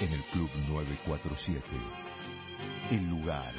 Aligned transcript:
en 0.00 0.12
el 0.12 0.24
Club 0.24 0.50
947. 0.68 1.64
El 2.90 3.08
lugar 3.08 3.52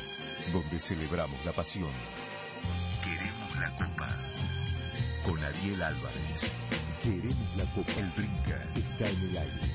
donde 0.51 0.79
celebramos 0.79 1.43
la 1.45 1.53
pasión. 1.53 1.93
Queremos 3.03 3.55
la 3.57 3.71
copa. 3.71 4.17
Con 5.23 5.43
Ariel 5.43 5.81
Álvarez. 5.81 6.41
Queremos 7.01 7.55
la 7.55 7.65
copa. 7.73 7.91
El 7.93 8.09
brinca 8.11 8.63
está 8.75 9.09
en 9.09 9.21
el 9.21 9.37
aire. 9.37 9.71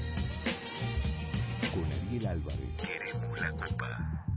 Con 1.72 1.92
Ariel 1.92 2.26
Álvarez. 2.26 2.76
Queremos 2.76 3.40
la 3.40 3.50
copa. 3.52 4.29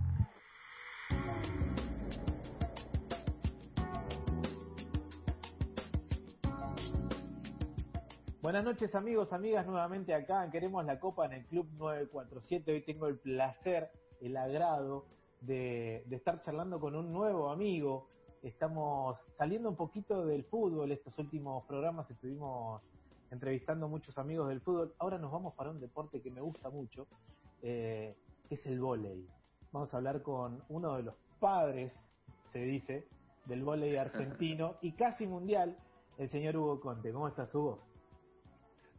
Buenas 8.54 8.76
noches 8.76 8.94
amigos, 8.94 9.34
amigas, 9.34 9.66
nuevamente 9.66 10.14
acá 10.14 10.48
Queremos 10.52 10.86
la 10.86 11.00
Copa 11.00 11.26
en 11.26 11.34
el 11.34 11.46
Club 11.48 11.68
947. 11.76 12.72
Hoy 12.72 12.82
tengo 12.84 13.08
el 13.08 13.18
placer, 13.18 13.90
el 14.22 14.38
agrado 14.38 15.08
de, 15.41 16.05
estar 16.12 16.40
charlando 16.40 16.80
con 16.80 16.96
un 16.96 17.12
nuevo 17.12 17.50
amigo. 17.50 18.10
Estamos 18.44 19.20
saliendo 19.32 19.70
un 19.70 19.76
poquito 19.76 20.24
del 20.27 20.44
fútbol, 20.44 20.91
estos 20.91 21.18
últimos 21.18 21.66
programas 21.66 22.12
estuvimos 22.12 22.84
entrevistando 23.32 23.88
muchos 23.88 24.20
amigos 24.20 24.50
del 24.50 24.62
fútbol. 24.62 24.94
Ahora 24.99 25.18
nos 25.18 25.32
vamos 25.32 25.55
para 25.55 25.72
un 25.72 25.80
deporte 25.80 26.22
que 26.22 26.30
me 26.30 26.41
gusta 26.41 26.70
mucho, 26.70 27.08
eh, 27.63 28.16
que 28.48 28.54
es 28.54 28.66
el 28.68 28.80
vóley. 28.80 29.27
Vamos 29.72 29.91
a 29.96 29.98
hablar 29.98 30.22
con 30.22 30.63
uno 30.70 30.96
de 30.98 31.02
los 31.02 31.16
padres, 31.40 31.99
se 32.52 32.60
dice, 32.60 33.08
del 33.46 33.63
vóley 33.63 33.96
argentino 33.96 34.76
y 34.80 34.91
casi 34.91 35.26
mundial, 35.26 35.76
el 36.20 36.30
señor 36.30 36.55
Hugo 36.55 36.80
Conte. 36.80 37.12
¿Cómo 37.12 37.27
estás, 37.27 37.55
Hugo? 37.55 37.93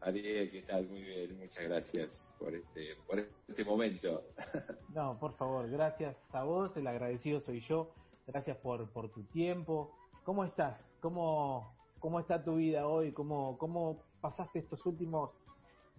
Ariel, 0.05 0.51
¿qué 0.51 0.61
tal? 0.63 0.87
Muy 0.87 1.03
bien, 1.03 1.39
muchas 1.39 1.65
gracias 1.65 2.35
por 2.39 2.55
este, 2.55 2.95
por 3.07 3.19
este 3.49 3.65
momento. 3.65 4.23
No, 4.95 5.19
por 5.19 5.35
favor, 5.37 5.69
gracias 5.71 6.15
a 6.33 6.45
vos, 6.45 6.77
el 6.77 6.87
agradecido 6.87 7.41
soy 7.41 7.61
yo, 7.63 7.95
gracias 8.27 8.59
por, 8.59 8.89
por 8.93 9.11
tu 9.11 9.25
tiempo. 9.25 9.97
¿Cómo 10.25 10.45
estás? 10.45 10.79
¿Cómo, 11.01 11.75
cómo 11.99 12.21
está 12.21 12.45
tu 12.45 12.57
vida 12.57 12.87
hoy? 12.87 13.13
¿Cómo, 13.13 13.57
¿Cómo 13.59 14.05
pasaste 14.21 14.59
estos 14.59 14.85
últimos 14.85 15.31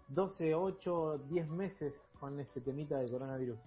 12, 0.09 0.53
8, 0.53 1.25
10 1.27 1.49
meses 1.49 1.93
con 2.19 2.39
este 2.39 2.61
temita 2.61 2.99
de 2.99 3.09
coronavirus? 3.09 3.59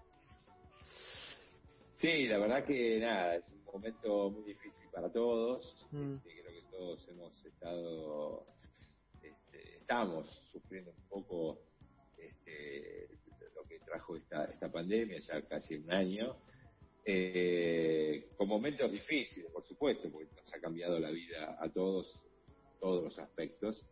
Sí, 1.92 2.28
la 2.28 2.38
verdad 2.38 2.64
que 2.64 3.00
nada, 3.00 3.34
es 3.34 3.44
un 3.48 3.64
momento 3.72 4.30
muy 4.30 4.44
difícil 4.44 4.88
para 4.92 5.10
todos. 5.10 5.86
Mm. 5.90 6.14
Este, 6.14 6.42
creo 6.42 6.52
que 6.52 6.70
todos 6.70 7.08
hemos 7.08 7.44
estado 7.44 8.46
estamos 9.88 10.28
sufriendo 10.52 10.90
un 10.90 11.08
poco 11.08 11.60
este, 12.18 13.08
lo 13.56 13.64
que 13.64 13.78
trajo 13.80 14.16
esta, 14.16 14.44
esta 14.44 14.70
pandemia, 14.70 15.18
ya 15.20 15.40
casi 15.48 15.76
un 15.76 15.90
año, 15.90 16.36
eh, 17.06 18.28
con 18.36 18.48
momentos 18.48 18.92
difíciles, 18.92 19.50
por 19.50 19.66
supuesto, 19.66 20.12
porque 20.12 20.28
nos 20.34 20.52
ha 20.52 20.60
cambiado 20.60 20.98
la 20.98 21.10
vida 21.10 21.56
a 21.58 21.70
todos, 21.70 22.22
todos 22.78 23.02
los 23.02 23.18
aspectos, 23.18 23.86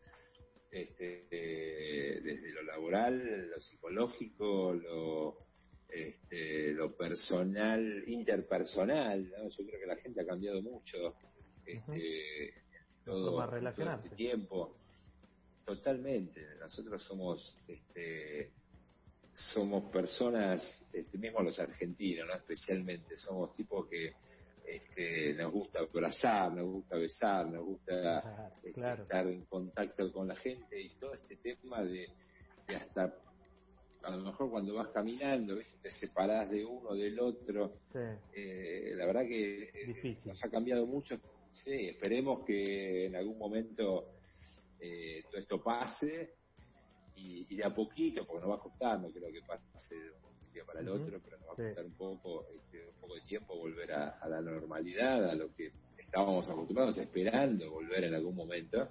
este, 0.71 1.25
desde 1.31 2.53
lo 2.53 2.63
laboral, 2.65 3.49
lo 3.49 3.59
psicológico, 3.63 4.75
lo, 4.75 5.39
este, 5.89 6.73
lo 6.73 6.95
personal, 6.95 8.05
interpersonal, 8.07 9.33
yo 9.49 9.67
creo 9.67 9.81
que 9.81 9.87
la 9.87 9.97
gente 9.97 10.21
ha 10.21 10.27
cambiado 10.27 10.61
mucho 10.61 11.15
este, 11.65 12.53
todo, 13.03 13.35
todo 13.35 13.69
este 13.95 14.11
tiempo. 14.11 14.77
Totalmente. 15.67 16.55
Nosotros 16.61 17.03
somos, 17.03 17.57
este, 17.67 18.53
somos 19.35 19.91
personas, 19.91 20.63
este, 20.93 21.19
mismo 21.19 21.43
los 21.43 21.59
argentinos, 21.59 22.29
¿no? 22.29 22.35
Especialmente, 22.35 23.17
somos 23.17 23.53
tipos 23.53 23.89
que 23.89 24.13
este, 24.65 25.35
nos 25.35 25.51
gusta 25.51 25.81
abrazar, 25.81 26.53
nos 26.53 26.67
gusta 26.67 26.97
besar, 26.97 27.49
nos 27.49 27.65
gusta 27.65 28.53
este, 28.63 28.81
estar 28.81 29.27
en 29.27 29.45
contacto 29.47 30.13
con 30.13 30.29
la 30.29 30.37
gente 30.37 30.81
y 30.81 30.91
todo 31.01 31.15
este 31.15 31.35
tema 31.37 31.83
de, 31.83 32.11
hasta 32.69 33.13
a 34.05 34.11
lo 34.11 34.23
mejor 34.23 34.49
cuando 34.51 34.75
vas 34.75 34.89
caminando, 34.91 35.59
te 35.83 35.91
separás 35.91 36.49
de 36.49 36.65
uno 36.65 36.95
del 36.95 37.19
otro. 37.19 37.81
Eh, 38.33 38.93
la 38.95 39.05
verdad 39.05 39.23
que 39.23 39.65
eh, 39.65 40.17
nos 40.25 40.45
ha 40.45 40.49
cambiado 40.49 40.87
mucho. 40.87 41.19
Sí, 41.51 41.89
esperemos 41.89 42.45
que 42.45 43.07
en 43.07 43.17
algún 43.17 43.37
momento 43.37 44.13
eh, 44.81 45.23
todo 45.29 45.41
esto 45.41 45.63
pase 45.63 46.35
y, 47.17 47.57
de 47.57 47.65
a 47.65 47.75
poquito, 47.75 48.27
porque 48.27 48.43
no 48.43 48.51
va 48.51 48.57
a 48.57 48.61
costar, 48.61 49.01
no 49.01 49.11
creo 49.11 49.33
que 49.33 49.41
pase 49.43 49.95
de 49.95 50.11
un 50.11 50.53
día 50.53 50.65
para 50.65 50.81
el 50.81 50.89
otro, 50.89 51.21
pero 51.25 51.39
nos 51.39 51.49
va 51.49 51.53
a 51.53 51.57
costar 51.57 51.85
un 51.85 51.97
poco, 51.97 52.47
este, 52.55 52.87
un 52.87 53.01
poco 53.01 53.15
de 53.15 53.21
tiempo 53.23 53.57
volver 53.57 53.93
a, 53.93 54.29
la 54.29 54.41
normalidad, 54.41 55.31
a 55.31 55.35
lo 55.35 55.55
que 55.55 55.73
estábamos 55.99 56.49
acostumbrados, 56.49 56.99
esperando 56.99 57.71
volver 57.71 58.05
en 58.05 58.15
algún 58.15 58.35
momento. 58.35 58.89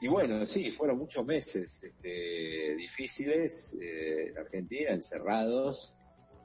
Y 0.00 0.08
bueno, 0.08 0.46
sí, 0.46 0.70
fueron 0.72 0.98
muchos 0.98 1.24
meses 1.26 1.82
este, 1.82 2.76
difíciles 2.76 3.74
eh, 3.80 4.28
en 4.28 4.38
Argentina, 4.38 4.90
encerrados, 4.90 5.92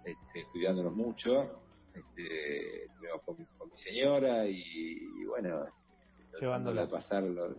este, 0.05 0.45
cuidándonos 0.51 0.95
mucho, 0.95 1.63
este, 1.93 2.87
con, 3.25 3.37
mi 3.37 3.77
señora 3.77 4.47
y, 4.47 5.23
bueno, 5.25 5.65
llevándola 6.39 6.83
a 6.83 6.89
pasar 6.89 7.23
lo 7.23 7.53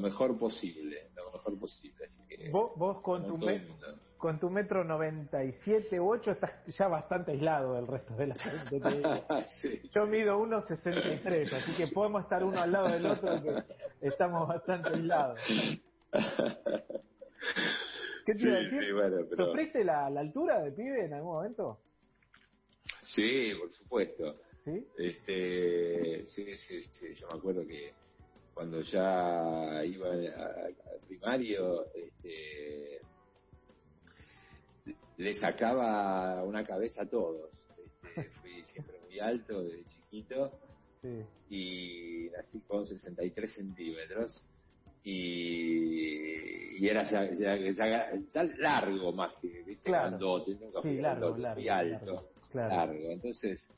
mejor 0.00 0.38
posible, 0.38 1.10
lo 1.14 1.32
mejor 1.32 1.58
posible. 1.58 2.04
Así 2.04 2.20
que, 2.28 2.50
vos, 2.50 2.72
vos 2.76 3.00
con, 3.02 3.26
tu 3.26 3.38
con 4.16 4.38
tu 4.40 4.50
metro 4.50 4.84
97 4.84 6.00
u 6.00 6.10
8 6.10 6.30
estás 6.32 6.52
ya 6.66 6.88
bastante 6.88 7.32
aislado 7.32 7.74
del 7.74 7.86
resto 7.86 8.14
de 8.14 8.26
la 8.28 8.34
gente. 8.38 8.80
Yo 9.94 10.06
mido 10.06 10.38
1,63, 10.40 11.52
así 11.52 11.76
que 11.76 11.92
podemos 11.92 12.22
estar 12.22 12.42
uno 12.42 12.60
al 12.60 12.72
lado 12.72 12.88
del 12.88 13.06
otro, 13.06 13.42
que 13.42 13.62
estamos 14.00 14.48
bastante 14.48 14.88
aislados. 14.88 15.38
¿Qué 18.24 18.32
te 18.32 18.42
iba 18.42 18.56
a 18.56 18.60
decir? 18.60 19.36
¿Sufriste 19.36 19.84
la, 19.84 20.10
la 20.10 20.20
altura 20.20 20.60
de 20.62 20.72
pibe 20.72 21.04
en 21.04 21.14
algún 21.14 21.34
momento? 21.34 21.78
Sí, 23.02 23.52
por 23.58 23.72
supuesto. 23.72 24.40
¿Sí? 24.64 24.84
Este, 24.98 26.26
sí, 26.26 26.56
sí, 26.56 26.82
sí, 26.82 27.14
yo 27.14 27.28
me 27.30 27.38
acuerdo 27.38 27.64
que 27.64 27.94
cuando 28.56 28.80
ya 28.80 29.84
iba 29.84 30.12
al 30.12 31.00
primario, 31.06 31.92
este, 31.94 33.02
le 35.18 35.34
sacaba 35.34 36.42
una 36.42 36.64
cabeza 36.64 37.02
a 37.02 37.06
todos. 37.06 37.50
Este, 38.16 38.30
fui 38.40 38.64
siempre 38.64 38.98
muy 39.00 39.20
alto 39.20 39.62
desde 39.62 39.84
chiquito 39.84 40.58
y 41.50 42.30
nací 42.32 42.60
con 42.60 42.86
63 42.86 43.54
centímetros 43.54 44.42
y, 45.04 46.82
y 46.82 46.88
era 46.88 47.04
ya, 47.04 47.30
ya, 47.34 48.42
largo 48.56 49.12
más 49.12 49.34
que 49.42 49.48
¿viste? 49.64 49.82
Claro. 49.84 50.16
nunca 50.18 50.80
fui 50.80 50.96
largo, 50.96 51.36
fui 51.52 51.68
alto, 51.68 52.30
largo. 52.54 53.10
Entonces, 53.10 53.68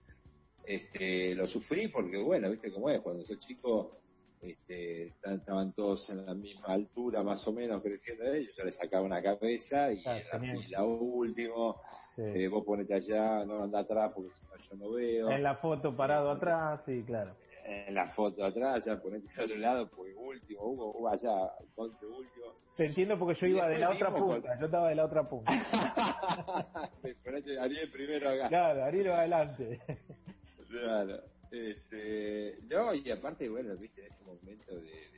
este, 0.64 1.34
lo 1.34 1.48
sufrí 1.48 1.88
porque, 1.88 2.16
bueno, 2.18 2.48
viste 2.48 2.70
cómo 2.70 2.88
es, 2.90 3.00
cuando 3.00 3.24
sos 3.24 3.40
chico 3.40 3.98
este, 4.40 5.14
estaban 5.24 5.72
todos 5.72 6.08
en 6.10 6.24
la 6.24 6.34
misma 6.34 6.68
altura 6.68 7.22
más 7.22 7.46
o 7.48 7.52
menos 7.52 7.82
creciendo 7.82 8.24
de 8.24 8.38
ellos, 8.38 8.54
yo 8.56 8.64
les 8.64 8.76
sacaba 8.76 9.04
una 9.04 9.22
cabeza 9.22 9.92
y 9.92 10.02
en 10.04 10.28
la 10.32 10.40
fila 10.40 10.84
último, 10.84 11.80
eh, 12.16 12.48
vos 12.48 12.64
ponete 12.64 12.94
allá, 12.94 13.44
no 13.44 13.64
anda 13.64 13.80
atrás 13.80 14.12
porque 14.14 14.30
si 14.32 14.44
no 14.46 14.56
yo 14.56 14.76
no 14.76 14.92
veo. 14.92 15.30
En 15.30 15.42
la 15.42 15.56
foto 15.56 15.96
parado 15.96 16.30
atrás, 16.30 16.84
sí, 16.84 17.02
claro. 17.04 17.34
En 17.64 17.94
la 17.94 18.08
foto 18.08 18.44
atrás, 18.44 18.84
ya 18.84 18.96
ponete 18.96 19.28
al 19.36 19.44
otro 19.44 19.56
lado, 19.56 19.90
porque 19.90 20.14
último, 20.14 20.62
Hugo, 20.62 20.90
Hugo 20.96 21.08
allá, 21.08 21.52
ponte 21.74 22.06
último. 22.06 22.46
Te 22.76 22.86
entiendo 22.86 23.18
porque 23.18 23.34
yo 23.34 23.46
iba 23.48 23.68
de 23.68 23.78
la 23.78 23.90
otra 23.90 24.14
punta, 24.14 24.58
yo 24.58 24.66
estaba 24.66 24.88
de 24.88 24.94
la 24.94 25.04
otra 25.04 25.28
punta. 25.28 25.52
ponete 27.24 27.58
Ariel 27.58 27.90
primero 27.90 28.30
acá. 28.30 28.48
Claro, 28.48 28.84
Ariel 28.84 29.10
adelante. 29.10 29.80
claro. 30.70 31.37
Este, 31.50 32.58
no, 32.68 32.94
y 32.94 33.10
aparte, 33.10 33.48
bueno, 33.48 33.76
viste, 33.76 34.02
en 34.02 34.08
ese 34.08 34.24
momento 34.24 34.74
de, 34.76 35.08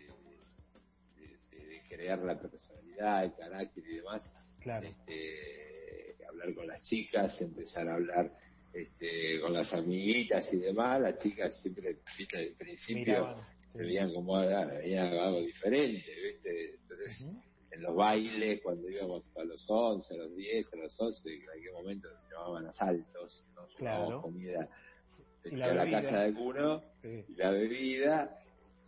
de, 1.51 1.83
crear 1.89 2.21
la 2.21 2.39
personalidad, 2.39 3.25
el 3.25 3.35
carácter 3.35 3.85
y 3.85 3.97
demás, 3.97 4.31
este, 4.83 6.17
hablar 6.29 6.55
con 6.55 6.69
las 6.69 6.83
chicas, 6.83 7.41
empezar 7.41 7.89
a 7.89 7.95
hablar 7.95 8.33
este, 8.73 9.41
con 9.41 9.53
las 9.53 9.73
amiguitas 9.73 10.53
y 10.53 10.59
demás, 10.59 11.01
las 11.01 11.21
chicas 11.21 11.61
siempre, 11.61 11.99
viste, 12.17 12.39
al 12.39 12.55
principio 12.55 13.37
se 13.73 13.79
veían 13.79 14.13
como 14.15 14.37
ah, 14.37 14.67
veían 14.67 15.09
algo 15.15 15.41
diferente, 15.41 16.15
viste, 16.15 16.75
entonces... 16.75 17.31
En 17.73 17.83
los 17.83 17.95
bailes, 17.95 18.61
cuando 18.65 18.91
íbamos 18.91 19.31
a 19.37 19.45
los 19.45 19.65
11, 19.71 20.13
a 20.13 20.17
los 20.17 20.35
10, 20.35 20.73
a 20.73 20.77
los 20.77 21.01
11, 21.01 21.33
en 21.33 21.51
aquel 21.51 21.73
momento 21.73 22.09
se 22.17 22.29
llamaban 22.29 22.67
asaltos, 22.67 23.47
no 23.55 23.65
claro. 23.79 24.23
comida 24.23 24.69
la, 25.45 25.75
la 25.75 25.91
casa 25.91 26.19
de 26.19 26.25
alguno 26.25 26.83
y 27.03 27.35
la 27.35 27.51
bebida 27.51 28.37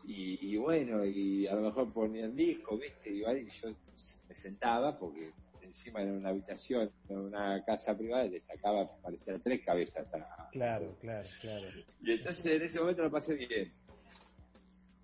y, 0.04 0.56
bueno 0.56 1.04
y 1.04 1.46
a 1.46 1.54
lo 1.54 1.62
mejor 1.62 1.92
ponían 1.92 2.34
disco 2.34 2.76
viste 2.76 3.10
y, 3.10 3.20
yo 3.20 3.74
me 4.28 4.34
sentaba 4.34 4.98
porque 4.98 5.30
encima 5.72 6.02
en 6.02 6.12
una 6.12 6.28
habitación, 6.28 6.90
en 7.08 7.18
una 7.18 7.64
casa 7.64 7.96
privada, 7.96 8.24
le 8.24 8.40
sacaba, 8.40 8.90
parecía 9.00 9.38
tres 9.38 9.64
cabezas 9.64 10.12
a... 10.14 10.48
Claro, 10.50 10.96
claro, 11.00 11.28
claro. 11.40 11.66
Y 12.02 12.12
entonces 12.12 12.44
en 12.44 12.62
ese 12.62 12.78
momento 12.78 13.02
lo 13.02 13.10
pasé 13.10 13.34
bien. 13.34 13.72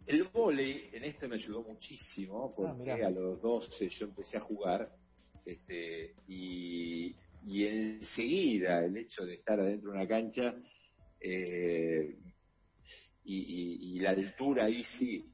El 0.07 0.25
volei 0.25 0.89
en 0.93 1.05
esto 1.05 1.29
me 1.29 1.37
ayudó 1.37 1.63
muchísimo, 1.63 2.51
Ah, 2.51 2.55
porque 2.57 2.93
a 2.93 3.11
los 3.11 3.41
12 3.41 3.89
yo 3.89 4.07
empecé 4.07 4.39
a 4.39 4.41
jugar, 4.41 4.91
este, 5.45 6.15
y, 6.27 7.15
y 7.47 7.65
enseguida 7.67 8.85
el 8.85 8.97
hecho 8.97 9.25
de 9.25 9.35
estar 9.35 9.61
adentro 9.61 9.91
de 9.91 9.97
una 9.97 10.09
cancha, 10.09 10.55
eh, 11.21 12.17
y, 13.25 13.37
y- 13.37 13.97
y 13.97 13.99
la 14.01 14.11
altura 14.11 14.65
ahí 14.65 14.83
sí, 14.99 15.25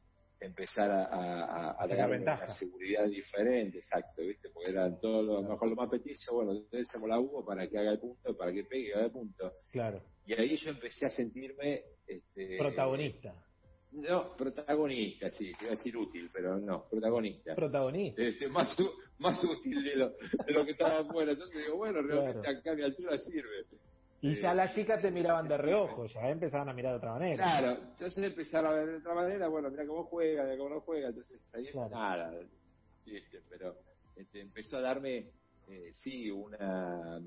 empezar 0.41 0.91
a, 0.91 1.77
a, 1.83 1.87
darme 1.87 2.17
ventaja. 2.19 2.45
una 2.45 2.55
seguridad 2.55 3.07
diferente, 3.07 3.79
exacto, 3.79 4.23
¿viste? 4.23 4.51
Porque 4.51 4.71
eran 4.71 5.01
todos 5.01 5.25
los, 5.25 5.39
a 5.39 5.43
lo 5.43 5.49
mejor 5.55 5.69
los 5.71 5.77
más 5.79 5.89
petizos, 5.91 6.35
bueno, 6.35 6.53
entonces 6.53 6.89
hacemos 6.91 7.09
la 7.09 7.19
Hugo 7.19 7.45
para 7.45 7.67
que 7.69 7.79
haga 7.79 7.93
el 7.93 7.99
punto, 8.01 8.37
para 8.37 8.53
que 8.53 8.65
pegue 8.65 8.93
haga 8.95 9.07
el 9.07 9.11
punto. 9.13 9.53
Claro. 9.73 10.03
Y 10.27 10.35
ahí 10.35 10.57
yo 10.57 10.71
empecé 10.71 11.07
a 11.07 11.11
sentirme... 11.11 11.83
Este, 12.07 12.59
Protagonista. 12.59 13.35
no, 13.93 14.37
protagonista, 14.37 15.31
sí, 15.31 15.53
te 15.59 15.65
iba 15.65 15.73
a 15.73 15.77
decir 15.77 15.97
útil, 15.97 16.29
pero 16.33 16.59
no, 16.59 16.87
protagonista. 16.91 17.55
Protagonista. 17.55 18.21
Este, 18.23 18.49
más, 18.49 18.77
más 19.19 19.43
útil 19.43 19.83
de 19.83 19.97
lo, 19.97 20.11
de 20.11 20.53
lo 20.53 20.65
que 20.67 20.73
estaba 20.73 20.99
afuera. 20.99 21.33
Entonces 21.33 21.57
digo, 21.65 21.77
bueno, 21.77 22.03
realmente 22.03 22.41
Claro. 22.43 22.59
acá 22.59 22.73
a 22.73 22.75
mi 22.75 22.83
altura 22.83 23.17
sirve. 23.19 23.65
Y 24.27 24.41
ya 24.41 24.53
Eh, 24.53 24.55
las 24.55 24.75
chicas 24.75 25.03
te 25.03 25.11
miraban 25.11 25.47
de 25.47 25.59
reojo, 25.59 26.07
ya 26.07 26.31
empezaban 26.31 26.69
a 26.71 26.73
mirar 26.73 26.93
de 26.93 26.97
otra 26.97 27.13
manera. 27.13 27.37
Claro, 27.37 27.79
entonces 27.91 28.25
empezaron 28.25 28.73
a 28.73 28.75
ver 28.77 28.87
de 28.89 28.97
otra 28.97 29.15
manera, 29.15 29.49
bueno, 29.49 29.71
mira 29.71 29.87
cómo 29.87 30.05
juega, 30.05 30.45
mira 30.45 30.57
cómo 30.57 30.71
no 30.71 30.81
juega, 30.81 31.09
entonces 31.09 31.55
ahí 31.55 31.67
Claro. 31.71 31.91
nada, 31.91 32.33
pero 33.51 33.77
este, 34.17 34.41
empezó 34.41 34.79
a 34.79 34.81
darme, 34.81 35.31
eh, 35.69 35.91
sí, 35.93 36.31
una, 36.31 37.21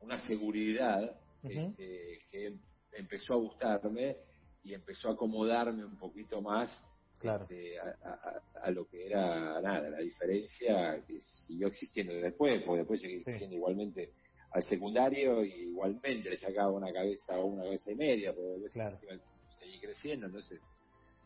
una 0.00 0.18
seguridad 0.28 1.18
este, 1.42 2.18
que 2.30 2.56
empezó 2.92 3.34
a 3.34 3.36
gustarme 3.38 4.16
y 4.62 4.74
empezó 4.74 5.08
a 5.08 5.14
acomodarme 5.14 5.84
un 5.84 5.98
poquito 5.98 6.40
más 6.40 6.70
Claro. 7.18 7.44
este, 7.44 7.78
a, 7.80 7.96
a- 8.04 8.42
a 8.62 8.70
lo 8.70 8.86
que 8.86 9.06
era 9.06 9.60
nada, 9.60 9.90
la 9.90 9.98
diferencia 9.98 11.02
que 11.04 11.18
siguió 11.20 11.66
existiendo 11.66 12.12
después, 12.14 12.62
porque 12.64 12.78
después 12.78 13.00
Sí. 13.00 13.08
existiendo 13.08 13.56
igualmente 13.56 14.12
al 14.54 14.62
secundario 14.64 15.44
y 15.44 15.50
igualmente 15.70 16.30
le 16.30 16.36
sacaba 16.36 16.70
una 16.70 16.92
cabeza 16.92 17.38
o 17.38 17.46
una 17.46 17.64
cabeza 17.64 17.90
y 17.90 17.94
media, 17.94 18.32
porque 18.34 18.50
después 18.50 18.72
Claro. 18.72 18.90
encima 18.94 19.12
seguí 19.58 19.80
creciendo, 19.80 20.26
entonces 20.26 20.60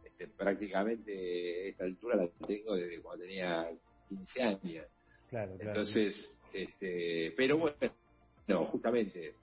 este, 0.04 0.28
prácticamente 0.28 1.68
esta 1.68 1.84
altura 1.84 2.16
la 2.16 2.28
tengo 2.46 2.74
desde 2.76 3.00
cuando 3.02 3.24
tenía 3.24 3.68
15 4.08 4.42
años. 4.42 4.62
Claro, 4.62 4.86
claro. 5.28 5.56
Entonces, 5.58 6.38
este, 6.52 7.32
pero 7.36 7.58
bueno, 7.58 7.76
no, 8.46 8.66
justamente 8.66 9.34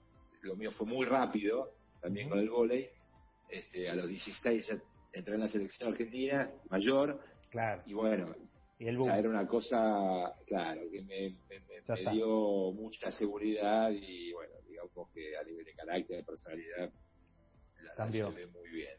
lo 0.42 0.56
mío 0.56 0.70
fue 0.72 0.86
muy 0.86 1.04
rápido, 1.06 1.70
también 2.00 2.28
con 2.28 2.38
el 2.38 2.48
vóley. 2.50 2.88
Este, 3.48 3.88
a 3.88 3.94
los 3.94 4.08
16 4.08 4.66
ya 4.66 4.78
entré 5.12 5.34
en 5.34 5.40
la 5.40 5.48
selección 5.48 5.90
argentina, 5.90 6.50
mayor, 6.70 7.20
claro. 7.50 7.82
y 7.86 7.92
bueno, 7.92 8.34
Y 8.78 8.88
el 8.88 8.98
boom. 8.98 9.10
era 9.10 9.28
una 9.28 9.46
cosa, 9.46 10.34
claro, 10.46 10.82
que 10.90 11.02
me, 11.02 11.30
me- 11.48 11.60
me- 11.60 12.12
dio 12.12 12.72
mucha 12.72 13.10
seguridad 13.12 13.90
y 13.92 14.32
bueno, 14.32 14.54
digamos 14.68 15.10
que 15.12 15.36
a 15.36 15.44
nivel 15.44 15.64
de 15.64 15.74
carácter, 15.74 16.16
de 16.18 16.24
personalidad, 16.24 16.92
la, 17.82 17.94
Cambió. 17.96 18.30
llevé 18.30 18.46
muy 18.48 18.68
bien. 18.70 18.98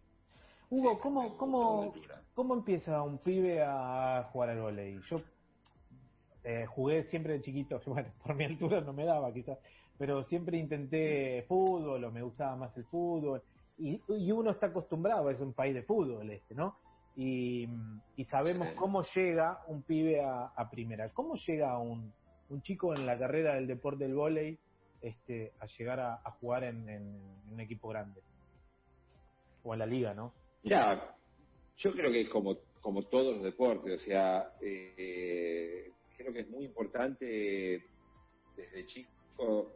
Hugo, 0.69 0.93
Sí, 0.93 0.99
¿cómo, 1.01 1.37
cómo. 1.37 1.93
¿cómo 2.33 2.53
empieza 2.55 3.01
un 3.03 3.19
pibe 3.19 3.61
a 3.61 4.29
jugar 4.31 4.49
al 4.49 4.61
volei? 4.61 4.99
Yo 5.09 5.21
eh, 6.43 6.65
jugué 6.67 7.03
siempre 7.05 7.33
de 7.33 7.41
chiquito, 7.41 7.81
bueno, 7.85 8.13
por 8.23 8.35
mi 8.35 8.45
altura 8.45 8.81
no 8.81 8.93
me 8.93 9.05
daba 9.05 9.33
quizás, 9.33 9.57
pero 9.97 10.23
siempre 10.23 10.57
intenté 10.57 11.43
fútbol 11.47 12.03
o 12.03 12.11
me 12.11 12.21
gustaba 12.21 12.55
más 12.55 12.77
el 12.77 12.85
fútbol. 12.85 13.43
Y, 13.77 14.01
y 14.07 14.31
uno 14.31 14.51
está 14.51 14.67
acostumbrado, 14.67 15.29
es 15.29 15.39
un 15.39 15.53
país 15.53 15.73
de 15.73 15.83
fútbol 15.83 16.29
este, 16.31 16.55
¿no? 16.55 16.77
Y, 17.15 17.65
y 18.15 18.25
sabemos 18.25 18.67
Sí. 18.69 18.75
cómo 18.77 19.03
llega 19.15 19.59
un 19.67 19.83
pibe 19.83 20.21
a, 20.21 20.47
a 20.55 20.69
primera. 20.69 21.11
¿Cómo 21.13 21.35
llega 21.35 21.79
un, 21.79 22.13
un 22.49 22.61
chico 22.61 22.93
en 22.93 23.05
la 23.05 23.17
carrera 23.17 23.55
del 23.55 23.67
deporte 23.67 24.03
del 24.03 24.15
vóley 24.15 24.59
este, 25.01 25.53
a 25.59 25.65
llegar 25.77 25.99
a, 25.99 26.15
a 26.15 26.31
jugar 26.39 26.65
en, 26.65 26.89
en- 26.89 27.41
en 27.45 27.53
un 27.53 27.59
equipo 27.61 27.89
grande? 27.89 28.21
O 29.63 29.73
en 29.73 29.79
la 29.79 29.85
liga, 29.85 30.13
¿no? 30.13 30.33
Mira, 30.63 31.15
yo 31.77 31.91
creo 31.93 32.11
que 32.11 32.21
es 32.21 32.29
como, 32.29 32.57
como 32.81 33.03
todos 33.07 33.35
los 33.35 33.43
deportes, 33.43 34.01
o 34.01 34.05
sea, 34.05 34.51
eh, 34.61 35.93
creo 36.17 36.33
que 36.33 36.41
es 36.41 36.49
muy 36.49 36.65
importante 36.65 37.89
desde 38.55 38.85
chico 38.85 39.73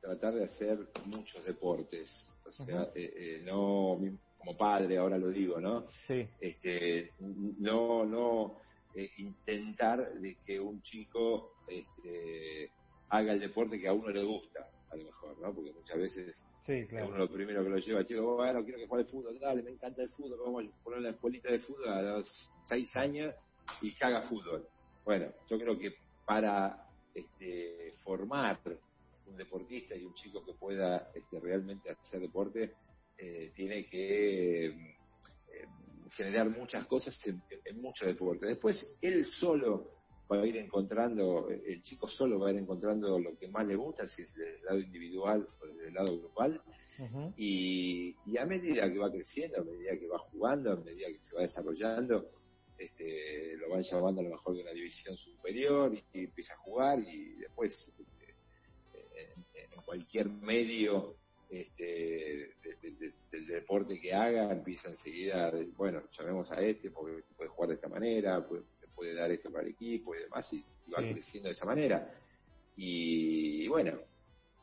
tratar 0.00 0.34
de 0.34 0.44
hacer 0.44 0.78
muchos 1.06 1.44
deportes. 1.44 2.10
O 2.46 2.52
sea, 2.52 2.82
Ujú. 2.82 2.92
eh, 2.94 3.12
eh, 3.16 3.42
no, 3.44 3.98
como 4.38 4.56
padre 4.56 4.98
ahora 4.98 5.18
lo 5.18 5.28
digo, 5.28 5.60
¿no? 5.60 5.86
Sí, 6.06 6.26
Este, 6.40 7.12
no, 7.18 8.04
no 8.04 8.60
eh, 8.94 9.10
intentar 9.18 10.14
de 10.14 10.36
que 10.46 10.58
un 10.60 10.80
chico 10.82 11.52
este, 11.66 12.70
haga 13.10 13.32
el 13.32 13.40
deporte 13.40 13.78
que 13.80 13.88
a 13.88 13.92
uno 13.92 14.08
le 14.10 14.22
gusta, 14.22 14.68
a 14.90 14.96
lo 14.96 15.04
mejor, 15.04 15.38
¿no? 15.40 15.52
Porque 15.54 15.72
muchas 15.72 15.98
veces 15.98 16.46
sí, 16.64 16.86
claro. 16.86 17.08
uno 17.08 17.18
lo 17.18 17.30
primero 17.30 17.62
que 17.62 17.70
lo 17.70 17.78
lleva, 17.78 18.04
chico, 18.04 18.36
bueno, 18.36 18.62
quiero 18.64 18.78
que 18.78 18.86
juegue 18.86 19.04
al 19.04 19.10
fútbol, 19.10 19.38
dale, 19.38 19.62
me 19.62 19.70
encanta 19.70 20.02
el 20.02 20.08
fútbol, 20.10 20.38
vamos 20.44 20.64
a 20.64 20.84
poner 20.84 21.00
la 21.02 21.10
escuelita 21.10 21.50
de 21.50 21.58
fútbol 21.60 21.88
a 21.88 22.02
los 22.02 22.50
seis 22.66 22.94
años 22.96 23.34
y 23.82 23.94
que 23.94 24.04
haga 24.04 24.22
fútbol. 24.22 24.66
Bueno, 25.04 25.26
yo 25.48 25.58
creo 25.58 25.78
que 25.78 25.94
para 26.24 26.86
este, 27.14 27.92
formar 28.04 28.60
un 29.26 29.36
deportista 29.36 29.94
y 29.94 30.04
un 30.04 30.14
chico 30.14 30.44
que 30.44 30.54
pueda 30.54 31.10
este, 31.14 31.40
realmente 31.40 31.90
hacer 31.90 32.20
deporte, 32.20 32.74
eh, 33.18 33.52
tiene 33.54 33.84
que 33.86 34.66
eh, 34.66 34.74
generar 36.12 36.48
muchas 36.48 36.86
cosas 36.86 37.18
en, 37.26 37.42
en 37.64 37.82
muchos 37.82 38.06
deportes. 38.06 38.48
Después, 38.48 38.96
él 39.00 39.26
solo 39.26 39.98
va 40.30 40.42
a 40.42 40.46
ir 40.46 40.56
encontrando, 40.58 41.48
el 41.48 41.82
chico 41.82 42.06
solo 42.06 42.38
va 42.38 42.48
a 42.48 42.52
ir 42.52 42.58
encontrando 42.58 43.18
lo 43.18 43.36
que 43.38 43.48
más 43.48 43.66
le 43.66 43.76
gusta, 43.76 44.06
si 44.06 44.22
es 44.22 44.34
desde 44.34 44.56
el 44.56 44.64
lado 44.64 44.78
individual 44.78 45.48
o 45.60 45.66
desde 45.66 45.88
el 45.88 45.94
lado 45.94 46.18
grupal, 46.18 46.60
y, 47.36 48.14
y 48.26 48.36
a 48.36 48.44
medida 48.44 48.90
que 48.90 48.98
va 48.98 49.10
creciendo, 49.10 49.60
a 49.60 49.64
medida 49.64 49.96
que 49.98 50.06
va 50.06 50.18
jugando, 50.18 50.72
a 50.72 50.76
medida 50.76 51.06
que 51.08 51.20
se 51.20 51.34
va 51.34 51.42
desarrollando, 51.42 52.28
este, 52.76 53.56
lo 53.56 53.70
van 53.70 53.82
llamando 53.82 54.20
a 54.20 54.24
lo 54.24 54.30
mejor 54.30 54.54
de 54.54 54.62
una 54.62 54.72
división 54.72 55.16
superior 55.16 55.94
y, 55.94 56.04
y 56.12 56.24
empieza 56.24 56.52
a 56.54 56.58
jugar 56.58 57.00
y 57.00 57.36
después 57.36 57.74
este, 57.98 58.34
en, 59.54 59.72
en 59.72 59.82
cualquier 59.82 60.28
medio 60.28 61.16
este, 61.48 61.84
de- 61.84 62.76
de- 62.82 62.90
de- 62.92 63.14
del 63.30 63.46
deporte 63.46 63.98
que 64.00 64.12
haga, 64.12 64.52
empieza 64.52 64.90
enseguida, 64.90 65.50
bueno, 65.76 66.02
llamemos 66.18 66.50
a 66.52 66.60
este 66.62 66.90
porque 66.90 67.22
puede 67.36 67.50
jugar 67.50 67.68
de 67.70 67.74
esta 67.76 67.88
manera, 67.88 68.46
puede, 68.46 68.64
puede 68.94 69.14
dar 69.14 69.30
esto 69.30 69.50
para 69.50 69.64
el 69.64 69.70
equipo 69.72 70.14
y 70.14 70.18
demás, 70.20 70.52
y, 70.52 70.56
y 70.86 70.90
va 70.90 71.00
Sí. 71.02 71.12
creciendo 71.14 71.48
de 71.48 71.52
esa 71.54 71.64
manera. 71.66 72.12
Y, 72.76 73.66
bueno, 73.68 74.00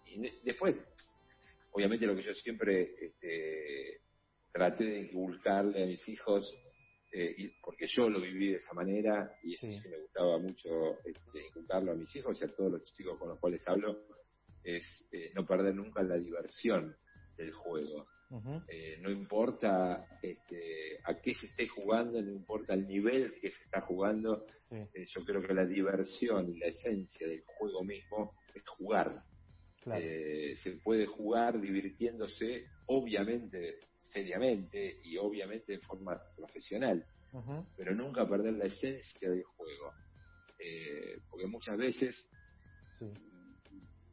y 0.05 0.19
de- 0.21 0.39
después, 0.43 0.75
obviamente 1.71 2.05
lo 2.05 2.15
que 2.15 2.21
yo 2.21 2.33
siempre 2.33 2.95
este, 2.99 4.01
traté 4.51 4.83
de 4.85 4.99
inculcarle 5.01 5.83
a 5.83 5.87
mis 5.87 6.07
hijos, 6.07 6.55
eh, 7.11 7.33
y- 7.37 7.47
porque 7.61 7.85
yo 7.87 8.09
lo 8.09 8.19
viví 8.21 8.51
de 8.51 8.57
esa 8.57 8.73
manera, 8.73 9.37
y 9.43 9.55
eso 9.55 9.67
Sí. 9.71 9.79
sí, 9.81 9.89
me 9.89 9.97
gustaba 9.99 10.37
mucho 10.37 10.99
este, 11.05 11.45
inculcarlo 11.47 11.91
a 11.93 11.95
mis 11.95 12.15
hijos 12.15 12.39
y 12.41 12.45
a 12.45 12.55
todos 12.55 12.71
los 12.73 12.83
chicos 12.93 13.17
con 13.17 13.29
los 13.29 13.39
cuales 13.39 13.63
hablo, 13.67 14.05
es 14.65 15.07
eh, 15.11 15.31
no 15.35 15.45
perder 15.45 15.75
nunca 15.75 16.01
la 16.03 16.17
diversión 16.17 16.95
del 17.37 17.53
juego. 17.53 18.07
Eh, 18.67 18.97
no 19.01 19.11
importa 19.11 20.05
este, 20.21 20.99
a 21.05 21.21
qué 21.21 21.33
se 21.35 21.45
esté 21.45 21.67
jugando, 21.67 22.21
no 22.21 22.31
importa 22.31 22.73
el 22.73 22.85
nivel 22.87 23.31
que 23.39 23.49
se 23.51 23.63
está 23.63 23.81
jugando, 23.81 24.45
Sí, 24.67 24.75
eh, 24.75 25.05
yo 25.07 25.23
creo 25.23 25.41
que 25.43 25.53
la 25.53 25.65
diversión 25.65 26.49
y 26.49 26.57
la 26.57 26.65
esencia 26.67 27.27
del 27.27 27.43
juego 27.45 27.83
mismo 27.83 28.33
es 28.53 28.63
jugar. 28.67 29.21
claro. 29.83 30.01
Eh, 30.03 30.55
se 30.57 30.71
puede 30.83 31.05
jugar 31.05 31.61
divirtiéndose, 31.61 32.65
obviamente, 32.87 33.75
seriamente 33.99 34.99
y 35.03 35.17
obviamente 35.17 35.73
de 35.73 35.79
forma 35.79 36.19
profesional, 36.35 37.05
pero 37.77 37.93
nunca 37.93 38.27
perder 38.27 38.53
la 38.53 38.65
esencia 38.65 39.29
del 39.29 39.43
juego. 39.43 39.93
Porque 41.29 41.45
muchas 41.47 41.77
veces 41.77 42.29
Sí, 42.99 43.05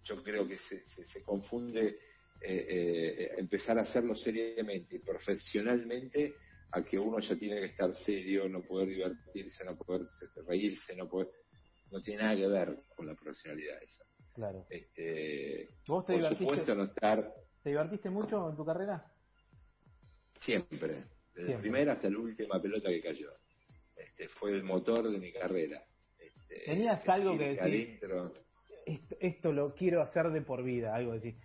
yo 0.05 0.23
creo 0.23 0.47
que 0.47 0.59
se, 0.59 0.85
se, 0.87 1.05
se 1.07 1.23
confunde 1.23 1.99
eh, 2.41 2.67
eh, 2.69 3.35
empezar 3.39 3.79
a 3.79 3.83
hacerlo 3.83 4.15
seriamente 4.15 4.97
y 4.97 4.99
profesionalmente 4.99 6.35
a 6.73 6.83
que 6.83 6.99
uno 6.99 7.21
ya 7.21 7.37
tiene 7.37 7.61
que 7.61 7.67
estar 7.67 7.95
serio, 7.95 8.49
no 8.49 8.63
poder 8.63 8.89
divertirse, 8.89 9.65
no 9.65 9.77
poder 9.77 10.03
reírse, 10.47 10.97
no 10.97 11.09
poder, 11.09 11.29
no 11.91 12.01
tiene 12.01 12.23
nada 12.23 12.37
que 12.37 12.47
ver 12.49 12.79
con 12.97 13.07
la 13.07 13.15
profesionalidad 13.15 13.83
esa. 13.83 14.05
claro. 14.35 14.67
Este, 14.71 15.69
¿Vos 15.87 16.07
te 16.07 16.15
por 16.15 16.21
divertiste, 16.23 16.45
supuesto 16.45 16.75
no 16.75 16.85
estar 16.85 17.33
te 17.63 17.69
divertiste 17.71 18.11
mucho 18.11 18.51
en 18.51 18.57
tu 18.57 18.65
carrera? 18.65 19.07
siempre, 20.39 20.89
desde 20.89 21.05
Siempre. 21.35 21.53
la 21.55 21.61
primera 21.61 21.93
hasta 21.93 22.11
la 22.11 22.19
última 22.19 22.61
pelota 22.61 22.89
que 22.89 23.01
cayó. 23.01 23.31
Este, 23.95 24.29
fue 24.29 24.51
el 24.53 24.65
motor 24.65 25.11
de 25.11 25.19
mi 25.19 25.33
carrera. 25.33 25.85
Este, 26.19 26.65
Tenías 26.65 27.09
algo 27.09 27.39
que 27.39 27.55
decir. 27.55 28.01
Esto, 28.87 29.17
esto, 29.21 29.53
lo 29.53 29.75
quiero 29.75 30.03
hacer 30.03 30.31
de 30.31 30.43
por 30.43 30.63
vida, 30.63 30.95
algo 30.95 31.13
decir. 31.13 31.37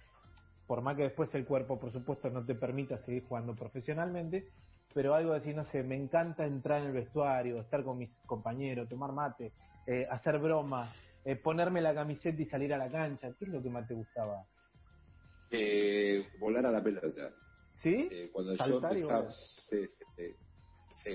Por 0.65 0.81
más 0.81 0.97
que 0.97 1.03
después 1.03 1.33
el 1.35 1.45
cuerpo, 1.45 1.79
por 1.79 1.91
supuesto, 1.91 2.29
no 2.29 2.45
te 2.45 2.55
permita 2.55 2.97
seguir 2.97 3.23
jugando 3.23 3.55
profesionalmente, 3.55 4.49
pero 4.93 5.13
algo 5.13 5.33
decir, 5.33 5.55
no 5.55 5.63
sé, 5.63 5.83
me 5.83 5.95
encanta 5.95 6.45
entrar 6.45 6.81
en 6.81 6.87
el 6.87 6.93
vestuario, 6.93 7.59
estar 7.59 7.83
con 7.83 7.97
mis 7.97 8.19
compañeros, 8.25 8.89
tomar 8.89 9.13
mate, 9.13 9.53
eh, 9.85 10.05
hacer 10.09 10.39
bromas, 10.39 10.93
eh, 11.23 11.35
ponerme 11.35 11.81
la 11.81 11.93
camiseta 11.93 12.41
y 12.41 12.45
salir 12.45 12.73
a 12.73 12.77
la 12.77 12.89
cancha. 12.89 13.29
¿Qué 13.37 13.45
es 13.45 13.51
lo 13.51 13.61
que 13.61 13.69
más 13.69 13.87
te 13.87 13.93
gustaba? 13.93 14.43
Eh, 15.51 16.25
volar 16.39 16.65
a 16.65 16.71
la 16.71 16.83
pelota. 16.83 17.31
¿Sí? 17.75 18.09
cuando 18.33 18.55
yo 18.55 18.79
empezaba, 18.79 19.27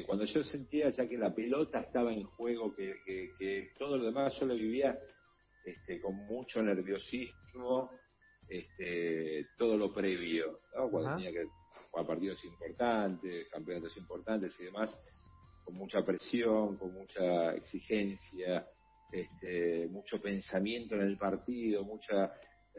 cuando 0.06 0.24
yo 0.24 0.44
sentía 0.44 0.90
ya 0.90 1.08
que 1.08 1.18
la 1.18 1.34
pelota 1.34 1.80
estaba 1.80 2.12
en 2.12 2.22
juego, 2.22 2.72
que, 2.74 2.94
que, 3.04 3.72
todo 3.76 3.96
lo 3.96 4.04
demás 4.04 4.38
yo 4.38 4.46
lo 4.46 4.54
vivía 4.54 4.96
este, 5.64 6.00
con 6.00 6.16
mucho 6.26 6.62
nerviosismo, 6.62 7.90
este, 8.48 9.46
todo 9.56 9.76
lo 9.76 9.92
previo, 9.92 10.60
cuando 10.90 11.16
tenía 11.16 11.32
que 11.32 11.46
jugar 11.90 12.06
partidos 12.06 12.44
importantes, 12.44 13.48
campeonatos 13.50 13.96
importantes 13.96 14.58
y 14.60 14.64
demás, 14.64 14.96
con 15.64 15.74
mucha 15.76 16.04
presión, 16.04 16.76
con 16.76 16.92
mucha 16.92 17.54
exigencia, 17.54 18.66
este, 19.10 19.86
mucho 19.88 20.20
pensamiento 20.20 20.94
en 20.94 21.02
el 21.02 21.18
partido, 21.18 21.84
mucha 21.84 22.32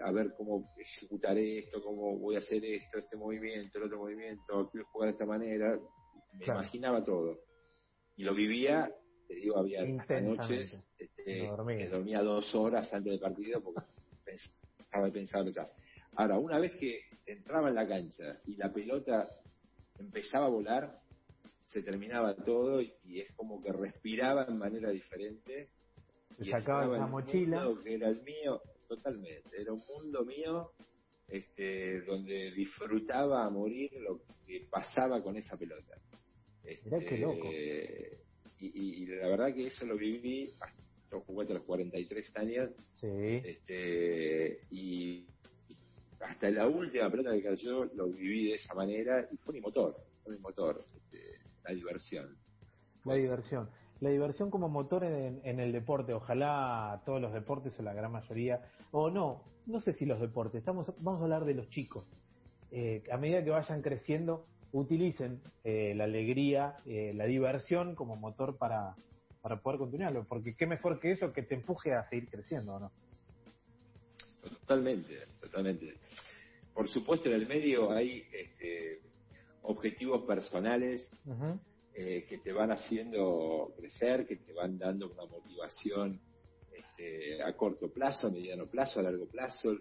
a 0.03 0.11
ver 0.11 0.33
cómo 0.35 0.73
ejecutaré 0.77 1.59
esto, 1.59 1.81
cómo 1.83 2.17
voy 2.17 2.35
a 2.35 2.39
hacer 2.39 2.63
esto, 2.65 2.97
este 2.97 3.15
movimiento, 3.15 3.77
el 3.77 3.85
otro 3.85 3.99
movimiento, 3.99 4.69
quiero 4.71 4.87
jugar 4.87 5.09
de 5.09 5.13
esta 5.13 5.25
manera, 5.25 5.79
me 6.33 6.45
imaginaba 6.45 7.03
todo. 7.03 7.39
Y 8.15 8.23
lo 8.23 8.33
vivía, 8.33 8.91
te 9.27 9.36
digo, 9.36 9.58
había 9.58 9.84
noches 10.22 10.74
este, 10.98 11.50
que 11.77 11.88
dormía 11.88 12.22
dos 12.22 12.53
horas 12.56 12.94
antes 12.94 13.12
del 13.12 13.20
partido 13.20 13.62
porque 13.62 13.82
pensaba, 14.24 15.12
pensaba, 15.12 15.44
pensaba. 15.44 15.70
Ahora, 16.15 16.38
una 16.38 16.60
vez 16.60 16.74
que 16.74 17.01
entraba 17.25 17.70
en 17.70 17.75
la 17.75 17.88
cancha 17.88 18.39
y 18.46 18.56
la 18.56 18.72
pelota 18.72 19.30
empezaba 19.98 20.46
a 20.46 20.50
volar, 20.50 21.00
se 21.65 21.82
terminaba 21.82 22.36
todo 22.36 22.82
y, 22.82 22.94
es 23.20 23.32
como 23.34 23.62
que 23.62 23.72
respiraba 23.72 24.46
en 24.48 24.58
manera 24.58 24.89
diferente. 24.89 25.70
y 26.39 26.50
sacaba 26.50 26.86
la 26.98 27.08
mochila. 27.08 27.68
Que 27.84 27.96
era 27.96 28.10
el 28.10 28.22
mío, 28.22 28.62
totalmente. 28.88 29.60
Era 29.60 29.74
un 29.74 29.84
mundo 29.88 30.24
mío 30.24 30.72
este, 31.27 32.01
donde 32.01 32.51
disfrutaba 32.51 33.46
a 33.46 33.50
morir 33.50 33.92
lo 34.01 34.22
que 34.46 34.68
pasaba 34.70 35.22
con 35.24 35.36
esa 35.38 35.58
pelota. 35.58 35.98
Este, 36.63 37.18
loco. 37.18 37.50
Y, 38.67 39.05
la 39.08 39.27
verdad 39.27 39.53
que 39.53 39.67
eso 39.67 39.86
lo 39.86 39.98
viví, 39.98 40.53
yo 41.12 41.20
jugué 41.22 41.43
hasta 41.43 41.53
los 41.55 41.63
43 41.63 42.38
años, 42.38 42.70
sí. 42.91 43.41
este, 43.43 44.62
y 44.72 45.25
hasta 46.22 46.50
la 46.50 46.67
última 46.67 47.10
pelota 47.10 47.34
que 47.34 47.43
cayó 47.43 47.86
lo 47.93 48.08
viví 48.08 48.50
de 48.50 48.55
esa 48.55 48.74
manera 48.74 49.27
y 49.32 49.38
fue 49.38 49.53
mi 49.53 49.62
motor, 49.62 49.98
fue 50.24 50.36
mi 50.36 50.39
motor, 50.39 50.86
este, 50.96 51.39
la 51.63 51.74
diversión. 51.74 52.38
La 53.05 53.15
diversión. 53.15 53.70
La 54.00 54.10
diversión 54.10 54.50
como 54.50 54.70
motor 54.70 55.03
en, 55.03 55.60
el 55.60 55.72
deporte, 55.72 56.13
ojalá 56.13 57.01
todos 57.05 57.22
los 57.22 57.34
deportes 57.34 57.74
o 57.79 57.84
la 57.84 57.93
gran 57.93 58.12
mayoría, 58.12 58.62
o 58.91 59.10
no, 59.10 59.43
no 59.65 59.82
sé 59.82 59.93
si 59.93 60.05
los 60.05 60.20
deportes, 60.20 60.60
estamos, 60.60 60.91
vamos 61.00 61.22
a 61.22 61.24
hablar 61.24 61.46
de 61.46 61.53
los 61.53 61.70
chicos. 61.70 62.05
Eh, 62.72 63.03
a 63.12 63.17
medida 63.17 63.43
que 63.43 63.50
vayan 63.50 63.82
creciendo, 63.82 64.46
utilicen 64.74 65.39
eh, 65.63 65.94
la 65.96 66.03
alegría, 66.03 66.77
eh, 66.86 67.13
la 67.15 67.25
diversión 67.25 67.96
como 67.96 68.15
motor 68.15 68.58
para, 68.58 68.96
para 69.42 69.62
poder 69.62 69.80
continuarlo, 69.80 70.25
porque 70.25 70.56
qué 70.56 70.65
mejor 70.65 71.00
que 71.00 71.12
eso 71.12 71.32
que 71.32 71.44
te 71.44 71.56
empuje 71.56 71.94
a 71.94 72.03
seguir 72.03 72.30
creciendo, 72.30 72.80
¿no? 72.80 72.92
Totalmente, 74.42 75.20
totalmente. 75.39 75.96
Por 76.74 76.89
supuesto, 76.89 77.30
en 77.30 77.36
el 77.36 77.48
medio 77.48 77.92
hay 77.92 78.24
este, 78.34 79.00
objetivos 79.62 80.24
personales 80.25 81.10
eh, 81.94 82.25
que 82.27 82.39
te 82.39 82.51
van 82.51 82.72
haciendo 82.72 83.74
crecer, 83.77 84.25
que 84.25 84.38
te 84.38 84.53
van 84.53 84.77
dando 84.77 85.10
una 85.12 85.25
motivación 85.25 86.20
este, 86.74 87.42
a 87.44 87.56
corto 87.56 87.89
plazo, 87.89 88.27
a 88.27 88.32
mediano 88.32 88.65
plazo, 88.65 89.00
a 89.00 89.03
largo 89.03 89.27
plazo, 89.27 89.77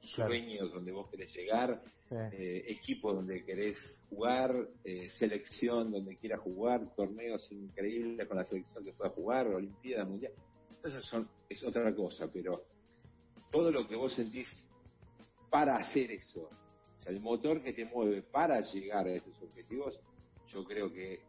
sueños 0.00 0.72
donde 0.72 0.92
vos 0.92 1.08
querés 1.10 1.34
llegar, 1.34 1.82
eh, 2.10 2.64
equipo 2.68 3.12
donde 3.12 3.44
querés 3.44 3.78
jugar, 4.08 4.54
eh, 4.84 5.08
selección 5.10 5.90
donde 5.90 6.16
quieras 6.16 6.40
jugar, 6.40 6.94
torneos 6.94 7.50
increíbles 7.50 8.26
con 8.28 8.36
la 8.36 8.44
selección 8.44 8.84
que 8.84 8.92
pueda 8.92 9.10
jugar, 9.10 9.48
Olimpiadas, 9.48 10.08
Mundial. 10.08 10.32
Entonces 10.70 11.04
son, 11.04 11.28
es 11.48 11.62
otra 11.64 11.94
cosa, 11.94 12.30
pero 12.32 12.64
todo 13.50 13.70
lo 13.70 13.88
que 13.88 13.96
vos 13.96 14.14
sentís 14.14 14.46
para 15.50 15.76
hacer 15.76 16.12
eso, 16.12 16.42
o 16.42 17.02
sea, 17.02 17.12
el 17.12 17.20
motor 17.20 17.62
que 17.62 17.72
te 17.72 17.84
mueve 17.84 18.22
para 18.22 18.60
llegar 18.60 19.06
a 19.06 19.12
esos 19.12 19.40
objetivos, 19.42 20.00
yo 20.48 20.64
creo 20.64 20.92
que 20.92 21.20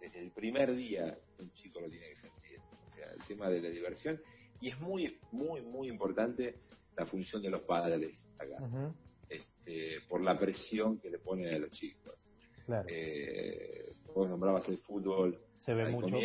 desde 0.00 0.20
el 0.20 0.30
primer 0.30 0.74
día 0.74 1.18
un 1.38 1.52
chico 1.52 1.80
lo 1.80 1.88
tiene 1.88 2.08
que 2.10 2.16
sentir. 2.16 2.58
O 2.86 2.90
sea, 2.90 3.10
el 3.12 3.22
tema 3.26 3.48
de 3.48 3.60
la 3.60 3.68
diversión. 3.68 4.20
Y 4.60 4.70
es 4.70 4.80
muy, 4.80 5.18
muy, 5.32 5.62
muy 5.62 5.88
importante 5.88 6.56
la 6.96 7.06
función 7.06 7.42
de 7.42 7.50
los 7.50 7.62
padres 7.62 8.28
acá. 8.38 8.92
este, 9.28 10.00
por 10.08 10.22
la 10.22 10.38
presión 10.38 10.98
que 10.98 11.10
le 11.10 11.18
ponen 11.18 11.54
a 11.54 11.58
los 11.58 11.70
chicos. 11.70 12.28
Claro. 12.64 12.86
Eh, 12.88 13.92
vos 14.14 14.28
nombrabas 14.28 14.68
el 14.68 14.78
fútbol. 14.78 15.38
Se 15.58 15.74
ve 15.74 15.90
mucho 15.90 16.18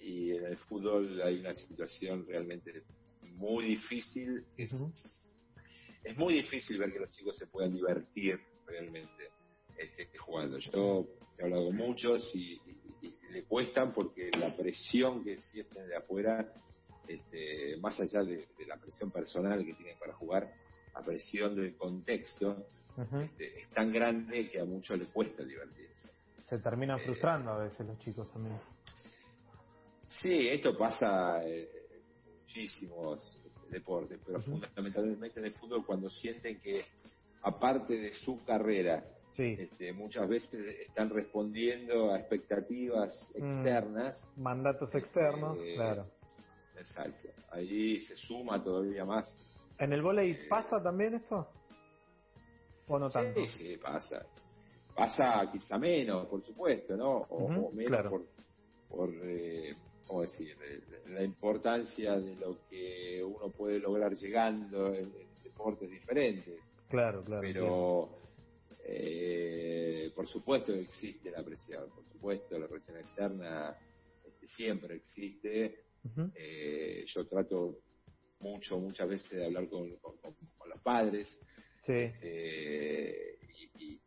Y, 0.00 0.32
en 0.32 0.44
el 0.46 0.56
fútbol 0.56 1.20
hay 1.22 1.40
una 1.40 1.54
situación 1.54 2.26
realmente 2.26 2.82
muy 3.34 3.64
difícil. 3.64 4.44
Es, 4.56 4.72
es 6.04 6.16
muy 6.16 6.34
difícil 6.34 6.78
ver 6.78 6.92
que 6.92 7.00
los 7.00 7.10
chicos 7.10 7.36
se 7.36 7.46
puedan 7.46 7.74
divertir 7.74 8.40
realmente 8.66 9.30
este, 9.76 10.18
jugando. 10.18 10.58
Yo 10.58 11.06
he 11.38 11.44
hablado 11.44 11.66
con 11.66 11.76
muchos 11.76 12.34
y, 12.34 12.60
le 13.30 13.44
cuestan 13.44 13.92
porque 13.92 14.30
la 14.38 14.56
presión 14.56 15.22
que 15.22 15.36
sienten 15.36 15.86
de 15.86 15.96
afuera, 15.96 16.50
este, 17.08 17.76
más 17.78 17.98
allá 18.00 18.22
de, 18.22 18.46
la 18.66 18.76
presión 18.76 19.10
personal 19.10 19.64
que 19.64 19.74
tienen 19.74 19.98
para 19.98 20.14
jugar, 20.14 20.52
la 20.94 21.02
presión 21.02 21.56
del 21.56 21.76
contexto 21.76 22.66
este, 22.96 23.60
es 23.60 23.68
tan 23.70 23.92
grande 23.92 24.48
que 24.48 24.60
a 24.60 24.64
muchos 24.64 24.98
les 24.98 25.08
cuesta 25.08 25.42
divertirse. 25.42 26.08
Se 26.44 26.58
terminan 26.58 26.98
eh, 27.00 27.04
frustrando 27.04 27.52
a 27.52 27.64
veces 27.64 27.86
los 27.86 27.98
chicos 27.98 28.30
también. 28.32 28.58
Sí, 30.08 30.48
esto 30.48 30.76
pasa 30.76 31.44
en 31.44 31.66
muchísimos 32.40 33.38
deportes, 33.70 34.18
pero 34.24 34.40
fundamentalmente 34.40 35.38
en 35.38 35.46
el 35.46 35.52
fútbol 35.52 35.84
cuando 35.84 36.08
sienten 36.10 36.60
que 36.60 36.84
aparte 37.42 37.94
de 37.94 38.12
su 38.14 38.42
carrera 38.44 39.04
este, 39.36 39.92
muchas 39.92 40.28
veces 40.28 40.78
están 40.88 41.10
respondiendo 41.10 42.12
a 42.12 42.18
expectativas 42.18 43.30
mm. 43.36 43.44
externas. 43.44 44.26
mandatos 44.36 44.92
externos, 44.94 45.58
eh, 45.62 45.74
claro. 45.76 46.06
Exacto. 46.78 47.28
Ahí 47.50 48.00
se 48.00 48.16
suma 48.16 48.62
todavía 48.62 49.04
más. 49.04 49.28
¿En 49.78 49.92
el 49.92 50.02
volei 50.02 50.32
eh, 50.32 50.46
pasa 50.48 50.82
también 50.82 51.14
esto? 51.14 51.48
¿O 52.88 52.98
no 52.98 53.10
tanto? 53.10 53.40
Sí, 53.40 53.48
sí, 53.48 53.76
pasa. 53.76 54.24
Pasa 54.94 55.48
quizá 55.52 55.78
menos, 55.78 56.26
por 56.26 56.44
supuesto, 56.44 56.96
¿no? 56.96 57.18
O, 57.28 57.70
menos 57.72 58.10
por, 58.10 58.26
por 58.88 59.10
eh, 59.22 59.76
¿cómo 60.06 60.22
decir? 60.22 60.56
La 61.06 61.22
importancia 61.22 62.18
de 62.18 62.34
lo 62.34 62.66
que 62.68 63.22
uno 63.22 63.50
puede 63.50 63.78
lograr 63.78 64.12
llegando 64.14 64.92
en, 64.94 65.12
deportes 65.44 65.90
diferentes. 65.90 66.60
Claro, 66.88 67.22
claro. 67.22 67.42
Pero 67.42 68.08
eh, 68.84 70.10
por 70.14 70.26
supuesto 70.26 70.72
existe 70.72 71.30
la 71.30 71.42
presión, 71.42 71.88
por 71.90 72.04
supuesto 72.08 72.58
la 72.58 72.66
presión 72.66 72.96
externa 72.96 73.76
este, 74.26 74.48
siempre 74.48 74.96
existe. 74.96 75.87
Eh, 76.34 77.04
yo 77.06 77.26
trato 77.26 77.78
mucho, 78.40 78.78
muchas 78.78 79.08
veces 79.08 79.30
de 79.30 79.46
hablar 79.46 79.68
con, 79.68 79.88
los 79.90 80.80
padres 80.82 81.40
este, 81.88 83.38
y, 83.76 84.00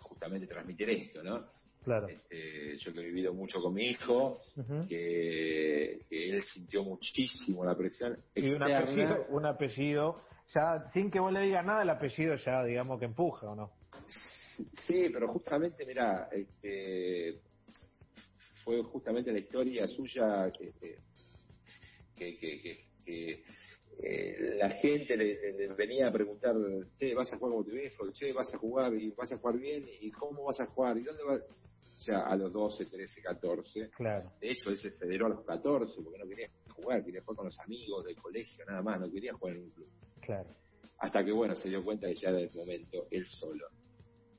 justamente 0.00 0.46
transmitir 0.46 0.90
esto, 0.90 1.22
¿no? 1.22 1.46
Claro. 1.82 2.08
Este, 2.08 2.78
yo 2.78 2.92
que 2.92 3.00
he 3.00 3.04
vivido 3.04 3.34
mucho 3.34 3.60
con 3.60 3.74
mi 3.74 3.90
hijo, 3.90 4.40
que, 4.88 6.06
él 6.10 6.42
sintió 6.42 6.82
muchísimo 6.82 7.64
la 7.64 7.76
presión 7.76 8.18
Y 8.34 8.50
un 8.50 8.62
apellido, 8.62 9.26
un 9.28 9.46
apellido, 9.46 10.22
ya 10.54 10.88
sin 10.92 11.10
que 11.10 11.20
vos 11.20 11.32
le 11.32 11.42
digas 11.42 11.64
nada, 11.64 11.82
el 11.82 11.90
apellido 11.90 12.34
ya 12.36 12.64
digamos 12.64 12.98
que 12.98 13.04
empuja, 13.04 13.50
¿o 13.50 13.54
no? 13.54 13.70
Sí, 14.86 15.08
pero 15.12 15.28
justamente, 15.28 15.84
mira, 15.84 16.28
este, 16.32 17.40
fue 18.64 18.82
justamente 18.82 19.30
la 19.30 19.40
historia 19.40 19.86
suya 19.86 20.50
que, 20.50 20.72
que, 20.80 20.98
eh, 23.06 24.56
la 24.58 24.70
gente 24.70 25.16
le, 25.16 25.68
venía 25.74 26.08
a 26.08 26.12
preguntar, 26.12 26.54
che, 26.96 27.14
¿vas 27.14 27.32
a 27.32 27.36
jugar 27.36 27.52
como 27.52 27.64
tu 27.64 27.70
viejo? 27.72 28.10
Che, 28.12 28.32
¿vas 28.32 28.52
a 28.52 28.58
jugar 28.58 28.94
y 28.94 29.10
vas 29.10 29.32
a 29.32 29.38
jugar 29.38 29.58
bien? 29.58 29.86
¿Y 30.00 30.10
cómo 30.10 30.44
vas 30.44 30.60
a 30.60 30.66
jugar? 30.66 30.96
¿Y 30.98 31.04
dónde 31.04 31.22
vas? 31.24 31.42
o 31.96 32.00
sea, 32.00 32.22
a 32.22 32.36
los 32.36 32.52
12, 32.52 32.86
13, 32.86 33.22
14. 33.22 33.90
Claro. 33.90 34.32
De 34.40 34.50
hecho, 34.50 34.70
él 34.70 34.76
se 34.76 34.90
federó 34.92 35.26
a 35.26 35.28
los 35.30 35.44
14 35.44 36.02
porque 36.02 36.18
no 36.18 36.28
quería 36.28 36.50
jugar, 36.70 37.04
quería 37.04 37.22
jugar 37.22 37.36
con 37.36 37.46
los 37.46 37.60
amigos 37.60 38.04
del 38.04 38.16
colegio, 38.16 38.64
nada 38.66 38.82
más, 38.82 39.00
no 39.00 39.10
quería 39.10 39.32
jugar 39.34 39.56
en 39.56 39.62
un 39.62 39.70
club. 39.70 39.88
Claro. 40.20 40.48
Hasta 40.98 41.24
que, 41.24 41.32
bueno, 41.32 41.54
se 41.54 41.68
dio 41.68 41.84
cuenta 41.84 42.08
que 42.08 42.16
ya 42.16 42.30
era 42.30 42.40
el 42.40 42.50
momento, 42.52 43.06
él 43.10 43.26
solo. 43.26 43.68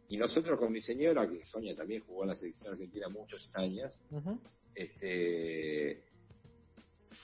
Y 0.10 0.18
nosotros 0.18 0.60
con 0.60 0.72
mi 0.72 0.82
señora, 0.82 1.28
que 1.28 1.44
Sonia 1.46 1.76
también 1.76 2.02
jugó 2.02 2.24
en 2.24 2.30
la 2.30 2.36
selección 2.36 2.74
argentina 2.74 3.10
muchos 3.10 3.50
años, 3.54 4.00
este 4.76 6.04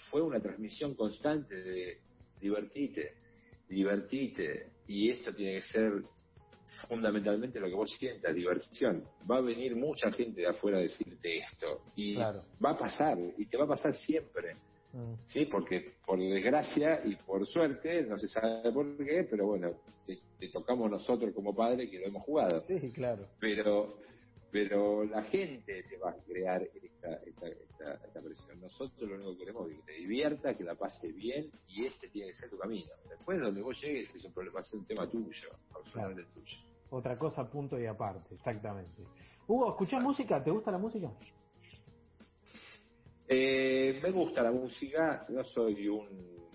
fue 0.10 0.22
una 0.22 0.40
transmisión 0.40 0.96
constante 0.96 1.56
de 1.56 1.98
divertite, 2.40 3.14
divertite, 3.68 4.72
y 4.88 5.10
esto 5.10 5.34
tiene 5.34 5.56
que 5.56 5.62
ser 5.62 6.04
fundamentalmente 6.88 7.60
lo 7.60 7.68
que 7.68 7.76
vos 7.76 7.92
sientas, 7.98 8.34
diversión. 8.34 9.04
Va 9.30 9.38
a 9.38 9.42
venir 9.42 9.76
mucha 9.76 10.12
gente 10.12 10.42
de 10.42 10.48
afuera 10.48 10.78
a 10.78 10.82
decirte 10.82 11.38
esto, 11.38 11.82
y 11.96 12.16
va 12.16 12.42
a 12.62 12.78
pasar, 12.78 13.18
y 13.38 13.46
te 13.46 13.58
va 13.58 13.66
a 13.66 13.70
pasar 13.70 13.96
siempre. 13.96 14.56
Mm. 14.94 15.14
Sí, 15.26 15.46
porque 15.46 15.94
por 16.06 16.20
desgracia 16.20 17.02
y 17.06 17.16
por 17.16 17.46
suerte, 17.48 18.04
no 18.04 18.18
se 18.18 18.28
sabe 18.28 18.72
por 18.72 18.98
qué, 18.98 19.26
pero 19.30 19.48
bueno, 19.48 19.72
te, 20.06 20.50
tocamos 20.50 20.90
nosotros 20.90 21.34
como 21.34 21.56
padres 21.56 21.90
que 21.90 22.00
lo 22.00 22.08
hemos 22.08 22.24
jugado. 22.24 22.64
Sí, 22.68 22.92
claro. 22.92 23.28
Pero 23.40 24.00
pero 24.52 25.04
la 25.06 25.24
gente 25.24 25.84
te 25.84 25.98
va 25.98 26.12
a 26.12 26.16
crear 26.26 26.62
esta, 26.62 27.14
esta, 27.26 27.48
esta, 27.48 28.22
presión. 28.22 28.60
Nosotros 28.60 29.10
lo 29.10 29.16
único 29.16 29.32
que 29.32 29.38
queremos 29.40 29.70
es 29.70 29.78
que 29.78 29.84
te 29.84 29.94
divierta, 29.94 30.58
que 30.58 30.64
la 30.64 30.76
pase 30.76 31.12
bien 31.12 31.50
y 31.68 31.86
este 31.86 32.10
tiene 32.10 32.30
que 32.30 32.36
ser 32.36 32.50
tu 32.50 32.58
camino. 32.58 32.92
Después, 33.10 33.40
donde 33.40 33.62
vos 33.62 33.80
llegues, 33.82 34.14
es 34.14 34.24
un 34.26 34.34
problema, 34.34 34.56
va 34.56 34.60
a 34.60 34.64
ser 34.64 34.80
un 34.80 34.86
tema 34.86 35.10
tuyo, 35.10 35.50
absolutamente 35.74 36.26
tuyo. 36.34 36.58
Otra 36.90 37.18
cosa, 37.18 37.50
punto 37.50 37.80
y 37.80 37.86
aparte, 37.86 38.36
exactamente. 38.36 39.04
Hugo, 39.48 39.70
¿escuchás 39.72 40.04
música? 40.04 40.44
¿Te 40.44 40.52
gusta 40.52 40.72
la 40.72 40.78
música? 40.78 41.10
Eh, 43.28 43.98
me 44.04 44.12
gusta 44.12 44.44
la 44.44 44.52
música, 44.52 45.26
no 45.30 45.42
soy 45.46 45.88
un 45.88 46.50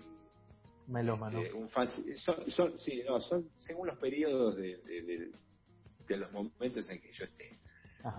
melómano. 0.85 1.41
Este, 1.41 1.57
un 1.57 1.67
fan, 1.69 1.87
son, 1.87 2.51
son, 2.51 2.79
sí, 2.79 3.01
no, 3.07 3.19
son 3.19 3.49
según 3.57 3.87
los 3.87 3.97
periodos 3.97 4.55
de, 4.55 4.77
de, 4.77 5.31
de, 6.07 6.17
los 6.17 6.31
momentos 6.31 6.87
en 6.89 7.01
que 7.01 7.11
yo 7.11 7.25
esté. 7.25 7.59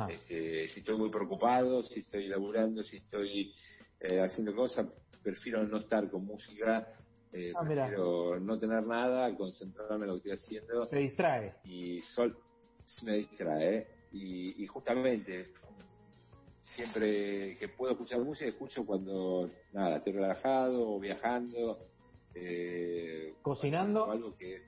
Este, 0.08 0.68
si 0.68 0.80
estoy 0.80 0.96
muy 0.96 1.10
preocupado, 1.10 1.82
si 1.82 2.00
estoy 2.00 2.28
laburando, 2.28 2.82
si 2.82 2.96
estoy 2.96 3.52
eh, 4.00 4.20
haciendo 4.20 4.54
cosas, 4.54 4.86
prefiero 5.22 5.64
no 5.64 5.78
estar 5.78 6.10
con 6.10 6.24
música, 6.24 6.92
eh, 7.32 7.52
ah, 7.54 7.60
prefiero 7.64 8.38
no 8.40 8.58
tener 8.58 8.86
nada, 8.86 9.34
concentrarme 9.36 10.04
en 10.04 10.12
lo 10.12 10.22
que 10.22 10.32
estoy 10.32 10.58
haciendo. 10.58 10.86
Se 10.88 10.96
distrae. 10.96 11.54
Y 11.64 12.02
sol, 12.02 12.36
me 13.02 13.16
distrae. 13.16 13.86
Y, 14.12 14.62
y 14.62 14.66
justamente 14.66 15.52
siempre 16.62 17.56
que 17.58 17.68
puedo 17.68 17.92
escuchar 17.92 18.20
música, 18.20 18.48
escucho 18.48 18.84
cuando, 18.84 19.50
nada, 19.72 19.98
estoy 19.98 20.12
relajado 20.12 20.94
o 20.94 21.00
viajando. 21.00 21.78
Eh, 22.34 23.34
¿Cocinando? 23.42 24.10
Algo 24.10 24.36
que... 24.36 24.62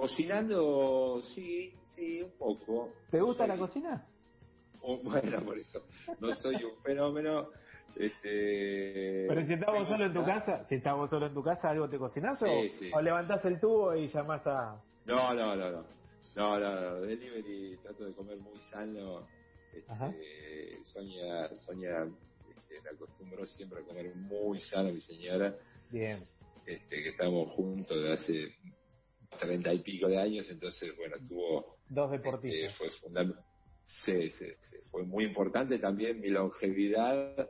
Cocinando, 0.00 1.20
sí, 1.34 1.74
sí, 1.82 2.22
un 2.22 2.30
poco. 2.38 2.90
¿Te 3.10 3.20
gusta 3.20 3.46
la 3.46 3.58
cocina? 3.58 4.06
bueno, 5.04 5.44
por 5.44 5.58
eso. 5.58 5.82
No 6.20 6.34
soy 6.34 6.56
un 6.56 6.80
fenómeno. 6.82 7.48
Este, 7.94 9.26
Pero 9.28 9.46
si 9.46 9.52
estamos 9.52 9.86
solo 9.86 10.06
en 10.06 10.14
tu 10.14 10.24
casa, 10.24 10.64
si 10.64 10.76
estamos 10.76 11.10
solo 11.10 11.26
en 11.26 11.34
tu 11.34 11.42
casa, 11.42 11.68
¿algo 11.68 11.86
te 11.90 11.98
cocinás 11.98 12.40
o, 12.42 12.46
o 12.96 13.02
levantás 13.02 13.44
el 13.44 13.60
tubo 13.60 13.94
y 13.94 14.06
llamás 14.08 14.46
a...? 14.46 14.80
No, 15.04 15.34
no, 15.34 15.54
no, 15.54 15.70
no. 15.70 15.84
No, 16.34 16.58
no, 16.58 16.80
no. 16.80 17.00
Delivery 17.02 17.76
trato 17.82 18.06
de 18.06 18.14
comer 18.14 18.38
muy 18.38 18.58
sano 18.70 19.26
este, 19.74 20.82
Sonia, 20.94 21.50
Sonia 21.58 22.08
este, 22.48 22.80
me 22.82 22.90
acostumbró 22.90 23.44
siempre 23.44 23.80
a 23.80 23.84
comer 23.84 24.14
muy 24.14 24.62
sano, 24.62 24.92
mi 24.92 25.00
señora. 25.00 25.54
Bien. 25.90 26.20
Este, 26.64 27.02
que 27.02 27.10
estamos 27.10 27.50
juntos 27.52 28.02
de 28.02 28.12
hace 28.14 28.54
treinta 29.38 29.72
y 29.72 29.80
pico 29.80 30.08
de 30.08 30.18
años, 30.18 30.46
entonces, 30.50 30.94
bueno, 30.96 31.16
tuvo... 31.28 31.78
Dos 31.88 32.10
deportistas. 32.10 32.76
fue 32.76 32.90
fundamental. 32.90 33.44
Sí, 33.82 34.30
sí, 34.30 34.46
sí, 34.60 34.76
fue 34.90 35.04
muy 35.04 35.24
importante 35.24 35.78
también 35.78 36.20
mi 36.20 36.28
longevidad, 36.28 37.48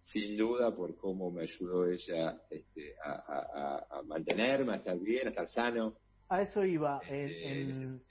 sin 0.00 0.36
duda, 0.36 0.74
por 0.74 0.96
cómo 0.96 1.30
me 1.30 1.42
ayudó 1.42 1.86
ella 1.86 2.40
este, 2.50 2.94
a, 3.04 4.02
mantenerme, 4.06 4.72
a 4.72 4.76
estar 4.76 4.98
bien, 4.98 5.26
a 5.26 5.30
estar 5.30 5.48
sano. 5.48 5.94
A 6.28 6.42
eso 6.42 6.64
iba. 6.64 7.00
Este, 7.04 7.62
en, 7.62 8.02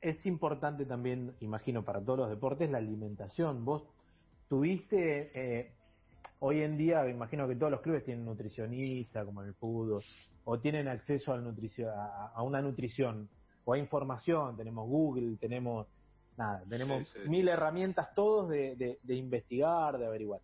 es 0.00 0.26
importante 0.26 0.84
también, 0.84 1.34
imagino, 1.40 1.84
para 1.84 2.02
todos 2.02 2.18
los 2.18 2.30
deportes, 2.30 2.70
la 2.70 2.78
alimentación. 2.78 3.64
Vos 3.64 3.84
tuviste, 4.48 5.30
eh, 5.34 5.72
hoy 6.40 6.60
en 6.62 6.76
día, 6.76 7.08
imagino 7.08 7.48
que 7.48 7.56
todos 7.56 7.72
los 7.72 7.80
clubes 7.80 8.04
tienen 8.04 8.24
nutricionista, 8.24 9.24
como 9.24 9.42
en 9.42 9.48
el 9.48 9.54
fútbol, 9.54 10.02
o 10.48 10.58
tienen 10.58 10.88
acceso 10.88 11.36
nutricio, 11.36 11.92
a, 11.92 12.40
una 12.42 12.62
nutrición, 12.62 13.28
o 13.64 13.74
a 13.74 13.78
información, 13.78 14.56
tenemos 14.56 14.88
Google, 14.88 15.36
tenemos, 15.36 15.86
nada, 16.36 16.62
tenemos 16.68 17.14
mil 17.26 17.48
herramientas 17.48 18.14
todos 18.14 18.48
de, 18.48 18.98
de, 19.02 19.14
investigar, 19.14 19.98
de 19.98 20.06
averiguar. 20.06 20.40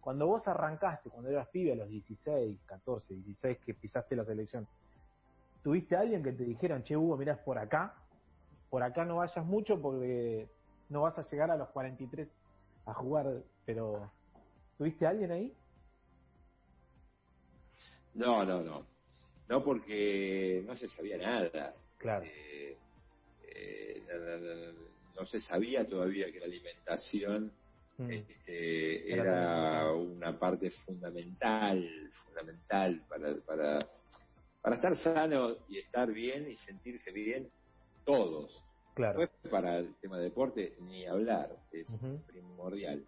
Cuando 0.00 0.26
vos 0.26 0.46
arrancaste, 0.48 1.10
cuando 1.10 1.30
eras 1.30 1.48
pibe 1.48 1.72
a 1.72 1.76
los 1.76 1.88
16, 1.88 2.60
14, 2.64 3.14
16, 3.14 3.58
que 3.58 3.74
pisaste 3.74 4.16
la 4.16 4.24
selección, 4.24 4.66
¿tuviste 5.62 5.96
a 5.96 6.00
alguien 6.00 6.22
que 6.22 6.32
te 6.32 6.44
dijeran, 6.44 6.82
che, 6.84 6.96
Hugo, 6.96 7.16
mirás 7.16 7.38
por 7.40 7.58
acá? 7.58 7.94
por 8.70 8.84
acá 8.84 9.04
no 9.04 9.16
vayas 9.16 9.44
mucho 9.44 9.82
porque 9.82 10.48
no 10.88 11.02
vas 11.02 11.18
a 11.18 11.22
llegar 11.22 11.50
a 11.50 11.56
los 11.56 11.68
43 11.70 12.28
a 12.86 12.94
jugar, 12.94 13.42
pero 13.66 14.10
¿tuviste 14.78 15.06
a 15.06 15.10
alguien 15.10 15.32
ahí? 15.32 15.54
No, 18.14 18.44
no, 18.44 18.62
no. 18.62 18.86
No 19.50 19.64
porque 19.64 20.62
no 20.64 20.76
se 20.76 20.86
sabía 20.86 21.18
nada. 21.18 21.74
Claro. 21.98 22.24
Eh, 22.24 22.76
eh, 23.48 24.02
no, 25.16 25.26
se 25.26 25.40
sabía 25.40 25.86
todavía 25.86 26.30
que 26.30 26.38
la 26.38 26.46
alimentación 26.46 27.52
mm. 27.98 28.10
este, 28.10 29.12
era, 29.12 29.92
una 29.92 30.38
parte 30.38 30.70
fundamental, 30.70 32.10
fundamental 32.24 33.02
para, 33.08 33.34
para, 33.38 33.78
para 34.62 34.76
estar 34.76 34.96
sano 34.96 35.56
y 35.68 35.78
estar 35.78 36.12
bien 36.12 36.48
y 36.48 36.56
sentirse 36.56 37.10
bien 37.10 37.50
todos. 38.04 38.64
Claro. 38.94 39.30
para 39.50 39.78
el 39.78 39.94
tema 39.96 40.18
de 40.18 40.24
deporte 40.24 40.74
ni 40.80 41.06
hablar, 41.06 41.56
es 41.72 41.88
primordial. 42.26 43.02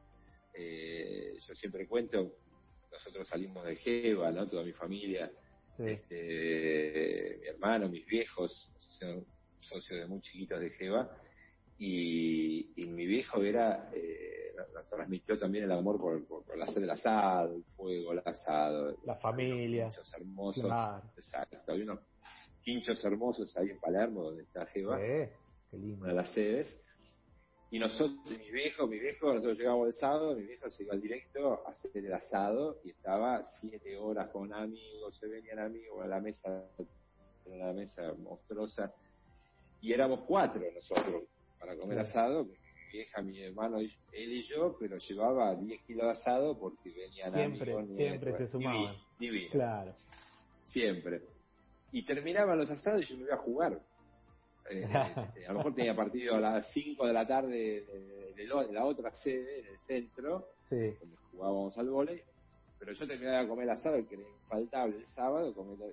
Eh, 0.55 1.37
yo 1.47 1.55
siempre 1.55 1.87
cuento, 1.87 2.35
nosotros 2.91 3.29
salimos 3.29 3.65
de 3.65 3.77
Jeva, 3.77 4.31
¿no? 4.31 4.49
Toda 4.49 4.65
mi 4.65 4.73
familia, 4.73 5.31
este, 5.79 7.39
mi 7.41 7.49
hermano, 7.49 7.89
mis 7.89 8.07
viejos, 8.07 8.71
son 8.99 9.25
socios 9.61 10.01
de 10.01 10.07
muy 10.07 10.21
chiquitos 10.21 10.61
de 10.61 10.71
Jeva, 10.71 11.11
y, 11.79 12.73
mi 12.77 13.07
viejo 13.07 13.43
era, 13.43 13.91
eh, 13.93 14.55
nos 14.75 14.87
transmitió 14.89 15.39
también 15.39 15.65
el 15.65 15.73
amor 15.73 15.99
por, 15.99 16.25
por, 16.27 16.57
la 16.57 16.65
hacer 16.67 16.81
del 16.81 16.91
asado, 16.91 17.57
el 17.57 17.65
fuego, 17.77 18.13
el 18.13 18.23
asado. 18.25 18.97
La 19.05 19.17
familia. 19.17 19.87
Muchos 19.87 20.13
hermosos. 20.15 20.73
Exacto. 21.17 21.73
Había 21.73 21.85
unos 21.85 22.01
quinchos 22.63 23.05
hermosos 23.05 23.57
ahí 23.57 23.71
en 23.71 23.81
Palermo, 23.81 24.23
donde 24.25 24.45
está 24.45 24.67
Jeva, 24.67 24.97
una 25.73 26.09
de 26.09 26.15
las 26.15 26.31
sedes. 26.33 26.81
Y 27.73 27.79
nosotros, 27.79 28.13
mi 28.27 28.51
viejo, 28.51 28.87
mi 28.87 28.99
viejo, 28.99 29.33
nosotros 29.33 29.57
llegamos 29.57 29.87
el 29.87 29.95
sábado, 29.95 30.37
mi 30.37 30.43
viejo 30.43 30.69
se 30.69 30.83
iba 30.83 30.93
al 30.93 31.01
directo 31.01 31.67
a 31.67 31.71
hacer 31.71 31.91
el 32.05 32.13
asado 32.13 32.79
y 32.85 32.91
estaba 32.91 33.43
siete 33.61 33.97
horas 33.97 34.29
con 34.29 34.53
amigos, 34.53 35.17
se 35.17 35.27
venían 35.27 35.59
amigos 35.59 36.05
a 36.05 36.07
la 36.07 36.21
mesa, 36.21 36.69
a 37.47 37.57
la 37.57 37.73
mesa 37.73 38.13
monstruosa. 38.19 38.93
Y 39.81 39.91
éramos 39.91 40.21
cuatro 40.27 40.63
nosotros 40.75 41.23
para 41.59 41.75
comer 41.75 42.01
asado, 42.01 42.45
mi 42.45 42.53
vieja, 42.93 43.23
mi 43.23 43.43
hermano, 43.43 43.79
él 43.79 43.91
y 44.13 44.43
yo, 44.43 44.77
pero 44.79 44.99
llevaba 44.99 45.55
10 45.55 45.83
kilos 45.85 46.05
de 46.05 46.11
asado 46.11 46.59
porque 46.59 46.91
venían 46.91 47.33
siempre, 47.33 47.73
amigos. 47.73 47.97
Siempre 47.97 48.37
se 48.37 48.49
sumaban. 48.49 48.97
Claro. 49.51 49.95
Siempre 50.65 51.23
y 51.93 52.05
terminaban 52.05 52.59
los 52.59 52.71
asados 52.71 53.03
y 53.03 53.13
yo 53.13 53.17
me 53.19 53.25
iba 53.25 53.35
a 53.35 53.39
jugar. 53.39 53.81
Eh, 54.71 54.83
este, 54.83 55.47
a 55.47 55.53
lo 55.53 55.59
mejor 55.59 55.75
tenía 55.75 55.95
partido 55.95 56.37
a 56.37 56.41
las 56.41 56.73
5 56.73 57.07
de 57.07 57.13
la 57.13 57.27
tarde 57.27 57.85
de, 58.37 58.47
la 58.73 58.85
otra 58.85 59.15
sede, 59.15 59.61
en 59.61 59.67
el 59.67 59.79
centro, 59.79 60.49
donde 60.71 61.17
jugábamos 61.31 61.77
al 61.79 61.89
vóley, 61.91 62.23
pero 62.79 62.93
yo 62.93 63.07
terminaba 63.07 63.43
de 63.43 63.49
comer 63.49 63.65
el 63.65 63.71
asado, 63.71 64.09
que 64.09 64.15
era 64.15 64.25
infaltable 64.25 64.97
el 64.97 65.07
sábado, 65.07 65.55
comía, 65.55 65.87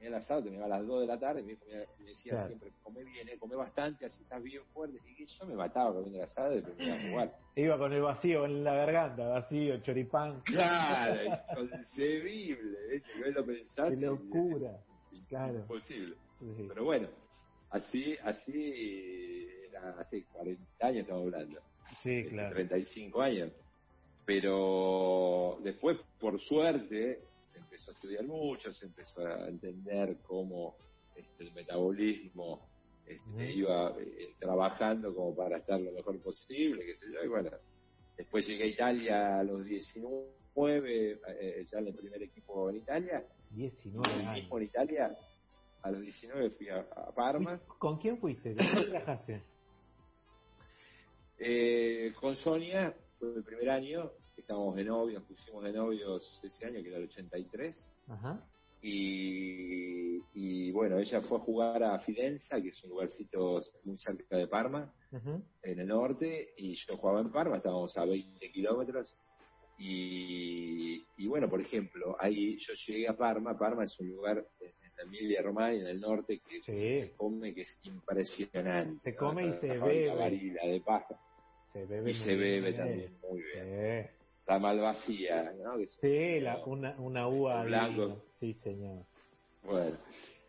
el 0.00 0.14
asado, 0.14 0.42
terminaba 0.42 0.76
a 0.76 0.78
las 0.78 0.86
2 0.86 1.00
de 1.00 1.06
la 1.06 1.18
tarde, 1.18 1.40
y 1.40 1.44
mi 1.44 1.56
me 1.66 2.04
decía 2.04 2.46
siempre, 2.46 2.70
come 2.82 3.04
bien, 3.04 3.28
eh, 3.28 3.38
come 3.38 3.56
bastante, 3.56 4.04
así 4.04 4.22
estás 4.22 4.42
bien 4.42 4.62
fuerte, 4.72 4.98
y 5.06 5.26
yo 5.26 5.46
me 5.46 5.54
mataba 5.54 5.94
comiendo 5.94 6.18
el 6.18 6.24
asado 6.24 6.56
y 6.56 6.62
terminaba 6.62 7.00
a 7.00 7.10
jugar. 7.10 7.38
Iba 7.56 7.78
con 7.78 7.92
el 7.92 8.02
vacío 8.02 8.44
en 8.44 8.64
la 8.64 8.74
garganta, 8.74 9.26
vacío, 9.28 9.78
choripán. 9.82 10.40
Claro, 10.42 11.20
inconcebible, 11.24 12.96
¿eh? 12.96 13.02
lo 13.32 13.46
pensás. 13.46 13.90
Qué 13.90 13.96
locura. 13.96 14.78
Claro. 15.28 15.60
Imposible. 15.60 16.16
Pero 16.68 16.84
bueno, 16.84 17.08
así, 17.74 18.16
así 18.22 19.48
hace 19.98 20.24
40 20.32 20.86
años 20.86 21.02
estamos 21.02 21.24
hablando. 21.24 21.60
Sí, 22.02 22.18
este, 22.18 22.30
claro. 22.30 22.54
35 22.54 23.22
años. 23.22 23.52
Pero 24.24 25.58
después, 25.62 25.98
por 26.18 26.40
suerte, 26.40 27.20
se 27.46 27.58
empezó 27.58 27.90
a 27.90 27.94
estudiar 27.94 28.24
mucho, 28.24 28.72
se 28.72 28.86
empezó 28.86 29.26
a 29.26 29.48
entender 29.48 30.16
cómo 30.26 30.76
este, 31.14 31.44
el 31.44 31.52
metabolismo 31.52 32.66
este, 33.06 33.52
iba 33.52 33.94
eh, 34.00 34.34
trabajando 34.38 35.14
como 35.14 35.34
para 35.36 35.58
estar 35.58 35.78
lo 35.78 35.92
mejor 35.92 36.18
posible, 36.20 36.86
qué 36.86 36.96
sé 36.96 37.06
yo, 37.12 37.22
y 37.22 37.28
bueno, 37.28 37.50
después 38.16 38.46
llegué 38.46 38.64
a 38.64 38.66
Italia 38.68 39.38
a 39.40 39.44
los 39.44 39.62
19, 39.62 41.20
eh, 41.28 41.66
ya 41.70 41.78
en 41.80 41.88
el 41.88 41.94
primer 41.94 42.22
equipo 42.22 42.70
en 42.70 42.76
Italia, 42.76 43.26
y 43.52 43.56
19 43.56 44.10
el 44.10 44.20
años. 44.20 44.34
mismo 44.36 44.56
en 44.56 44.64
Italia, 44.64 45.18
a 45.84 45.90
los 45.90 46.00
19 46.00 46.50
fui 46.50 46.68
a, 46.70 46.80
a 46.80 47.14
Parma, 47.14 47.60
¿Con 47.78 47.98
quién 47.98 48.18
fuiste? 48.18 48.54
¿Con 48.56 48.66
quién 48.66 48.90
viajaste? 48.90 49.42
Eh, 51.36 52.12
con 52.20 52.36
Sonia 52.36 52.94
fue 53.18 53.34
el 53.34 53.42
primer 53.42 53.68
año, 53.68 54.10
estábamos 54.36 54.76
de 54.76 54.84
novios, 54.84 55.22
pusimos 55.24 55.64
de 55.64 55.72
novios 55.72 56.40
ese 56.44 56.64
año, 56.66 56.80
que 56.80 56.88
era 56.88 56.98
el 56.98 57.04
83, 57.04 57.92
Ajá. 58.08 58.40
y, 58.80 60.22
y 60.32 60.70
bueno, 60.70 60.98
ella 60.98 61.20
fue 61.22 61.38
a 61.38 61.40
jugar 61.40 61.82
a 61.82 61.98
Fidenza, 61.98 62.60
que 62.62 62.68
es 62.68 62.84
un 62.84 62.90
lugarcito 62.90 63.60
muy 63.84 63.98
cerca 63.98 64.36
de 64.36 64.46
Parma, 64.46 64.94
Ujú. 65.10 65.42
en 65.62 65.78
el 65.80 65.88
norte, 65.88 66.54
y 66.56 66.74
yo 66.74 66.96
jugaba 66.96 67.20
en 67.20 67.32
Parma, 67.32 67.56
estábamos 67.56 67.96
a 67.98 68.04
20 68.04 68.52
kilómetros, 68.52 69.16
y, 69.76 71.04
y 71.16 71.26
bueno, 71.26 71.48
por 71.50 71.60
ejemplo, 71.60 72.16
ahí 72.20 72.56
yo 72.60 72.74
llegué 72.86 73.08
a 73.08 73.16
Parma, 73.16 73.58
Parma 73.58 73.84
es 73.84 73.98
un 73.98 74.08
lugar 74.08 74.46
en 74.60 74.83
la 74.96 75.02
Emilia 75.04 75.42
Romagna, 75.42 75.80
en 75.80 75.86
el 75.86 76.00
norte, 76.00 76.38
que 76.38 76.60
Sí. 76.62 77.00
se 77.08 77.16
come, 77.16 77.54
que 77.54 77.62
es 77.62 77.78
impresionante. 77.84 79.00
Se 79.02 79.12
¿no? 79.12 79.16
come 79.18 79.44
y 79.46 79.50
La 79.50 79.60
se 79.60 79.66
bebe. 79.78 80.14
Barilla 80.14 80.66
de 80.66 80.80
pasta. 80.80 81.18
Se 81.72 81.84
bebe 81.86 82.10
Y 82.10 82.14
se 82.14 82.36
bebe 82.36 82.60
bien. 82.70 82.76
también 82.76 83.18
muy 83.28 83.42
bien. 83.42 84.04
Sí. 84.06 84.10
La 84.46 84.58
malvasía, 84.58 85.52
¿no? 85.62 85.78
Que 85.78 85.86
Sí, 85.86 86.40
la, 86.40 86.62
una, 86.64 86.94
una 87.00 87.26
uva 87.28 87.62
blanco. 87.64 88.24
Sí, 88.34 88.52
señor. 88.54 89.04
Bueno, 89.64 89.96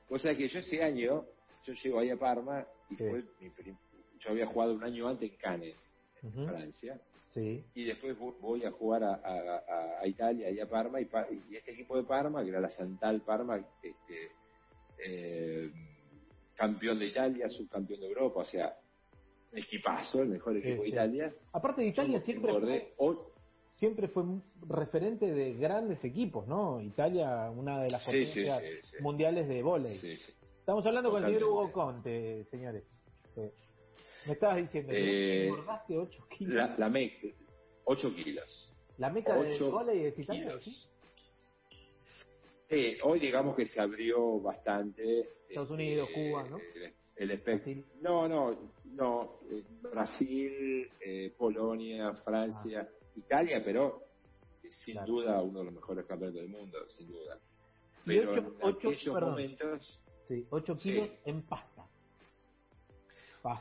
o 0.10 0.18
sea 0.20 0.36
que 0.36 0.48
yo 0.48 0.60
ese 0.60 0.84
año, 0.84 1.26
yo 1.64 1.74
llego 1.74 2.00
ahí 2.00 2.10
a 2.10 2.18
Parma 2.18 2.66
y 2.90 2.96
Sí. 2.96 3.04
fue 3.10 3.24
mi 3.40 3.50
yo 4.20 4.32
había 4.32 4.48
jugado 4.48 4.74
un 4.74 4.84
año 4.84 5.08
antes 5.08 5.30
en 5.32 5.38
Cannes, 5.38 5.98
en 6.24 6.30
Ujú. 6.30 6.48
Francia, 6.48 7.00
Sí. 7.36 7.64
y 7.76 7.84
después 7.84 8.18
vo- 8.18 8.36
voy 8.40 8.64
a 8.64 8.72
jugar 8.72 9.04
a, 9.04 9.14
a- 9.16 10.00
a- 10.02 10.08
Italia 10.08 10.50
y 10.50 10.60
a 10.62 10.68
Parma, 10.70 11.00
y, 11.02 11.08
y 11.50 11.56
este 11.58 11.72
equipo 11.74 11.98
de 11.98 12.04
Parma, 12.04 12.42
que 12.44 12.50
era 12.50 12.62
la 12.62 12.72
Santal 12.72 13.22
Parma, 13.24 13.58
este, 13.84 14.32
eh, 15.06 15.70
campeón 16.56 16.98
de 16.98 17.08
Italia, 17.08 17.50
subcampeón 17.50 18.00
de 18.00 18.08
Europa, 18.08 18.40
o 18.40 18.46
sea, 18.46 18.74
equipazo, 19.52 20.22
el 20.22 20.30
mejor 20.30 20.54
Sí, 20.54 20.60
equipo 20.60 20.82
de 20.84 20.88
sí. 20.88 20.94
Italia. 20.94 21.34
Aparte 21.54 21.82
de 21.82 21.88
Italia 21.88 22.20
Yo 22.20 22.26
siempre 22.26 22.54
fue, 22.54 23.18
siempre 23.76 24.08
fue 24.08 24.24
referente 24.70 25.32
de 25.34 25.54
grandes 25.56 26.04
equipos, 26.06 26.48
¿no? 26.48 26.80
Italia, 26.82 27.50
una 27.52 27.82
de 27.84 27.90
las 27.90 28.06
potencias 28.06 28.64
mundiales 29.02 29.48
de 29.50 29.62
vóley. 29.62 30.00
Estamos 30.60 30.86
hablando 30.86 31.12
con 31.12 31.22
el 31.24 31.26
señor. 31.34 31.44
Hugo 31.44 31.72
Conte, 31.74 32.46
señores. 32.46 32.84
Sí. 34.26 34.30
Me 34.30 34.34
estabas 34.34 34.58
diciendo, 34.58 34.92
Eh, 34.92 34.96
que 34.96 35.48
engordaste 35.48 35.98
8 35.98 36.28
kilos. 36.38 36.54
La, 36.56 36.76
la 36.78 36.90
meca, 36.90 37.28
8 37.86 38.16
kilos. 38.16 38.72
La, 38.98 39.10
meca 39.10 39.36
del 39.36 39.60
vóley 39.72 40.06
es 40.06 40.20
Italia. 40.20 40.58
¿sí? 40.62 40.72
Sí, 42.70 42.98
hoy 43.04 43.20
digamos 43.20 43.56
que 43.56 43.66
se 43.66 43.80
abrió 43.80 44.40
bastante. 44.40 45.20
Estados 45.50 45.70
este, 45.70 45.74
Unidos, 45.74 46.10
Cuba, 46.14 46.44
¿no? 46.50 46.58
El, 46.58 46.94
el 47.16 47.32
espectro. 47.32 47.74
No, 48.02 48.28
no, 48.28 48.72
no. 48.86 49.40
eh, 49.52 49.64
Brasil, 49.84 50.90
eh, 51.00 51.34
Polonia, 51.38 52.14
Francia, 52.24 52.90
Italia, 53.16 53.62
pero 53.64 54.02
eh, 54.64 54.70
sin 54.72 54.94
Claro. 54.96 55.08
duda 55.14 55.42
uno 55.44 55.60
de 55.60 55.66
los 55.66 55.74
mejores 55.76 56.06
campeones 56.06 56.36
del 56.36 56.50
mundo, 56.50 56.80
sin 56.88 57.08
duda. 57.08 57.38
Pero 58.06 58.32
ocho- 58.32 58.40
en 58.40 58.56
ocho- 58.62 58.78
aquellos 58.90 59.14
perdón. 59.14 59.30
momentos, 59.32 60.02
Sí, 60.28 60.44
8 60.50 60.76
Sí. 60.78 60.90
kilos 60.94 61.10
en 61.26 61.42
pasta. 61.44 61.75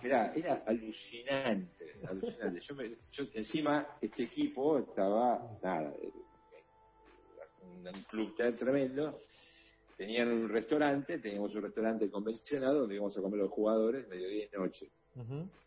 Mirá, 0.02 0.32
era 0.34 0.62
alucinante, 0.66 1.84
alucinante. 2.08 2.60
Yo, 2.60 2.74
me- 2.74 2.96
yo 3.10 3.24
encima, 3.34 3.98
este 4.00 4.24
equipo 4.24 4.78
estaba, 4.78 5.58
nada, 5.62 5.94
eh, 6.00 6.12
un, 7.60 7.86
un 7.86 8.02
club 8.04 8.34
tan 8.36 8.56
tremendo. 8.56 9.20
Tenían 9.96 10.28
un 10.28 10.48
restaurante, 10.48 11.18
teníamos 11.18 11.54
un 11.54 11.62
restaurante 11.62 12.10
convencional 12.10 12.74
donde 12.74 12.94
íbamos 12.96 13.16
a 13.16 13.20
comer 13.20 13.40
los 13.40 13.50
jugadores 13.50 14.08
mediodía 14.08 14.46
y 14.52 14.56
noche. 14.56 14.90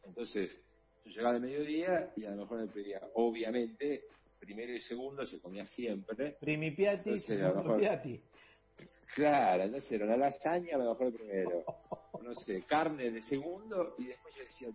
Entonces, 0.03 0.53
yo 1.05 1.11
llegaba 1.11 1.33
de 1.35 1.39
mediodía 1.39 2.11
y 2.15 2.25
a 2.25 2.31
lo 2.31 2.37
mejor 2.37 2.59
me 2.61 2.67
pedía, 2.67 3.01
obviamente, 3.13 4.03
primero 4.39 4.73
y 4.73 4.79
segundo 4.81 5.25
se 5.25 5.39
comía 5.39 5.65
siempre. 5.65 6.37
Primi 6.41 6.71
piatti, 6.71 7.09
Entonces, 7.11 7.39
mejor- 7.39 7.79
piatti. 7.79 8.21
Claro, 9.15 9.63
entonces 9.63 9.91
era 9.91 10.05
la 10.05 10.17
lasaña, 10.17 10.75
a 10.75 10.77
lo 10.79 10.91
mejor 10.91 11.13
primero. 11.13 11.63
No 12.21 12.35
sé, 12.35 12.61
carne 12.63 13.09
de 13.11 13.21
segundo 13.21 13.95
y 13.97 14.07
después 14.07 14.35
yo 14.35 14.43
decía, 14.43 14.67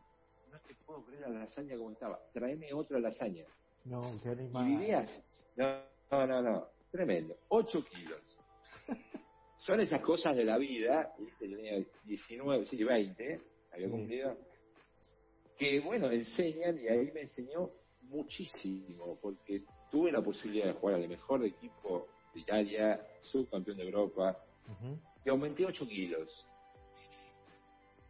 no 0.51 0.59
te 0.61 0.75
puedo 0.87 1.05
creer 1.05 1.23
la 1.23 1.41
lasaña 1.41 1.77
como 1.77 1.91
estaba, 1.93 2.19
tráeme 2.33 2.73
otra 2.73 2.99
lasaña. 2.99 3.45
No, 3.85 4.01
qué 4.23 4.29
Y 4.29 4.33
animal. 4.33 4.67
vivías, 4.67 5.23
no, 5.57 5.83
no, 6.11 6.27
no, 6.27 6.43
no, 6.43 6.67
tremendo, 6.91 7.37
8 7.49 7.85
kilos. 7.85 8.39
Son 9.59 9.81
esas 9.81 10.01
cosas 10.01 10.35
de 10.37 10.45
la 10.45 10.57
vida, 10.59 11.13
¿viste? 11.19 11.49
yo 11.49 11.57
tenía 11.57 11.85
19, 12.05 12.67
sí, 12.67 12.83
20, 12.83 13.41
había 13.73 13.91
cumplido, 13.91 14.37
que 15.59 15.81
bueno, 15.81 16.11
enseñan 16.11 16.79
y 16.79 16.89
ahí 16.89 17.11
me 17.13 17.21
enseñó 17.23 17.71
muchísimo, 18.03 19.19
porque 19.21 19.63
tuve 19.91 20.11
la 20.11 20.23
posibilidad 20.23 20.67
de 20.67 20.73
jugar 20.73 20.97
al 20.97 21.09
mejor 21.09 21.45
equipo 21.45 22.09
de 22.35 22.41
Italia, 22.41 23.01
subcampeón 23.23 23.77
de 23.77 23.85
Europa, 23.85 24.37
y 25.25 25.29
aumenté 25.29 25.65
8 25.65 25.87
kilos. 25.87 26.47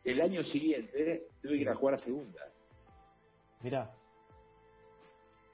El 0.05 0.21
año 0.21 0.43
siguiente 0.45 1.29
tuve 1.41 1.53
que 1.53 1.63
ir 1.63 1.69
a 1.69 1.75
jugar 1.75 1.95
a 1.95 1.99
segunda. 1.99 2.41
Mirá, 3.63 3.95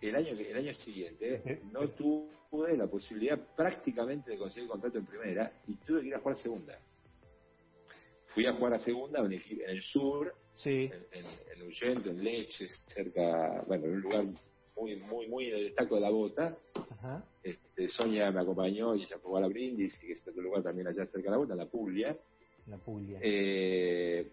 El 0.00 0.14
año, 0.14 0.28
el 0.32 0.56
año 0.56 0.72
siguiente 0.74 1.42
Ujú. 1.44 1.72
no 1.72 1.88
tuve 1.90 2.76
la 2.76 2.86
posibilidad 2.86 3.38
prácticamente 3.54 4.30
de 4.30 4.38
conseguir 4.38 4.68
contrato 4.68 4.98
en 4.98 5.06
primera 5.06 5.52
y 5.66 5.74
tuve 5.74 6.00
que 6.02 6.06
ir 6.08 6.14
a 6.14 6.20
jugar 6.20 6.34
a 6.34 6.42
segunda. 6.42 6.78
Fui 8.28 8.46
a 8.46 8.52
jugar 8.54 8.74
a 8.74 8.78
segunda 8.78 9.20
en 9.20 9.32
el, 9.32 9.42
en 9.62 9.70
el 9.70 9.82
sur, 9.82 10.34
sí. 10.52 10.90
en, 10.92 11.06
en, 11.12 11.26
en 11.54 11.62
Uyento, 11.66 12.10
en 12.10 12.22
Leches, 12.22 12.82
cerca, 12.86 13.62
bueno, 13.66 13.86
en 13.86 13.92
un 13.92 14.00
lugar 14.00 14.24
muy, 14.78 14.96
muy, 14.96 15.26
muy 15.28 15.46
en 15.48 15.56
el 15.56 15.74
taco 15.74 15.94
de 15.96 16.00
la 16.00 16.10
bota. 16.10 16.56
Ajá. 16.90 17.24
Este, 17.42 17.88
Sonia 17.88 18.30
me 18.30 18.40
acompañó 18.40 18.94
y 18.94 19.02
ella 19.02 19.16
fue 19.18 19.28
a 19.28 19.28
jugar 19.28 19.44
a 19.44 19.48
Brindis, 19.48 19.98
y 20.02 20.06
que 20.06 20.12
es 20.12 20.26
otro 20.26 20.42
lugar 20.42 20.62
también 20.62 20.86
allá 20.88 21.04
cerca 21.06 21.26
de 21.28 21.30
la 21.32 21.36
bota, 21.38 21.52
en 21.54 21.58
la 21.58 21.66
Puglia. 21.66 22.16
La 22.66 22.76
Puglia. 22.78 23.18
eh, 23.22 24.30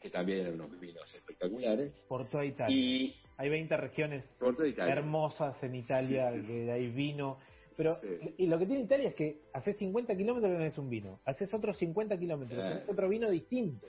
que 0.00 0.10
también 0.10 0.40
eran 0.40 0.54
unos 0.54 0.80
vinos 0.80 1.14
espectaculares. 1.14 1.92
Por 2.08 2.26
toda 2.28 2.44
Italia. 2.44 2.74
Y 2.76 3.14
Hay 3.36 3.48
20 3.48 3.76
regiones 3.76 4.24
por 4.38 4.54
toda 4.56 4.68
Italia. 4.68 4.92
hermosas 4.94 5.62
en 5.62 5.74
Italia, 5.76 6.32
Sí, 6.32 6.40
sí. 6.40 6.46
que 6.46 6.72
hay 6.72 6.88
vino. 6.90 7.38
Pero 7.76 7.94
Sí. 7.96 8.08
y 8.38 8.46
lo 8.46 8.58
que 8.58 8.66
tiene 8.66 8.82
Italia 8.82 9.08
es 9.10 9.14
que 9.14 9.42
haces 9.52 9.76
50 9.78 10.14
kilómetros 10.16 10.52
y 10.52 10.56
tenés 10.56 10.76
un 10.78 10.90
vino. 10.90 11.20
Haces 11.24 11.52
otros 11.54 11.76
50 11.78 12.18
kilómetros, 12.18 12.58
Claro. 12.58 12.74
tenés 12.76 12.88
otro 12.90 13.08
vino 13.08 13.30
distinto. 13.30 13.86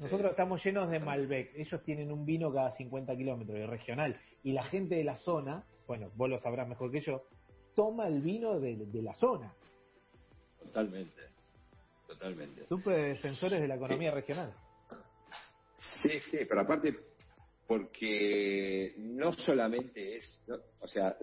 Nosotros 0.00 0.28
Sí. 0.28 0.30
estamos 0.30 0.64
llenos 0.64 0.90
de 0.90 0.98
Malbec. 0.98 1.52
Ellos 1.54 1.82
tienen 1.84 2.10
un 2.10 2.24
vino 2.24 2.52
cada 2.52 2.70
50 2.70 3.14
kilómetros, 3.16 3.58
y 3.58 3.66
regional. 3.66 4.18
Y 4.42 4.52
la 4.52 4.64
gente 4.64 4.94
de 4.94 5.04
la 5.04 5.16
zona, 5.16 5.64
bueno, 5.86 6.08
vos 6.16 6.28
lo 6.28 6.38
sabrás 6.38 6.66
mejor 6.66 6.90
que 6.90 7.00
yo, 7.00 7.22
toma 7.74 8.08
el 8.08 8.22
vino 8.22 8.58
de, 8.58 8.76
de 8.76 9.02
la 9.02 9.14
zona. 9.14 9.54
Totalmente. 10.58 11.20
Totalmente. 12.06 12.66
Super 12.66 13.02
defensores 13.14 13.60
de 13.60 13.68
la 13.68 13.76
economía 13.76 14.10
regional. 14.10 14.52
Sí, 16.02 16.18
sí, 16.20 16.38
pero 16.48 16.62
aparte, 16.62 16.94
porque 17.66 18.94
no 18.98 19.32
solamente 19.32 20.16
es, 20.16 20.42
no, 20.46 20.56
o 20.80 20.88
sea, 20.88 21.16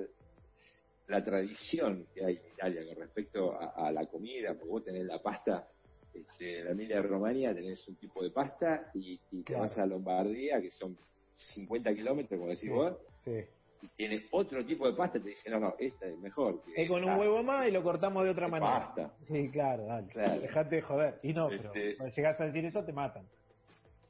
la 1.07 1.23
tradición 1.23 2.07
que 2.13 2.23
hay 2.23 2.35
en 2.37 2.51
Italia 2.53 2.85
con 2.87 2.95
respecto 3.03 3.53
a, 3.59 3.87
a 3.87 3.91
la 3.91 4.05
comida, 4.05 4.53
porque 4.53 4.69
vos 4.69 4.83
tenés 4.83 5.05
la 5.05 5.21
pasta, 5.21 5.67
este, 6.17 6.63
la 6.63 6.71
Emilia 6.71 7.01
Romagna 7.01 7.53
tenés 7.53 7.87
un 7.87 7.95
tipo 7.95 8.23
de 8.23 8.31
pasta 8.31 8.89
y, 8.93 9.19
y 9.31 9.43
te 9.43 9.55
vas 9.55 9.77
a 9.77 9.85
Lombardía, 9.85 10.61
que 10.61 10.71
son 10.71 10.97
50 11.33 11.93
kilómetros, 11.93 12.37
como 12.39 12.49
decís 12.49 12.61
Sí. 12.61 12.69
vos, 12.69 12.97
Sí. 13.23 13.39
y 13.83 13.87
tienes 13.89 14.23
otro 14.31 14.65
tipo 14.65 14.89
de 14.89 14.95
pasta, 14.97 15.19
te 15.21 15.29
dicen, 15.29 15.53
no, 15.53 15.59
no, 15.59 15.75
esta 15.77 16.07
es 16.07 16.17
mejor. 16.17 16.63
que 16.63 16.81
Es 16.83 16.89
con 16.89 17.03
un 17.03 17.09
esa". 17.09 17.17
huevo 17.19 17.43
más 17.43 17.67
y 17.67 17.71
lo 17.71 17.83
cortamos 17.83 18.23
de 18.23 18.29
otra 18.31 18.45
de 18.45 18.51
manera. 18.51 18.79
pasta. 18.95 19.13
Sí, 19.23 19.49
claro, 19.51 19.85
dale. 19.85 20.07
Claro. 20.07 20.41
Dejate 20.41 20.75
de 20.77 20.81
joder. 20.81 21.19
Y 21.23 21.33
no, 21.33 21.47
pero 21.49 21.73
Este- 21.73 21.97
cuando 21.97 22.15
llegas 22.15 22.39
a 22.41 22.45
decir 22.45 22.65
eso 22.65 22.83
te 22.83 22.93
matan. 22.93 23.27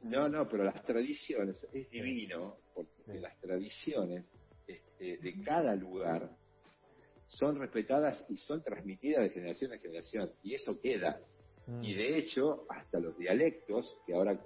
No, 0.03 0.29
no, 0.29 0.47
pero 0.47 0.63
las 0.63 0.81
tradiciones, 0.83 1.61
es 1.73 1.89
divino, 1.89 2.55
porque 2.73 2.91
Sí. 3.05 3.19
las 3.19 3.37
tradiciones 3.41 4.39
este, 4.67 5.17
de 5.17 5.43
cada 5.43 5.75
lugar 5.75 6.29
son 7.25 7.59
respetadas 7.59 8.23
y 8.29 8.37
son 8.37 8.61
transmitidas 8.61 9.23
de 9.23 9.29
generación 9.31 9.73
en 9.73 9.79
generación, 9.79 10.31
y 10.43 10.53
eso 10.53 10.79
queda. 10.79 11.19
Mm. 11.67 11.83
Y 11.83 11.95
de 11.95 12.17
hecho, 12.17 12.65
hasta 12.69 12.99
los 12.99 13.17
dialectos, 13.17 13.97
que 14.05 14.13
ahora 14.13 14.39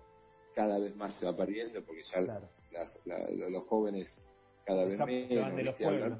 cada 0.56 0.80
vez 0.80 0.96
más 0.96 1.16
se 1.16 1.26
va 1.26 1.36
perdiendo 1.36 1.84
porque 1.84 2.04
ya 2.04 2.22
los 3.50 3.64
jóvenes 3.68 4.28
cada 4.66 4.86
vez 4.86 5.00
menos 5.00 5.30
se 5.30 5.40
van 5.40 5.56
de 5.56 5.64
los 5.64 5.76
pueblos. 5.76 6.20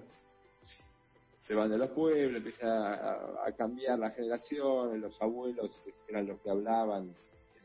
Se 1.36 1.56
van 1.56 1.70
de 1.70 1.78
los 1.78 1.90
pueblos 1.92 2.38
empieza 2.38 3.46
a, 3.46 3.52
cambiar 3.54 4.00
la 4.00 4.12
generación 4.12 5.02
los 5.02 5.22
abuelos 5.22 5.82
eran 6.08 6.28
los 6.28 6.40
que 6.42 6.50
hablaban 6.50 7.14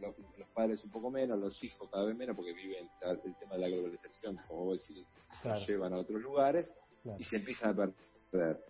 los, 0.01 0.15
padres 0.55 0.83
un 0.85 0.91
poco 0.91 1.11
menos 1.11 1.39
los 1.39 1.63
hijos 1.63 1.89
cada 1.91 2.05
vez 2.07 2.17
menos 2.17 2.35
porque 2.35 2.53
viven 2.53 2.89
el 3.03 3.37
tema 3.37 3.55
de 3.55 3.61
la 3.61 3.69
globalización 3.69 4.39
como 4.49 4.65
vos 4.65 4.87
decís 4.87 5.07
los 5.45 5.69
llevan 5.69 5.93
a 5.93 5.99
otros 5.99 6.21
lugares 6.21 6.75
y 7.19 7.25
se 7.25 7.37
empiezan 7.37 7.79
a 7.79 7.93
perder 8.31 8.61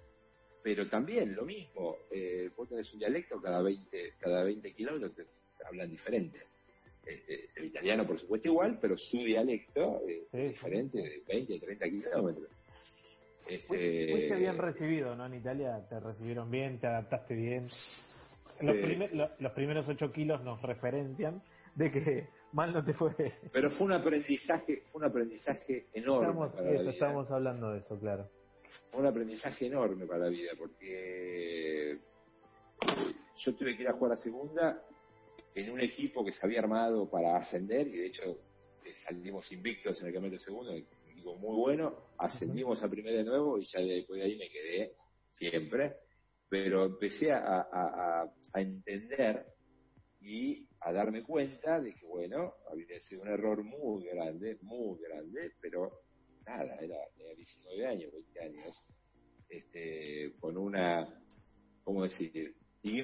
pero 0.66 0.88
también 0.88 1.32
lo 1.32 1.44
mismo 1.44 1.98
eh, 2.10 2.50
vos 2.56 2.68
tenés 2.68 2.92
un 2.92 2.98
dialecto 2.98 3.40
cada 3.40 3.62
20 3.62 4.14
cada 4.18 4.42
20 4.42 4.74
kilómetros 4.74 5.12
te 5.14 5.64
hablan 5.64 5.88
diferente 5.88 6.40
este, 7.06 7.50
el 7.54 7.66
italiano, 7.66 8.04
por 8.04 8.18
supuesto, 8.18 8.48
igual, 8.48 8.78
pero 8.80 8.96
su 8.96 9.18
dialecto 9.18 10.02
es 10.32 10.50
diferente 10.50 10.98
de 10.98 11.22
20, 11.28 11.60
30 11.60 11.84
kilómetros. 11.88 12.48
Este... 13.46 14.10
Fuiste 14.10 14.34
bien 14.34 14.58
recibido, 14.58 15.14
¿no? 15.14 15.26
En 15.26 15.34
Italia 15.34 15.86
te 15.88 16.00
recibieron 16.00 16.50
bien, 16.50 16.80
te 16.80 16.88
adaptaste 16.88 17.36
bien. 17.36 17.68
Los, 18.60 19.52
primeros 19.52 19.88
8 19.88 20.12
kilos 20.12 20.42
nos 20.42 20.60
referencian 20.62 21.40
de 21.76 21.92
que 21.92 22.28
mal 22.52 22.72
no 22.72 22.84
te 22.84 22.92
fue. 22.92 23.12
Pero 23.52 23.70
fue 23.70 23.86
un 23.86 23.92
aprendizaje, 23.92 24.82
fue 24.90 25.02
un 25.02 25.04
aprendizaje 25.04 25.86
enorme. 25.94 26.26
Estamos, 26.26 26.52
para 26.54 26.70
vida. 26.70 26.90
estamos 26.90 27.30
hablando 27.30 27.70
de 27.70 27.78
eso, 27.78 27.96
claro. 28.00 28.28
Un 28.92 29.06
aprendizaje 29.06 29.66
enorme 29.66 30.06
para 30.06 30.24
la 30.24 30.28
vida, 30.28 30.52
porque 30.56 31.98
yo 33.36 33.54
tuve 33.54 33.76
que 33.76 33.82
ir 33.82 33.88
a 33.88 33.92
jugar 33.92 34.12
a 34.12 34.16
segunda 34.16 34.82
en 35.54 35.70
un 35.70 35.80
equipo 35.80 36.24
que 36.24 36.32
se 36.32 36.44
había 36.44 36.60
armado 36.60 37.08
para 37.08 37.36
ascender, 37.36 37.88
y 37.88 37.96
de 37.96 38.06
hecho 38.06 38.22
eh, 38.84 38.92
salimos 39.04 39.50
invictos 39.52 40.00
en 40.00 40.08
el 40.08 40.12
campeonato 40.12 40.42
segundo, 40.42 40.70
un 40.70 40.78
equipo 41.10 41.34
muy 41.36 41.56
bueno, 41.56 42.10
ascendimos 42.18 42.82
a 42.82 42.90
primera 42.90 43.16
de 43.16 43.24
nuevo 43.24 43.58
y 43.58 43.64
ya 43.64 43.80
después 43.80 44.20
de 44.20 44.26
ahí 44.26 44.36
me 44.36 44.48
quedé 44.48 44.92
siempre, 45.30 45.96
pero 46.48 46.84
empecé 46.84 47.32
a, 47.32 48.30
entender 48.54 49.46
y 50.20 50.66
a 50.80 50.92
darme 50.92 51.22
cuenta 51.22 51.80
de 51.80 51.92
que, 51.94 52.06
bueno, 52.06 52.54
había 52.70 52.98
sido 53.00 53.22
un 53.22 53.28
error 53.28 53.62
muy 53.62 54.06
grande, 54.06 54.58
muy 54.62 54.98
grande, 55.00 55.52
pero 55.60 56.00
nada, 56.46 56.76
era, 56.76 56.96
era 57.18 57.34
19 57.34 57.86
años, 57.86 58.12
20 58.12 58.40
años, 58.40 58.82
este, 59.48 60.34
con 60.38 60.56
una, 60.56 61.08
¿cómo 61.84 62.02
decir? 62.04 62.54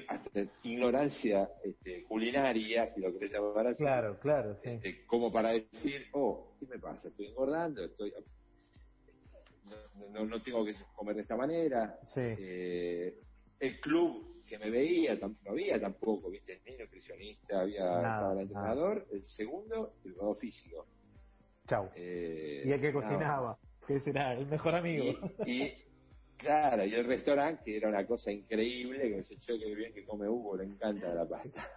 hasta 0.07 0.45
ignorancia 0.63 1.49
este, 1.61 2.03
culinaria, 2.03 2.87
si 2.87 3.01
lo 3.01 3.11
querés 3.11 3.33
llamar 3.33 3.67
así. 3.67 3.83
Claro, 3.83 4.17
claro, 4.19 4.55
sí. 4.55 4.69
Este, 4.69 5.05
como 5.05 5.31
para 5.31 5.51
decir, 5.51 6.07
oh, 6.13 6.55
¿qué 6.57 6.65
me 6.67 6.79
pasa? 6.79 7.09
Estoy 7.09 7.27
engordando, 7.27 7.83
estoy 7.83 8.13
no, 10.11 10.25
no, 10.25 10.41
tengo 10.41 10.63
que 10.63 10.75
comer 10.95 11.15
de 11.15 11.21
esta 11.23 11.35
manera. 11.35 11.99
Sí. 12.13 12.21
Eh, 12.21 13.19
el 13.59 13.79
club 13.79 14.43
que 14.45 14.57
me 14.57 14.69
veía, 14.69 15.15
no 15.15 15.35
había 15.47 15.79
tampoco, 15.79 16.29
¿viste? 16.29 16.61
Ni 16.65 16.77
nutricionista, 16.77 17.61
había 17.61 18.31
el 18.31 18.39
entrenador, 18.39 19.07
el 19.11 19.23
segundo, 19.23 19.93
el 20.05 20.13
jugador 20.13 20.37
físico. 20.37 20.85
Chau. 21.73 21.89
Eh, 21.95 22.63
y 22.65 22.71
el 22.71 22.79
que 22.79 22.93
cocinaba, 22.93 23.57
que 23.87 23.99
será 23.99 24.33
el 24.33 24.45
mejor 24.45 24.75
amigo. 24.75 25.19
y 25.45 25.73
Claro, 26.37 26.83
y 26.83 26.93
el 26.93 27.05
restaurante, 27.05 27.63
que 27.63 27.77
era 27.77 27.87
una 27.87 28.05
cosa 28.05 28.31
increíble, 28.31 29.01
que 29.01 29.09
me 29.09 29.17
dice, 29.17 29.37
que 29.45 29.75
bien 29.75 29.93
que 29.93 30.03
come 30.05 30.27
Hugo, 30.27 30.57
le 30.57 30.65
encanta 30.65 31.13
la 31.13 31.25
pasta. 31.25 31.69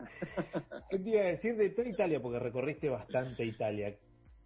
¿Qué 0.90 0.98
te 0.98 1.11
iba 1.11 1.20
a 1.22 1.26
decir 1.26 1.56
de 1.56 1.70
toda 1.70 1.88
Italia? 1.88 2.20
Porque 2.20 2.40
recorriste 2.40 2.88
bastante 2.88 3.44
Italia. 3.44 3.96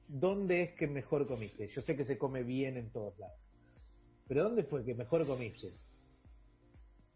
¿Dónde 0.08 0.62
es 0.62 0.74
que 0.74 0.86
mejor 0.86 1.26
comiste? 1.26 1.68
Yo 1.68 1.80
sé 1.80 1.96
que 1.96 2.04
se 2.04 2.18
come 2.18 2.42
bien 2.42 2.76
en 2.76 2.90
todos 2.90 3.18
lados. 3.18 3.38
Pero 4.28 4.44
¿dónde 4.44 4.64
fue 4.64 4.84
que 4.84 4.94
mejor 4.94 5.26
comiste? 5.26 5.72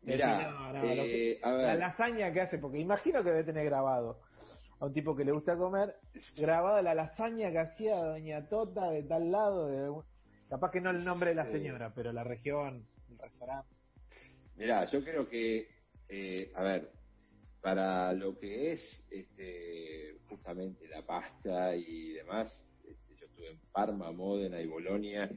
Mirá, 0.02 0.72
eh, 0.82 1.40
la 1.42 1.74
lasaña 1.74 2.32
que 2.32 2.40
hace, 2.40 2.58
porque 2.58 2.78
imagino 2.78 3.22
que 3.22 3.30
debe 3.30 3.44
tener 3.44 3.64
grabado 3.66 4.20
a 4.80 4.86
un 4.86 4.92
tipo 4.92 5.16
que 5.16 5.24
le 5.24 5.32
gusta 5.32 5.56
comer, 5.56 5.94
grabada 6.36 6.82
la 6.82 6.94
lasaña 6.94 7.50
que 7.50 7.58
hacía 7.58 7.96
Doña 7.96 8.48
Tota 8.48 8.90
de 8.90 9.02
tal 9.04 9.30
lado, 9.30 9.68
de, 9.68 10.02
capaz 10.48 10.70
que 10.70 10.80
no 10.80 10.90
el 10.90 11.04
nombre 11.04 11.30
de 11.30 11.36
la 11.36 11.46
señora, 11.46 11.92
pero 11.94 12.12
la 12.12 12.24
región, 12.24 12.86
restaurante? 13.18 13.74
Mirá, 14.56 14.84
yo 14.86 15.02
creo 15.02 15.28
que, 15.28 15.68
eh, 16.08 16.52
a 16.54 16.62
ver, 16.62 16.90
para 17.60 18.12
lo 18.12 18.38
que 18.38 18.72
es 18.72 19.04
este, 19.10 20.18
justamente 20.28 20.86
la 20.88 21.02
pasta 21.02 21.74
y 21.74 22.12
demás, 22.12 22.48
este, 22.86 23.16
yo 23.16 23.26
estuve 23.26 23.50
en 23.50 23.58
Parma, 23.72 24.12
Módena 24.12 24.60
y 24.60 24.66
Bolonia, 24.66 25.30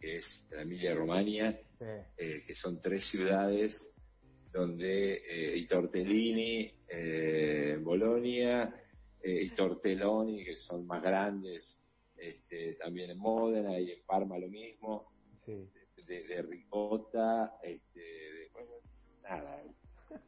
que 0.00 0.16
es 0.18 0.48
la 0.50 0.62
Emilia 0.62 0.94
Romagna, 0.94 1.56
eh, 1.80 2.42
que 2.46 2.54
son 2.54 2.80
tres 2.80 3.08
ciudades 3.08 3.74
donde 4.52 5.14
eh, 5.14 5.56
y 5.56 5.66
Tortellini 5.66 6.72
eh, 6.88 7.72
en 7.74 7.84
Bolonia 7.84 8.74
y 9.22 9.50
Tortelloni, 9.50 10.44
que 10.44 10.56
son 10.56 10.86
más 10.86 11.02
grandes, 11.02 11.82
este, 12.16 12.74
también 12.74 13.10
en 13.10 13.18
Módena 13.18 13.78
y 13.78 13.90
en 13.90 14.02
Parma 14.06 14.38
lo 14.38 14.48
mismo. 14.48 15.12
Sí 15.44 15.68
de, 16.08 16.42
ricota, 16.42 17.58
este, 17.62 18.00
de, 18.00 18.50
nada, 19.22 19.62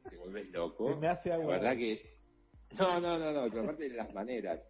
te 0.09 0.16
vuelves 0.16 0.50
loco. 0.50 0.88
Se 0.88 0.96
me 0.96 1.09
hace 1.09 1.33
agua. 1.33 1.56
La 1.56 1.61
verdad 1.61 1.76
que, 1.76 2.18
no, 2.78 3.00
no, 3.00 3.18
no, 3.18 3.33
no, 3.33 3.50
pero 3.50 3.62
aparte 3.62 3.88
de 3.88 3.96
las 3.96 4.12
maneras, 4.12 4.61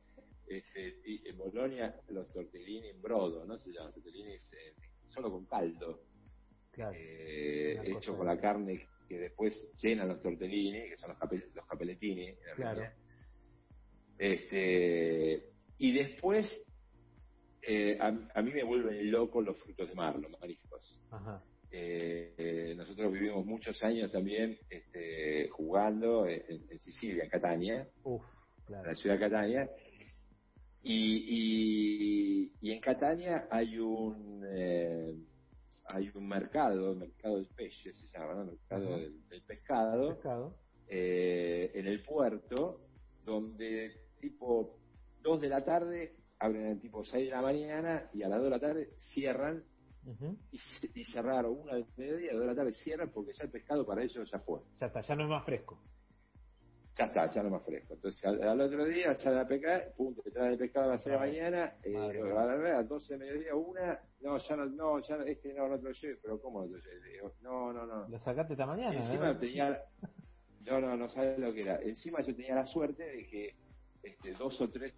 este, 0.46 1.00
y 1.04 1.28
en 1.28 1.36
Bolonia 1.36 1.94
los 2.08 2.30
tortellini 2.32 2.88
en 2.88 3.02
brodo, 3.02 3.44
¿no? 3.44 3.58
Se 3.58 3.72
llaman 3.72 3.92
tortellini 3.92 4.34
eh, 4.34 4.74
solo 5.08 5.30
con 5.30 5.46
caldo. 5.46 6.02
Claro, 6.70 6.96
eh, 6.96 7.80
hecho 7.84 8.16
con 8.16 8.26
la 8.26 8.38
carne 8.38 8.80
que 9.10 9.18
después 9.18 9.68
llenan 9.82 10.06
los 10.06 10.22
tortellini, 10.22 10.88
que 10.88 10.96
son 10.96 11.10
los, 11.10 11.18
los 11.52 11.66
capeletini. 11.66 12.32
Claro. 12.54 12.84
Este, 14.16 15.50
y 15.78 15.92
después 15.92 16.62
eh, 17.62 17.98
a, 18.00 18.40
mí 18.40 18.52
me 18.52 18.62
vuelven 18.62 19.10
locos 19.10 19.44
los 19.44 19.60
frutos 19.60 19.88
de 19.88 19.96
mar, 19.96 20.16
los 20.16 20.30
mariscos. 20.40 20.96
Eh, 21.72 22.34
eh, 22.38 22.74
nosotros 22.76 23.12
vivimos 23.12 23.44
muchos 23.44 23.82
años 23.82 24.12
también 24.12 24.56
este, 24.68 25.48
jugando 25.48 26.28
en, 26.28 26.78
Sicilia, 26.78 27.24
en 27.24 27.30
Catania, 27.30 27.88
en 28.04 28.86
la 28.86 28.94
ciudad 28.94 29.16
de 29.16 29.20
Catania. 29.20 29.70
Y, 30.84 32.52
y, 32.60 32.72
en 32.72 32.80
Catania 32.80 33.48
hay 33.50 33.76
un 33.76 35.26
hay 35.92 36.10
un 36.14 36.28
mercado, 36.28 36.94
mercado 36.94 37.36
del 37.36 37.46
peche 37.46 37.92
se 37.92 38.06
llama, 38.08 38.34
¿no? 38.34 38.44
mercado 38.44 38.98
del, 38.98 39.42
pescado, 39.46 40.20
en 40.88 41.86
el 41.86 42.02
puerto, 42.02 42.80
donde 43.24 43.92
tipo 44.20 44.78
2 45.22 45.40
de 45.40 45.48
la 45.48 45.64
tarde 45.64 46.16
abren 46.38 46.66
el 46.66 46.80
tipo 46.80 47.04
6 47.04 47.26
de 47.26 47.30
la 47.30 47.42
mañana 47.42 48.10
y 48.12 48.22
a 48.22 48.28
las 48.28 48.38
2 48.38 48.44
de 48.44 48.50
la 48.50 48.60
tarde 48.60 48.90
cierran 48.98 49.64
y, 50.50 51.04
cerraron 51.04 51.60
una 51.60 51.74
de 51.74 51.86
mediodía, 51.96 52.30
a 52.30 52.34
las 52.34 52.40
2 52.40 52.40
de 52.40 52.46
la 52.46 52.54
tarde 52.54 52.72
cierran 52.72 53.10
porque 53.10 53.32
ya 53.32 53.44
el 53.44 53.50
pescado 53.50 53.86
para 53.86 54.02
ellos 54.02 54.30
ya 54.30 54.38
fue. 54.38 54.60
Ya 54.78 54.86
está, 54.86 55.00
ya 55.02 55.14
no 55.14 55.24
es 55.24 55.30
más 55.30 55.44
fresco. 55.44 55.80
Ya 57.00 57.06
está, 57.06 57.30
ya 57.30 57.42
no 57.42 57.48
más 57.48 57.64
fresco. 57.64 57.94
Entonces 57.94 58.22
al, 58.26 58.60
otro 58.60 58.84
día 58.84 59.14
sale 59.14 59.40
a 59.40 59.46
pescar, 59.46 59.94
pum, 59.96 60.14
te 60.22 60.30
trae 60.30 60.52
el 60.52 60.58
pescado 60.58 60.90
a 60.90 60.92
las 60.94 61.02
6 61.02 61.06
de 61.06 61.18
la 61.18 61.26
mañana, 61.26 61.74
eh, 61.82 61.96
a 61.96 62.44
las 62.44 62.88
12 62.88 63.14
de 63.14 63.18
mediodía, 63.18 63.54
una, 63.54 63.98
no, 64.20 64.36
ya 64.36 64.56
no, 64.56 64.66
no, 64.66 65.00
ya 65.00 65.16
este 65.24 65.54
no, 65.54 65.66
no 65.66 65.78
te 65.78 65.84
lo 65.84 65.92
lleve, 65.92 66.18
pero 66.20 66.38
¿cómo 66.42 66.60
no 66.60 66.66
te 66.66 66.72
lo 66.72 66.78
lleve? 66.78 67.22
No, 67.40 67.72
no, 67.72 67.86
no. 67.86 68.06
Lo 68.06 68.18
sacaste 68.18 68.52
esta 68.52 68.66
mañana. 68.66 68.94
encima 68.94 69.38
tenía, 69.38 69.82
no, 70.66 70.78
no, 70.78 70.94
no 70.94 71.08
sabes 71.08 71.38
lo 71.38 71.54
que 71.54 71.62
era. 71.62 71.80
Encima 71.80 72.20
yo 72.20 72.36
tenía 72.36 72.56
la 72.56 72.66
suerte 72.66 73.02
de 73.02 73.26
que 73.26 73.54
este, 74.02 74.32
dos 74.34 74.60
o 74.60 74.68
tres 74.68 74.92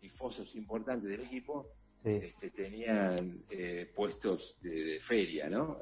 tifosos 0.00 0.52
importantes 0.56 1.08
del 1.08 1.20
equipo 1.20 1.68
este, 2.02 2.50
tenían 2.50 3.44
eh, 3.50 3.92
puestos 3.94 4.56
de, 4.62 4.98
feria, 5.06 5.48
¿no? 5.48 5.78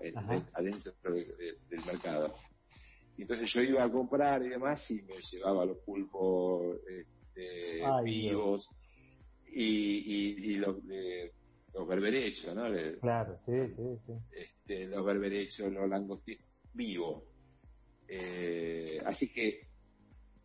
adentro 0.52 0.92
del 1.10 1.84
mercado. 1.86 2.34
Y 3.16 3.22
entonces 3.22 3.52
yo 3.52 3.62
iba 3.62 3.84
a 3.84 3.90
comprar 3.90 4.42
y 4.44 4.48
demás 4.48 4.90
y 4.90 5.02
me 5.02 5.14
llevaba 5.30 5.64
los 5.64 5.78
pulpos 5.78 6.76
este, 6.88 7.80
vivos 8.04 8.68
y, 9.46 10.56
los, 10.56 10.76
los 11.72 11.88
berberechos, 11.88 12.54
¿no? 12.54 12.64
claro, 13.00 13.38
sí, 13.46 13.52
sí, 13.76 13.82
sí. 14.06 14.12
Este, 14.32 14.86
los 14.86 15.04
berberechos, 15.04 15.72
los 15.72 15.88
langostinos, 15.88 16.44
vivos. 16.72 17.22
Eh, 18.08 19.00
así 19.04 19.32
que 19.32 19.68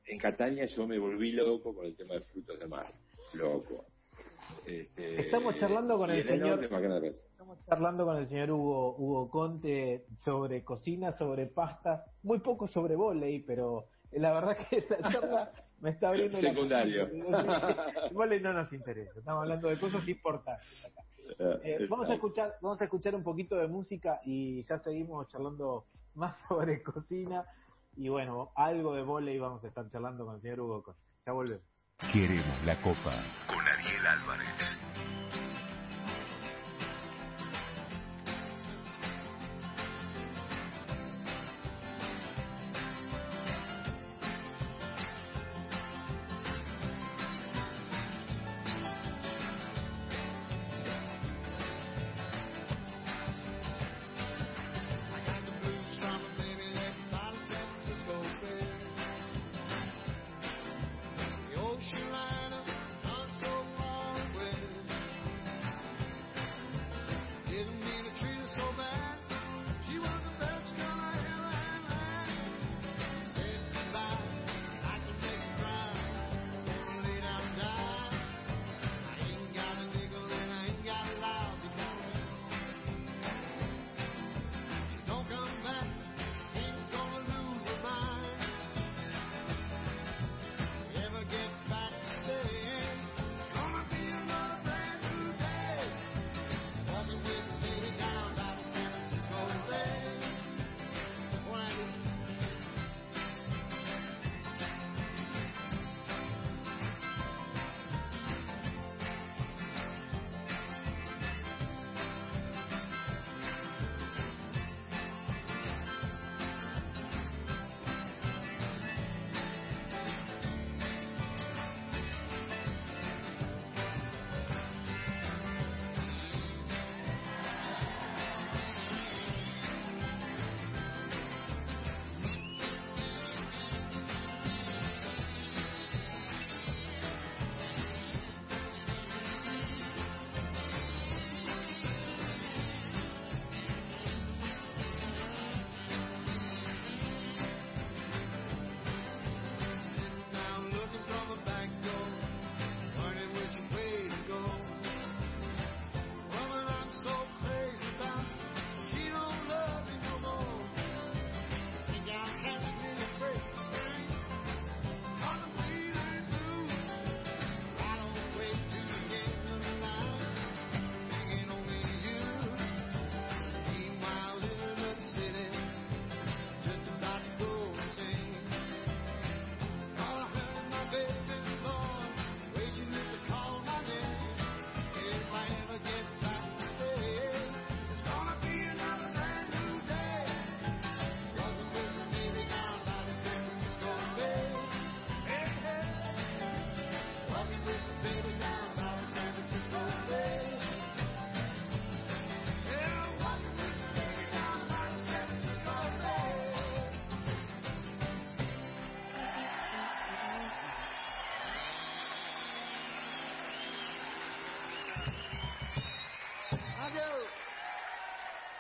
en 0.06 0.18
Catania 0.18 0.66
yo 0.66 0.88
me 0.88 0.98
volví 0.98 1.32
loco 1.32 1.74
con 1.74 1.86
el 1.86 1.96
tema 1.96 2.16
de 2.16 2.22
frutos 2.22 2.60
de 2.60 2.68
mar 2.68 2.94
loco. 3.34 3.86
Este, 4.66 5.22
estamos 5.22 5.56
charlando 5.58 5.98
con 5.98 6.12
el 6.12 6.24
señor 6.24 6.64
estamos 6.64 7.66
charlando 7.66 8.06
con 8.06 8.18
el 8.18 8.28
señor 8.28 8.52
Hugo 8.52 8.96
Hugo 8.98 9.30
Conte 9.30 10.06
sobre 10.18 10.64
cocina, 10.64 11.12
sobre 11.12 11.48
pasta, 11.48 12.06
muy 12.24 12.40
poco 12.40 12.68
sobre 12.68 12.96
volei, 12.96 13.40
pero 13.40 13.86
la 14.12 14.34
verdad 14.34 14.58
que 14.58 14.78
esa 14.78 14.98
charla 15.10 15.52
Me 15.82 15.92
está 15.92 16.10
abriendo 16.10 16.38
Secundario. 16.38 17.08
Igual 18.12 18.42
no 18.42 18.54
nos 18.54 18.74
interesa, 18.74 19.20
estamos 19.20 19.44
hablando 19.44 19.70
de 19.70 19.80
cosas 19.80 20.08
importantes 20.08 20.86
acá. 20.86 21.04
Eh, 21.64 21.88
vamos 21.90 22.10
a 22.10 22.16
escuchar, 22.16 22.56
vamos 22.62 22.82
a 22.82 22.86
escuchar 22.86 23.16
un 23.16 23.24
poquito 23.24 23.56
de 23.56 23.68
música 23.68 24.20
y 24.26 24.64
ya 24.64 24.80
seguimos 24.80 25.28
charlando 25.30 25.86
más 26.16 26.38
sobre 26.50 26.82
cocina 26.84 27.46
y 27.96 28.10
bueno, 28.10 28.52
algo 28.56 28.96
de 28.96 29.04
volei 29.04 29.38
vamos 29.40 29.64
a 29.64 29.68
estar 29.68 29.90
charlando 29.90 30.26
con 30.26 30.36
el 30.36 30.42
señor 30.42 30.60
Hugo 30.60 30.96
Ya 31.26 31.32
volvemos. 31.32 31.69
Queremos 32.08 32.64
la 32.66 32.76
copa 32.82 33.14
con 33.46 33.60
Ariel 33.60 34.08
Álvarez. 34.08 34.78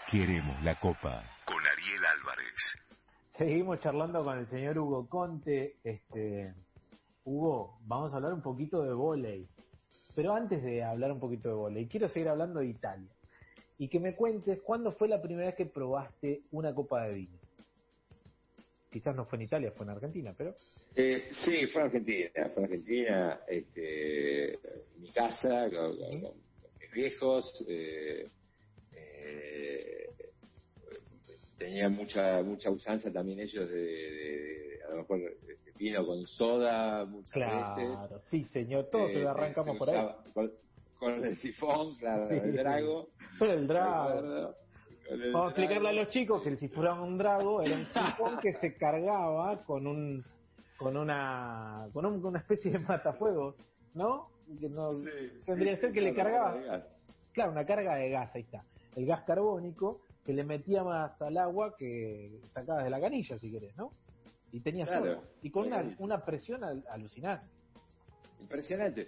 Queremos 0.10 0.63
la 0.63 0.74
copa 0.80 1.24
con 1.46 1.58
Ariel 1.58 2.04
Álvarez. 2.04 2.80
Seguimos 3.38 3.80
charlando 3.80 4.24
con 4.24 4.39
el 4.39 4.48
señor 4.48 4.80
Hugo 4.80 5.08
Conte. 5.08 5.76
Este, 5.84 6.54
Hugo, 7.26 7.78
vamos 7.82 8.12
a 8.12 8.15
hablar 8.15 8.34
un 8.34 8.42
poquito 8.42 8.82
de 8.84 8.94
volei. 8.94 9.48
Pero 10.15 10.34
antes 10.34 10.63
de 10.63 10.84
hablar 10.84 11.12
un 11.12 11.20
poquito 11.20 11.50
de 11.50 11.56
volei, 11.56 11.88
quiero 11.88 12.10
seguir 12.10 12.28
hablando 12.28 12.60
de 12.60 12.65
Italia. 12.65 13.10
Y 13.78 13.88
que 13.88 14.00
me 14.00 14.15
cuentes 14.15 14.60
cuándo 14.62 14.92
fue 14.94 15.08
la 15.08 15.22
primera 15.22 15.46
vez 15.46 15.56
que 15.56 15.68
probaste 15.68 16.42
una 16.52 16.74
copa 16.74 17.04
de 17.04 17.13
vino. 17.13 17.38
Quizás 18.92 19.15
no 19.15 19.26
fue 19.26 19.38
en 19.38 19.44
Italia, 19.44 19.72
fue 19.72 19.86
en 19.86 19.92
Argentina, 19.92 20.34
pero... 20.36 20.56
Eh, 20.96 21.30
sí, 21.32 21.68
fue 21.68 21.82
en 21.82 21.88
Argentina. 21.88 22.30
Fue 22.34 22.63
en 22.63 22.63
Argentina, 22.63 23.39
este, 23.48 24.54
en 24.56 25.02
mi 25.02 25.12
casa, 25.12 25.70
con, 25.70 25.92
mis 25.92 26.49
viejos. 26.93 27.65
Eh, 27.67 28.30
tenía 31.60 31.89
mucha 31.89 32.41
mucha 32.41 32.71
usanza 32.71 33.12
también 33.12 33.39
ellos 33.41 33.69
de, 33.69 34.80
a 34.88 34.91
lo 34.91 34.97
mejor 35.02 35.19
vino 35.78 36.06
con 36.06 36.25
soda 36.25 37.06
muchas 37.06 37.32
claro, 37.32 38.21
sí 38.30 38.43
señor 38.45 38.89
todos 38.89 39.12
se 39.12 39.19
lo 39.19 39.25
eh, 39.25 39.30
arrancamos 39.30 39.78
por 39.78 39.89
ahí. 39.89 40.08
con, 40.97 41.25
el 41.25 41.36
sifón 41.38 41.95
claro 41.97 42.30
el 42.30 42.54
drago. 42.56 43.10
El 43.41 43.67
drago. 43.67 44.56
Vamos 45.34 45.45
a 45.45 45.49
explicarle 45.49 45.89
a 45.89 45.93
los 45.93 46.10
chicos 46.10 46.41
que 46.43 46.49
el 46.49 46.58
sifón 46.58 46.99
un 46.99 47.17
drago 47.17 47.62
era 47.62 47.75
un 47.75 47.86
sifón 47.86 48.39
que 48.41 48.54
se 48.54 48.75
cargaba 48.75 49.63
con 49.63 49.86
un 49.86 50.23
con 50.78 50.95
una 50.95 51.88
con, 51.93 52.06
una 52.06 52.39
especie 52.39 52.71
de 52.71 52.80
matafuegos, 52.80 53.56
¿no? 53.93 54.30
Que 54.60 54.70
no 54.70 54.92
tendría 55.46 55.76
que 55.76 55.82
ser 55.82 55.92
que 55.92 56.02
le 56.02 56.14
cargaba 56.16 56.84
claro, 57.34 57.52
una 57.52 57.65
carga 57.65 57.96
de 57.96 58.10
gas, 58.10 58.36
ahí 58.36 58.42
está. 58.42 58.63
El 58.96 59.06
gas 59.06 59.23
carbónico 59.23 60.02
que 60.26 60.34
le 60.34 60.44
metía 60.44 60.84
más 60.84 61.19
al 61.21 61.38
agua 61.38 61.76
que 61.78 62.40
sacabas 62.50 62.84
de 62.84 62.90
la 62.90 63.00
canilla, 63.00 63.38
si 63.40 63.52
querés, 63.52 63.76
¿no? 63.78 63.94
Y 64.52 64.60
tenía 64.62 64.86
claro, 64.86 65.23
Y 65.42 65.52
con 65.52 65.67
una, 65.67 65.96
una, 66.00 66.26
presión 66.26 66.63
alucinante. 66.63 67.46
Impresionante. 68.42 69.08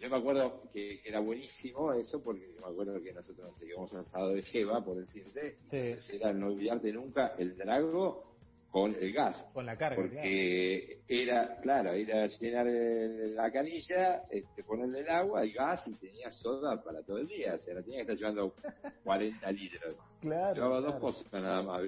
Yo 0.00 0.10
me 0.10 0.16
acuerdo 0.16 0.62
que 0.72 1.00
era 1.04 1.20
buenísimo 1.20 1.92
eso, 1.92 2.20
porque 2.20 2.52
yo 2.54 2.60
me 2.60 2.72
acuerdo 2.72 3.00
que 3.00 3.12
nosotros 3.12 3.46
nos 3.48 3.56
seguíamos 3.56 3.94
asado 3.94 4.30
de 4.30 4.42
Jeva, 4.42 4.84
por 4.84 4.96
decirte, 4.96 5.58
sí. 5.70 6.16
era 6.16 6.32
no 6.32 6.48
olvidarte 6.48 6.92
nunca 6.92 7.34
el 7.38 7.56
drago 7.56 8.31
con 8.72 8.94
el 8.94 9.12
gas. 9.12 9.46
Con 9.52 9.66
la 9.66 9.76
carga. 9.76 9.96
Porque 9.96 11.02
era, 11.06 11.58
claro, 11.60 11.92
era 11.92 12.26
llenar 12.26 12.66
la 12.66 13.52
canilla, 13.52 14.22
este, 14.30 14.64
ponerle 14.64 15.00
el 15.00 15.10
agua, 15.10 15.42
el 15.42 15.52
gas 15.52 15.86
y 15.86 15.94
tenía 15.96 16.30
soda 16.30 16.82
para 16.82 17.02
todo 17.02 17.18
el 17.18 17.28
día. 17.28 17.54
O 17.54 17.58
sea, 17.58 17.74
la 17.74 17.82
tenía 17.82 17.98
que 17.98 18.12
estar 18.12 18.16
llevando 18.16 18.54
40 19.04 19.52
litros. 19.52 19.96
Claro. 20.22 20.54
Llevaba 20.54 20.80
dos 20.80 20.94
cosas 21.00 21.30
nada 21.34 21.62
más. 21.62 21.82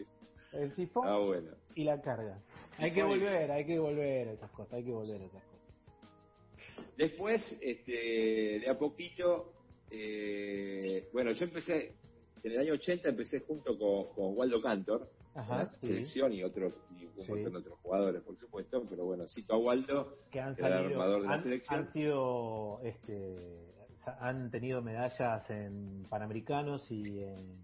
El 0.52 0.72
sifón 0.74 1.08
ah, 1.08 1.18
bueno. 1.18 1.52
y 1.74 1.84
la 1.84 2.00
carga. 2.00 2.38
hay 2.78 2.92
que 2.92 3.02
volver, 3.02 3.50
hay 3.50 3.64
que 3.64 3.78
volver 3.78 4.28
a 4.28 4.32
esas 4.32 4.50
cosas, 4.50 4.74
hay 4.74 4.84
que 4.84 4.92
volver 4.92 5.22
a 5.22 5.24
esas 5.24 5.42
cosas. 5.42 6.96
después, 6.98 7.58
este, 7.62 8.60
de 8.60 8.68
a 8.68 8.78
poquito, 8.78 9.52
eh, 9.90 11.08
bueno, 11.12 11.32
yo 11.32 11.46
empecé, 11.46 11.94
en 12.42 12.52
el 12.52 12.58
año 12.58 12.74
80 12.74 13.08
empecé 13.08 13.40
junto 13.40 13.76
con, 13.76 14.14
con 14.14 14.36
Waldo 14.36 14.62
Cantor, 14.62 15.08
Ajá, 15.34 15.70
sí. 15.80 15.88
selección 15.88 16.32
y 16.32 16.42
otros 16.44 16.72
y 16.98 17.06
un 17.06 17.24
Sí. 17.24 17.30
montón 17.32 17.52
de 17.54 17.58
otros 17.58 17.78
jugadores, 17.80 18.22
por 18.22 18.36
supuesto, 18.36 18.86
pero 18.88 19.04
bueno, 19.04 19.26
cito 19.28 19.54
a 19.54 19.58
Waldo, 19.58 20.18
que 20.30 20.40
han 20.40 20.54
era 20.58 20.68
el 20.68 20.82
salido, 20.84 21.00
armador 21.02 21.22
de 21.22 21.28
la 21.28 21.34
han, 21.34 21.42
selección. 21.42 21.78
han 21.80 21.92
sido, 21.92 22.80
este, 22.84 23.74
han 24.20 24.50
tenido 24.50 24.80
medallas 24.82 25.48
en 25.50 26.06
Panamericanos 26.08 26.88
y 26.90 27.20
en, 27.20 27.58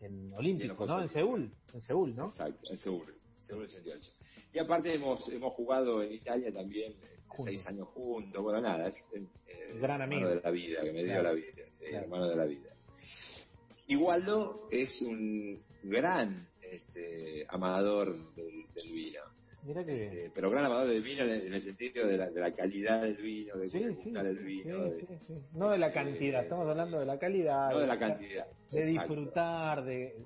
en 0.00 0.32
Olímpicos, 0.34 0.88
¿no? 0.88 1.02
En 1.02 1.08
Seúl, 1.10 1.50
en 1.72 1.80
Seúl, 1.82 2.14
¿no? 2.14 2.26
Exacto, 2.26 2.70
en 2.70 2.76
Seúl, 2.76 3.14
Seúl 3.40 3.62
88. 3.64 4.12
Y 4.52 4.58
aparte 4.58 4.94
hemos, 4.94 5.26
hemos 5.30 5.52
jugado 5.54 6.02
en 6.02 6.12
Italia 6.12 6.52
también 6.52 6.92
eh, 6.92 7.20
Juntos. 7.28 7.44
seis 7.46 7.66
años 7.66 7.88
juntos, 7.88 8.42
bueno, 8.42 8.60
nada, 8.60 8.88
es 8.88 8.96
eh, 9.14 9.78
Gran 9.80 10.02
hermano 10.02 10.02
amigo. 10.26 10.28
de 10.28 10.40
la 10.42 10.50
vida, 10.50 10.80
que 10.82 10.92
me 10.92 10.98
dio 11.04 11.12
Claro. 11.12 11.22
la 11.22 11.32
vida, 11.32 11.52
sí, 11.78 11.84
Claro. 11.88 12.04
hermano 12.04 12.28
de 12.28 12.36
la 12.36 12.44
vida. 12.44 12.70
Y 13.86 13.96
Waldo 13.96 14.68
es 14.70 15.00
un 15.02 15.62
gran 15.84 16.46
este, 16.70 17.46
amador 17.48 18.34
del, 18.34 18.66
del 18.74 18.92
vino, 18.92 19.20
Mira 19.62 19.84
que 19.84 20.06
este, 20.06 20.30
pero 20.34 20.50
gran 20.50 20.64
amador 20.64 20.88
del 20.88 21.02
vino 21.02 21.22
en 21.24 21.30
el, 21.30 21.46
en 21.48 21.54
el 21.54 21.62
sentido 21.62 22.06
de 22.06 22.16
la, 22.16 22.30
de 22.30 22.40
la 22.40 22.52
calidad 22.52 23.02
del 23.02 23.16
vino, 23.16 23.56
de 23.56 23.68
Sí, 23.68 23.78
sí, 23.78 23.94
sí, 24.04 24.10
vino, 24.44 24.84
de-. 24.84 25.06
No 25.52 25.70
de 25.70 25.78
la 25.78 25.92
cantidad, 25.92 26.42
estamos 26.42 26.66
hablando 26.66 26.98
de 26.98 27.06
la 27.06 27.18
calidad. 27.18 27.70
no 27.70 27.80
de 27.80 27.86
la 27.86 27.98
cantidad. 27.98 28.46
De 28.70 28.90
Exacto. 28.90 29.14
disfrutar, 29.14 29.84
de, 29.84 30.16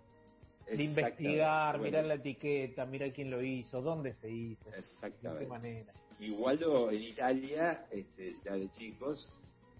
investigar, 0.78 1.78
Bueno, 1.78 1.84
mirar 1.84 2.04
la 2.04 2.14
etiqueta, 2.14 2.86
mirar 2.86 3.12
quién 3.12 3.30
lo 3.30 3.42
hizo, 3.42 3.82
dónde 3.82 4.12
se 4.14 4.30
hizo, 4.30 4.70
de 4.70 5.38
qué 5.38 5.46
manera. 5.46 5.92
Waldo 6.38 6.90
en 6.92 7.02
Italia, 7.02 7.86
este, 7.90 8.32
ya 8.44 8.52
de 8.52 8.70
chicos, 8.70 9.32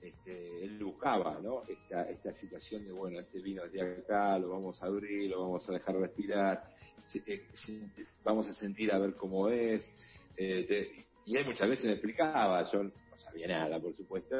este, 0.04 0.64
él 0.64 0.84
buscaba 0.84 1.40
¿no? 1.40 1.62
esta, 1.66 2.02
esta 2.10 2.32
situación 2.34 2.84
de, 2.84 2.92
bueno, 2.92 3.20
este 3.20 3.40
vino 3.40 3.64
es 3.64 3.72
de 3.72 3.80
acá, 3.80 4.38
lo 4.38 4.50
vamos 4.50 4.82
a 4.82 4.86
abrir, 4.86 5.30
lo 5.30 5.40
vamos 5.42 5.68
a 5.68 5.72
dejar 5.72 5.96
respirar, 5.96 6.62
se- 7.04 7.22
eh, 7.26 7.48
se- 7.54 7.88
vamos 8.22 8.46
a 8.48 8.52
sentir 8.52 8.92
a 8.92 8.98
ver 8.98 9.14
cómo 9.14 9.48
es. 9.48 9.88
eh, 10.36 10.64
te- 10.66 11.06
y 11.26 11.36
él 11.36 11.46
muchas 11.46 11.68
veces 11.68 11.86
me 11.86 11.92
explicaba, 11.92 12.70
yo 12.70 12.82
no 12.82 12.92
sabía 13.16 13.48
nada, 13.48 13.80
por 13.80 13.94
supuesto, 13.96 14.36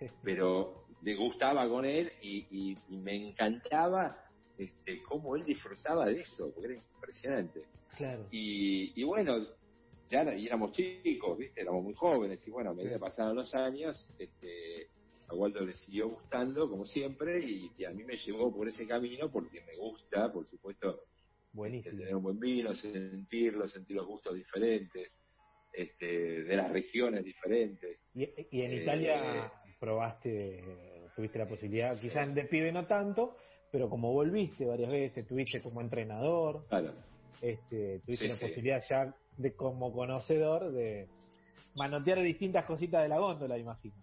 pero 0.22 0.84
le 1.02 1.14
gustaba 1.14 1.68
con 1.68 1.84
él 1.84 2.12
y, 2.20 2.46
y- 2.50 2.78
y 2.88 2.98
me 2.98 3.28
encantaba 3.30 4.18
este, 4.58 5.02
cómo 5.02 5.36
él 5.36 5.44
disfrutaba 5.44 6.06
de 6.06 6.20
eso, 6.20 6.50
porque 6.52 6.72
era 6.72 6.82
impresionante. 6.94 7.62
Claro. 7.96 8.26
Y, 8.30 9.00
y 9.00 9.04
bueno, 9.04 9.36
ya 10.10 10.22
éramos 10.22 10.72
chicos, 10.72 11.38
¿viste? 11.38 11.60
Éramos 11.60 11.82
muy 11.84 11.94
jóvenes 11.94 12.46
y 12.46 12.50
bueno, 12.50 12.70
a 12.70 12.74
medida 12.74 12.92
que 12.94 12.98
pasaron 12.98 13.36
los 13.36 13.54
años, 13.54 14.08
este, 14.18 14.88
a 15.28 15.34
Waldo 15.34 15.60
le 15.60 15.74
siguió 15.74 16.08
gustando, 16.08 16.68
como 16.68 16.84
siempre, 16.84 17.40
y, 17.44 17.70
y 17.78 17.84
a 17.84 17.90
mí 17.90 18.04
me 18.04 18.16
llevó 18.16 18.54
por 18.54 18.68
ese 18.68 18.86
camino 18.86 19.30
porque 19.30 19.60
me 19.66 19.76
gusta, 19.76 20.32
por 20.32 20.46
supuesto, 20.46 20.88
este, 20.90 21.52
Buenísimo. 21.52 21.98
tener 21.98 22.14
un 22.16 22.22
buen 22.22 22.38
vino, 22.38 22.74
sentirlo, 22.74 23.66
sentir 23.66 23.96
los 23.96 24.06
gustos 24.06 24.34
diferentes, 24.34 25.18
este, 25.72 26.06
de 26.44 26.56
las 26.56 26.70
regiones 26.70 27.24
diferentes. 27.24 27.98
Y, 28.14 28.24
y 28.50 28.62
en 28.62 28.72
Eh, 28.72 28.82
Italia 28.82 29.52
probaste, 29.80 30.62
tuviste 31.16 31.38
la 31.38 31.48
posibilidad, 31.48 31.98
quizás 32.00 32.34
de 32.34 32.44
pibe 32.44 32.72
no 32.72 32.86
tanto, 32.86 33.36
pero 33.72 33.88
como 33.90 34.12
volviste 34.12 34.64
varias 34.64 34.90
veces, 34.90 35.26
tuviste 35.26 35.60
como 35.62 35.80
entrenador, 35.80 36.66
Claro, 36.68 36.94
este, 37.42 38.00
tuviste 38.06 38.24
Sí, 38.24 38.28
la 38.28 38.34
sí. 38.36 38.40
posibilidad 38.46 38.82
ya 38.88 39.14
de 39.38 39.54
como 39.54 39.92
conocedor 39.92 40.72
de 40.72 41.08
manotear 41.74 42.22
distintas 42.22 42.64
cositas 42.64 43.02
de 43.02 43.08
la 43.08 43.18
góndola, 43.18 43.58
imagino. 43.58 43.94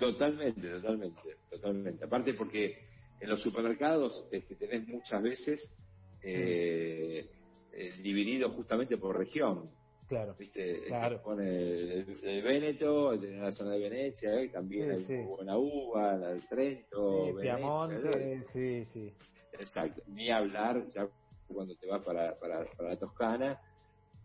Totalmente, 0.00 0.68
totalmente, 0.68 1.36
totalmente. 1.48 2.04
Aparte 2.04 2.34
porque 2.34 2.78
en 3.20 3.28
los 3.28 3.40
supermercados 3.42 4.26
este, 4.32 4.56
tenés 4.56 4.88
muchas 4.88 5.22
veces 5.22 5.76
eh, 6.22 7.28
eh, 7.72 7.92
dividido 8.02 8.50
justamente 8.50 8.96
por 8.96 9.16
región. 9.18 9.70
Claro. 10.08 10.34
¿Viste? 10.36 10.82
Claro. 10.88 11.22
Con 11.22 11.40
el, 11.40 12.18
el 12.24 12.42
Véneto, 12.42 13.16
tenés 13.20 13.40
la 13.42 13.52
zona 13.52 13.72
de 13.72 13.78
Venecia, 13.78 14.40
eh, 14.40 14.48
también 14.48 14.88
Sí, 14.88 14.94
hay 14.96 15.04
sí. 15.04 15.12
muy 15.12 15.36
buena 15.36 15.56
uva, 15.56 16.16
la 16.16 16.28
del 16.30 16.48
Trento, 16.48 17.26
Sí, 17.26 17.32
Venecia, 17.32 17.56
Piamonte, 17.56 18.42
sí, 18.52 18.84
sí. 18.86 19.14
Exacto. 19.52 20.02
Ni 20.08 20.30
hablar 20.30 20.84
ya 20.88 21.06
cuando 21.46 21.76
te 21.76 21.86
vas 21.86 22.02
para, 22.02 22.36
para, 22.40 22.64
para 22.76 22.90
la 22.90 22.96
Toscana, 22.96 23.60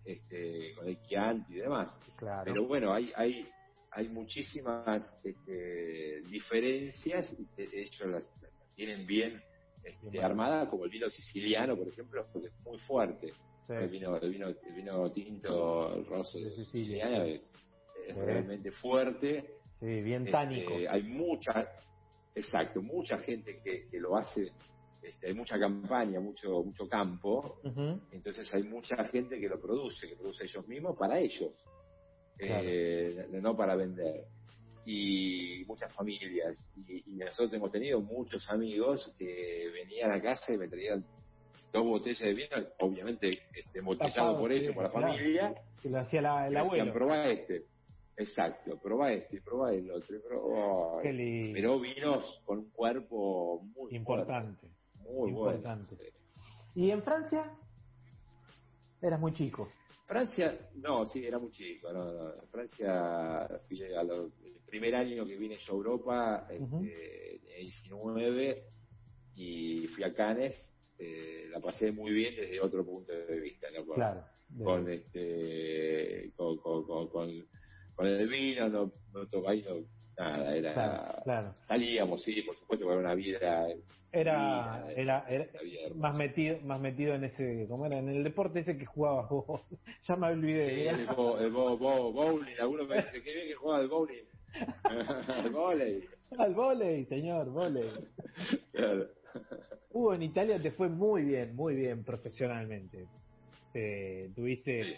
este, 0.06 0.74
con 0.76 0.88
el 0.88 1.00
Chianti 1.02 1.54
y 1.54 1.58
demás. 1.58 1.96
Claro. 2.18 2.52
Pero 2.52 2.66
bueno, 2.68 2.92
hay 2.94 3.12
hay 3.16 3.48
hay 3.96 4.10
muchísimas 4.10 5.16
este, 5.24 6.22
diferencias 6.30 7.34
y 7.40 7.46
te- 7.56 7.82
ellos 7.82 8.08
las, 8.08 8.32
las 8.42 8.52
tienen 8.76 9.08
bien 9.08 9.42
este, 9.84 10.10
Bien 10.10 10.24
armadas, 10.26 10.68
como 10.70 10.86
el 10.86 10.90
vino 10.92 11.10
siciliano, 11.10 11.78
por 11.78 11.88
ejemplo, 11.88 12.26
porque 12.34 12.48
es 12.48 12.60
muy 12.64 12.78
fuerte. 12.80 13.32
Sí. 13.68 13.74
El 13.74 13.90
vino 13.90 14.18
el 14.18 14.30
vino 14.32 14.48
el 14.50 14.74
vino 14.76 15.12
tinto, 15.12 15.96
el 15.96 16.06
rosso 16.08 16.38
De 16.40 16.46
de 16.46 16.52
Sicilia, 16.52 17.06
siciliano 17.08 17.26
sí. 17.26 17.32
es, 18.08 18.16
realmente 18.16 18.72
fuerte. 18.72 19.46
Sí, 19.80 20.02
bien 20.02 20.22
Este, 20.22 20.32
tánico. 20.32 20.74
hay 20.90 21.04
mucha, 21.04 21.68
exacto, 22.34 22.82
mucha 22.82 23.18
gente 23.20 23.62
que, 23.64 23.88
que 23.90 24.00
lo 24.00 24.16
hace. 24.18 24.52
Este, 25.02 25.28
hay 25.28 25.34
mucha 25.36 25.60
campaña, 25.60 26.20
mucho 26.20 26.64
mucho 26.64 26.88
campo, 26.88 27.60
entonces 28.12 28.52
hay 28.56 28.64
mucha 28.64 28.96
gente 29.06 29.40
que 29.40 29.48
lo 29.48 29.62
produce, 29.62 30.08
que 30.10 30.16
produce 30.16 30.46
ellos 30.46 30.68
mismos 30.68 30.98
para 30.98 31.20
ellos, 31.20 31.54
Claro. 32.38 32.64
eh, 32.68 33.28
no 33.42 33.56
para 33.56 33.76
vender. 33.76 34.26
Y 34.86 35.64
muchas 35.68 35.94
familias. 35.94 36.70
Y, 36.88 37.04
y 37.14 37.16
nosotros 37.16 37.52
hemos 37.54 37.72
tenido 37.72 38.02
muchos 38.02 38.48
amigos 38.50 39.12
que 39.18 39.70
venían 39.74 40.12
a 40.12 40.22
casa 40.22 40.54
y 40.54 40.58
me 40.58 40.68
traían 40.68 41.04
dos 41.74 41.84
botellas 41.84 42.20
de 42.20 42.34
vino, 42.34 42.56
obviamente 42.80 43.40
este, 43.54 43.80
embotellado 43.80 44.38
por 44.40 44.52
ellos, 44.52 44.74
por 44.76 44.84
la 44.84 44.90
claro. 44.92 45.08
familia. 45.14 45.56
Que 45.82 45.90
lo 45.90 46.00
hacía 46.00 46.22
la- 46.22 46.48
el 46.48 46.54
y 46.54 46.56
me 46.56 46.64
decían, 46.64 46.80
abuelo. 46.90 46.94
probá 46.94 47.28
este. 47.30 47.64
Exacto, 48.18 48.78
probá 48.82 49.12
este, 49.12 49.42
probá 49.42 49.74
el 49.74 49.92
otro. 49.92 50.18
probá- 50.24 51.04
lindo. 51.04 51.54
Pero 51.56 51.80
vinos 51.80 52.42
con 52.46 52.60
un 52.60 52.70
cuerpo 52.70 53.62
muy 53.76 53.94
Importante. 53.96 54.68
fuerte, 54.68 55.10
muy 55.12 55.30
importante. 55.32 55.96
bueno. 55.96 56.12
¿Y 56.76 56.92
en 56.92 57.04
Francia? 57.04 57.52
Eras 59.02 59.20
muy 59.20 59.34
chico. 59.34 59.68
Francia, 60.06 60.70
no, 60.76 61.08
sí, 61.08 61.26
era 61.26 61.40
muy 61.40 61.52
chico. 61.52 61.92
No, 61.92 62.14
no. 62.14 62.48
Francia, 62.52 63.48
fui 63.68 63.82
a 63.84 64.04
lo- 64.04 64.26
el 64.44 64.62
primer 64.66 64.96
año 64.96 65.26
que 65.26 65.36
vine 65.38 65.58
yo 65.58 65.74
a 65.74 65.76
Europa, 65.76 66.48
Ujú. 66.60 66.84
este, 66.84 67.40
tenía 67.42 67.58
19, 67.58 68.64
y 69.36 69.88
fui 69.88 70.04
a 70.04 70.14
Cannes. 70.14 70.72
eh, 70.98 71.48
la 71.52 71.60
pasé 71.60 71.92
muy 71.92 72.14
bien 72.14 72.38
desde 72.38 72.62
otro 72.62 72.86
punto 72.86 73.12
de 73.12 73.38
vista, 73.42 73.68
¿no? 73.76 73.86
Con, 73.86 73.96
Claro. 73.96 74.24
Con, 74.64 74.90
este, 74.90 76.32
con, 76.38 76.56
con, 76.58 76.86
con, 76.86 77.10
con- 77.10 77.48
con 77.96 78.08
el 78.08 78.28
vino, 78.30 78.70
no, 78.70 78.94
no 79.12 79.26
no, 79.26 79.86
nada, 80.18 80.56
era. 80.56 80.74
claro, 80.74 81.22
claro. 81.26 81.56
Salíamos, 81.68 82.24
sí, 82.24 82.42
por 82.44 82.56
supuesto, 82.58 82.86
con 82.86 82.98
una 83.00 83.14
vida. 83.14 83.68
Era, 84.20 84.86
era, 84.96 85.26
era 85.30 85.46
más 85.96 86.16
metido, 86.16 86.60
más 86.62 86.80
metido 86.80 87.14
en 87.16 87.26
ese, 87.26 87.66
¿cómo 87.70 87.86
era? 87.86 87.98
En 88.00 88.10
el 88.10 88.24
deporte 88.24 88.60
ese 88.62 88.78
que 88.78 88.86
jugabas 88.86 89.30
vos. 89.30 89.62
ya 90.08 90.16
me 90.16 90.28
olvidé. 90.28 90.70
Sí, 90.70 90.88
el, 90.88 91.08
bo- 91.08 91.38
el 91.40 91.52
bo- 91.52 91.78
bo- 91.78 92.12
bowling, 92.14 92.56
algunos 92.60 92.88
me 92.88 92.98
dicen, 92.98 93.22
qué 93.24 93.34
bien 93.34 93.48
que 93.50 93.56
juega 93.56 93.80
al 93.80 93.88
bowling. 93.90 94.24
al 95.28 95.50
volei. 95.52 96.04
Al 96.38 96.54
volei, 96.54 97.06
señor, 97.06 97.50
volei. 97.50 97.90
Claro. 98.72 99.08
Hugo, 99.92 100.14
en 100.14 100.24
Italia 100.24 100.62
te 100.62 100.72
fue 100.72 100.88
muy 100.90 101.24
bien, 101.24 101.56
muy 101.56 101.76
bien 101.76 102.04
profesionalmente. 102.04 103.06
Te, 103.74 104.30
tuviste, 104.36 104.84
Sí. 104.84 104.94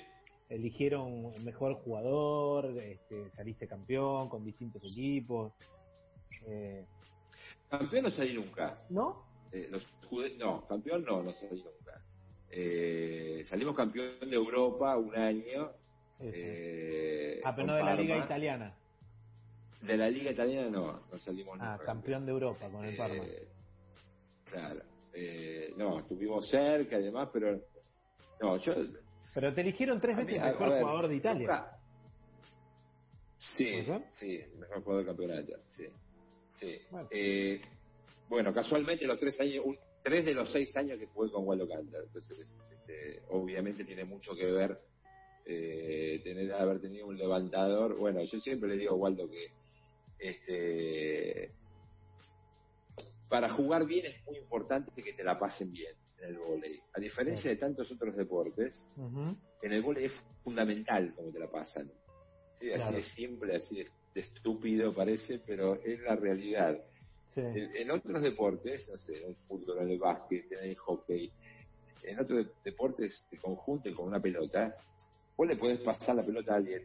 eligieron 0.49 1.33
mejor 1.43 1.73
jugador, 1.75 2.65
este, 2.81 3.29
saliste 3.31 3.67
campeón 3.67 4.29
con 4.29 4.43
distintos 4.45 4.83
equipos. 4.83 5.53
Eh, 6.47 6.85
Campeón 7.69 8.03
no 8.03 8.09
salí 8.09 8.33
nunca. 8.33 8.81
¿No? 8.89 9.25
Eh, 9.51 9.67
los 9.69 9.85
jude- 10.09 10.35
no, 10.37 10.65
campeón 10.67 11.03
no, 11.03 11.21
no 11.23 11.33
salí 11.33 11.61
nunca. 11.63 12.01
Eh, 12.49 13.43
salimos 13.45 13.75
campeón 13.75 14.29
de 14.29 14.35
Europa 14.35 14.97
un 14.97 15.15
año. 15.15 15.71
Eh, 16.19 17.41
ah, 17.43 17.53
pero 17.55 17.67
no 17.67 17.75
de 17.75 17.83
la 17.83 17.95
Liga. 17.95 18.17
Italiana. 18.17 18.75
De 19.81 19.97
la 19.97 20.09
Liga 20.09 20.31
Italiana 20.31 20.69
no, 20.69 21.01
no 21.11 21.17
salimos 21.19 21.57
Ah, 21.61 21.71
nunca. 21.73 21.85
campeón 21.85 22.25
de 22.25 22.31
Europa 22.31 22.69
con 22.71 22.85
el 22.85 22.93
Eh, 22.93 22.97
Parma. 22.97 23.23
Claro. 24.45 24.81
Eh, 25.13 25.73
no, 25.77 25.99
estuvimos 25.99 26.47
cerca 26.49 26.97
y 26.99 27.03
demás, 27.03 27.29
pero 27.33 27.59
no, 28.41 28.57
yo 28.57 28.73
Pero 29.33 29.53
te 29.53 29.61
eligieron 29.61 29.99
tres 29.99 30.15
mí, 30.17 30.23
veces 30.23 30.41
a- 30.41 30.45
mejor 30.47 30.69
ver, 30.69 30.81
jugador 30.81 31.07
de 31.09 31.15
Italia. 31.15 31.47
nunca- 31.47 31.73
Sí, 33.37 33.85
sí, 34.11 34.39
mejor 34.57 34.83
jugador 34.83 35.05
del 35.05 35.15
campeonato, 35.15 35.53
sí. 35.67 35.85
Sí. 36.59 36.77
Bueno. 36.89 37.07
Eh, 37.11 37.61
bueno, 38.27 38.53
casualmente 38.53 39.05
los 39.05 39.19
tres 39.19 39.39
años, 39.39 39.63
un- 39.65 39.77
tres 40.03 40.25
de 40.25 40.33
los 40.33 40.51
seis 40.51 40.75
años 40.77 40.97
que 40.99 41.07
jugué 41.07 41.31
con 41.31 41.45
Waldo 41.45 41.67
Cantor, 41.67 42.03
entonces 42.05 42.61
este, 42.71 43.21
obviamente 43.29 43.83
tiene 43.85 44.05
mucho 44.05 44.35
que 44.35 44.45
ver 44.45 44.77
eh, 45.45 46.19
tener 46.23 46.51
haber 46.53 46.81
tenido 46.81 47.07
un 47.07 47.17
levantador. 47.17 47.95
Bueno, 47.97 48.21
yo 48.23 48.39
siempre 48.39 48.67
le 48.69 48.77
digo 48.77 48.91
a 48.91 48.95
Waldo 48.95 49.29
que 49.29 49.47
este 50.19 51.51
para 53.29 53.49
jugar 53.49 53.85
bien 53.85 54.05
es 54.05 54.25
muy 54.25 54.37
importante 54.37 55.01
que 55.01 55.13
te 55.13 55.23
la 55.23 55.37
pasen 55.39 55.71
bien 55.71 55.93
en 56.19 56.29
el 56.29 56.37
volei. 56.37 56.79
A 56.93 56.99
diferencia 56.99 57.49
de 57.51 57.57
tantos 57.57 57.91
otros 57.91 58.15
deportes, 58.15 58.85
en 59.61 59.71
el 59.73 59.81
volei 59.81 60.05
es 60.05 60.13
fundamental 60.43 61.13
cómo 61.15 61.31
te 61.31 61.39
la 61.39 61.49
pasan. 61.49 61.91
Así 62.55 62.95
de 62.95 63.03
simple, 63.03 63.55
así 63.55 63.75
de, 63.77 63.87
estúpido 64.17 64.93
parece, 64.93 65.39
pero 65.45 65.75
es 65.75 65.99
la 66.01 66.15
realidad. 66.15 66.79
En, 67.35 67.91
otros 67.91 68.23
deportes, 68.23 68.89
no 68.89 68.97
sé, 68.97 69.21
en 69.21 69.29
el 69.29 69.35
fútbol, 69.35 69.83
en 69.83 69.91
el 69.91 69.99
básquet, 69.99 70.51
en 70.51 70.69
el 70.69 70.75
hockey, 70.75 71.31
en 72.01 72.19
otros 72.19 72.47
deportes 72.63 73.27
de 73.29 73.37
conjunto 73.37 73.93
con 73.95 74.07
una 74.07 74.19
pelota, 74.19 74.75
vos 75.35 75.47
le 75.47 75.55
podés 75.55 75.79
pasar 75.81 76.15
la 76.15 76.25
pelota 76.25 76.53
a 76.53 76.57
alguien 76.57 76.83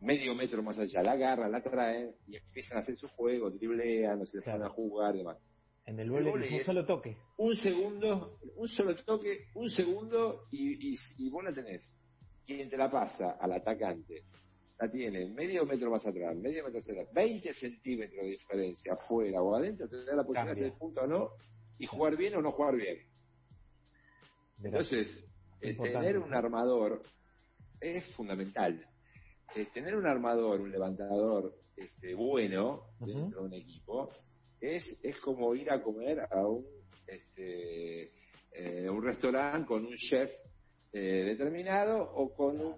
medio 0.00 0.34
metro 0.34 0.62
más 0.62 0.78
allá, 0.78 1.02
la 1.02 1.12
agarra, 1.12 1.48
la 1.48 1.62
traen 1.62 2.14
y 2.26 2.36
empiezan 2.36 2.78
a 2.78 2.80
hacer 2.80 2.96
su 2.96 3.08
juego, 3.08 3.50
driblean, 3.50 4.18
no 4.18 4.26
se 4.26 4.40
van 4.40 4.62
a 4.62 4.68
jugar 4.68 5.14
y 5.14 5.18
demás. 5.18 5.38
En 5.86 5.98
el 5.98 6.10
vóley 6.10 6.54
un 6.54 6.64
solo 6.64 6.84
toque. 6.84 7.16
Un 7.38 7.56
segundo, 7.56 8.38
un 8.56 8.68
solo 8.68 8.94
toque, 8.96 9.46
un 9.54 9.70
segundo 9.70 10.44
y, 10.50 10.94
y, 10.94 11.30
vos 11.30 11.42
la 11.42 11.52
tenés. 11.52 11.96
Quien 12.46 12.68
te 12.68 12.76
la 12.76 12.90
pasa 12.90 13.36
al 13.40 13.52
atacante, 13.52 14.22
la 14.78 14.90
tiene 14.90 15.26
medio 15.26 15.66
metro 15.66 15.90
más 15.90 16.06
atrás, 16.06 16.36
medio 16.36 16.64
metro 16.64 16.78
más 16.78 16.88
atrás, 16.88 17.08
20 17.12 17.52
centímetros 17.54 18.22
de 18.22 18.30
diferencia 18.30 18.92
afuera 18.92 19.42
o 19.42 19.54
adentro, 19.56 19.88
te 19.88 20.04
da 20.04 20.14
la 20.16 20.22
posibilidad 20.22 20.46
de 20.46 20.52
hacer 20.52 20.64
el 20.66 20.78
punto 20.78 21.00
o 21.02 21.06
no 21.06 21.30
y 21.78 21.86
jugar 21.86 22.16
bien 22.16 22.36
o 22.36 22.42
no 22.42 22.52
jugar 22.52 22.76
bien. 22.76 22.98
Entonces, 24.62 25.24
eh, 25.60 25.74
tener 25.74 26.18
un 26.18 26.34
armador 26.34 27.02
es 27.80 28.04
fundamental. 28.14 28.84
Eh, 29.54 29.66
tener 29.72 29.96
un 29.96 30.06
armador, 30.06 30.60
un 30.60 30.70
levantador 30.70 31.54
este, 31.76 32.14
bueno 32.14 32.82
dentro 33.00 33.40
de 33.40 33.46
un 33.46 33.54
equipo 33.54 34.10
es, 34.60 34.84
es 35.02 35.18
como 35.20 35.54
ir 35.54 35.70
a 35.70 35.82
comer 35.82 36.20
a 36.30 36.46
un, 36.46 36.66
este, 37.06 38.12
eh, 38.52 38.90
un 38.90 39.02
restaurante 39.02 39.66
con 39.66 39.86
un 39.86 39.94
chef 39.96 40.30
eh, 40.92 41.24
determinado 41.26 42.02
o 42.02 42.34
con 42.34 42.60
un, 42.60 42.76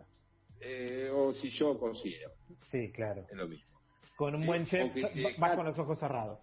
eh, 0.60 1.10
o 1.12 1.32
si 1.32 1.48
yo 1.50 1.78
cocino. 1.78 2.30
Sí, 2.70 2.92
claro. 2.92 3.26
Es 3.30 3.36
lo 3.36 3.48
mismo. 3.48 3.80
Con 4.16 4.34
un 4.34 4.46
buen 4.46 4.66
chef 4.66 4.92
vas 5.38 5.56
con 5.56 5.64
los 5.64 5.78
ojos 5.78 5.98
cerrados. 5.98 6.38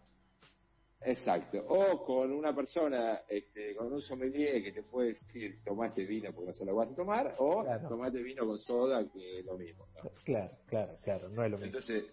Exacto. 1.01 1.63
O 1.67 2.03
con 2.03 2.31
una 2.31 2.55
persona, 2.55 3.21
este, 3.29 3.75
con 3.75 3.93
un 3.93 4.01
sommelier 4.01 4.63
que 4.63 4.71
te 4.71 4.83
puede 4.83 5.09
decir, 5.09 5.63
tomate 5.63 6.03
vino 6.05 6.33
porque 6.33 6.47
no 6.47 6.53
se 6.53 6.65
lo 6.65 6.75
vas 6.75 6.89
a 6.89 6.95
tomar, 6.95 7.35
o 7.37 7.63
tomate 7.87 8.21
vino 8.23 8.45
con 8.47 8.57
soda, 8.57 9.05
que 9.11 9.39
es 9.39 9.45
lo 9.45 9.57
mismo. 9.57 9.85
Claro, 10.23 10.57
claro, 10.65 10.97
claro, 11.03 11.29
no 11.29 11.43
es 11.43 11.51
lo 11.51 11.57
mismo. 11.57 11.67
Entonces, 11.67 12.05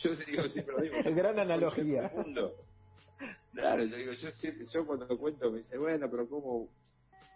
yo 0.00 0.14
digo 0.14 0.44
siempre 0.44 0.74
lo 0.74 0.80
mismo. 0.80 0.98
Gran 1.16 1.38
analogía. 1.40 2.12
Claro, 3.52 3.84
yo 3.84 3.96
digo, 3.96 4.12
yo 4.12 4.30
siempre, 4.30 4.66
yo 4.72 4.86
cuando 4.86 5.18
cuento 5.18 5.50
me 5.50 5.58
dice, 5.58 5.76
bueno, 5.76 6.08
pero 6.10 6.28
¿cómo 6.28 6.68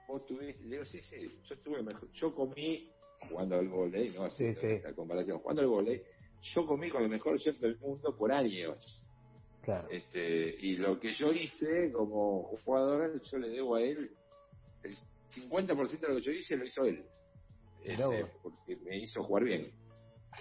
vos 0.07 0.27
tuviste? 0.27 0.63
Le 0.65 0.71
digo, 0.71 0.85
sí, 0.85 1.01
sí, 1.03 1.41
yo 1.43 1.55
estuve 1.55 1.83
mejor. 1.83 2.09
Yo 2.13 2.35
comí, 2.35 2.91
jugando 3.29 3.57
al 3.57 3.69
volei, 3.69 4.11
¿no? 4.11 4.25
Así, 4.25 4.55
sí, 4.55 4.81
comparación, 4.95 5.39
jugando 5.39 5.63
al 5.63 5.69
volei, 5.69 6.03
yo 6.55 6.67
comí 6.67 6.91
con 6.91 7.03
el 7.03 7.09
mejor 7.09 7.39
chef 7.39 7.59
del 7.59 7.79
mundo 7.79 8.17
por 8.17 8.33
años 8.33 9.03
este, 9.91 10.57
y 10.61 10.77
lo 10.77 10.99
que 10.99 11.13
yo 11.13 11.33
hice 11.33 11.93
como 11.93 12.57
jugador, 12.65 13.21
yo 13.21 13.39
le 13.39 13.49
debo 13.49 13.77
a 13.77 13.83
él 13.83 14.11
el 14.83 14.95
50% 15.51 16.01
de 16.01 16.09
lo 16.09 16.15
que 16.17 16.23
yo 16.23 16.33
hice 16.33 16.57
lo 16.57 16.65
hizo 16.65 16.85
él. 16.85 17.05
Este, 17.85 18.27
porque 18.43 18.77
me 18.77 18.99
hizo 18.99 19.23
jugar 19.23 19.45
bien. 19.45 19.71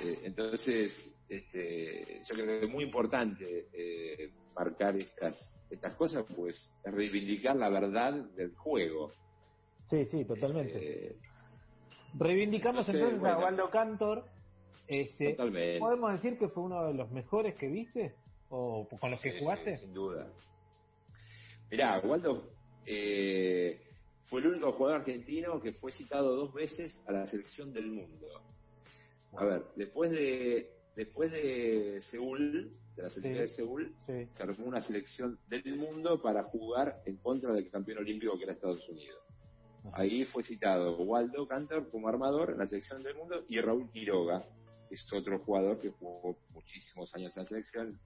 Eh, 0.02 0.20
entonces, 0.24 1.14
este, 1.28 2.22
yo 2.28 2.36
creo 2.36 2.46
que 2.46 2.66
es 2.66 2.72
muy 2.72 2.86
importante 2.86 3.68
eh, 3.74 4.32
marcar 4.56 4.96
estas, 4.96 5.60
estas 5.70 5.96
cosas, 5.96 6.26
pues 6.36 6.74
reivindicar 6.86 7.56
la 7.56 7.70
verdad 7.70 8.14
del 8.14 8.56
juego. 8.56 9.12
Sí, 9.90 10.06
sí, 10.06 10.26
totalmente. 10.26 11.08
Eh, 11.08 11.16
Reivindicamos 12.14 12.88
entonces, 12.90 13.24
a 13.24 13.38
Waldo 13.38 13.70
Cantor. 13.70 14.26
Este, 14.88 15.36
¿Podemos 15.80 16.14
decir 16.14 16.38
que 16.38 16.48
fue 16.48 16.64
uno 16.64 16.88
de 16.88 16.94
los 16.94 17.12
mejores 17.12 17.56
que 17.56 17.68
viste? 17.68 18.16
o 18.50 18.88
con 19.00 19.12
los 19.12 19.20
que 19.20 19.40
jugaste? 19.40 19.76
sin 19.76 19.94
duda. 19.94 20.28
Mirá, 21.70 22.00
Waldo 22.00 22.50
eh, 22.86 23.82
fue 24.24 24.42
el 24.42 24.48
único 24.48 24.72
jugador 24.74 25.02
argentino 25.02 25.62
que 25.62 25.74
fue 25.74 25.92
citado 25.92 26.36
dos 26.36 26.54
veces 26.54 27.02
a 27.08 27.12
la 27.12 27.28
selección 27.28 27.74
del 27.74 27.88
mundo. 27.88 28.28
A 29.36 29.44
ver, 29.44 29.64
después 29.76 30.12
de 30.12 30.72
después 30.96 31.32
de 31.32 32.02
Seúl, 32.10 32.72
de 32.96 33.04
la 33.04 33.10
selección 33.10 33.42
de 33.42 33.48
Seúl, 33.50 33.96
se 34.32 34.44
armó 34.44 34.66
una 34.66 34.82
selección 34.82 35.38
del 35.48 35.76
mundo 35.76 36.22
para 36.22 36.44
jugar 36.44 37.02
en 37.06 37.18
contra 37.18 37.54
del 37.54 37.70
campeón 37.70 38.00
olímpico 38.00 38.38
que 38.38 38.46
era 38.46 38.54
Estados 38.54 38.88
Unidos. 38.90 39.20
Ahí 39.94 40.26
fue 40.26 40.44
citado 40.44 40.98
Waldo 40.98 41.48
Cantor 41.48 41.90
como 41.90 42.08
armador 42.08 42.52
en 42.52 42.60
la 42.60 42.68
selección 42.68 43.02
del 43.04 43.16
mundo 43.16 43.44
y 43.48 43.60
Raúl 43.60 43.90
Quiroga, 43.92 44.46
es 44.90 45.06
otro 45.12 45.40
jugador 45.40 45.80
que 45.80 45.90
jugó 45.90 46.38
muchísimos 46.52 47.14
años 47.14 47.36
en 47.36 47.44
la 47.44 47.50
selección, 47.50 48.00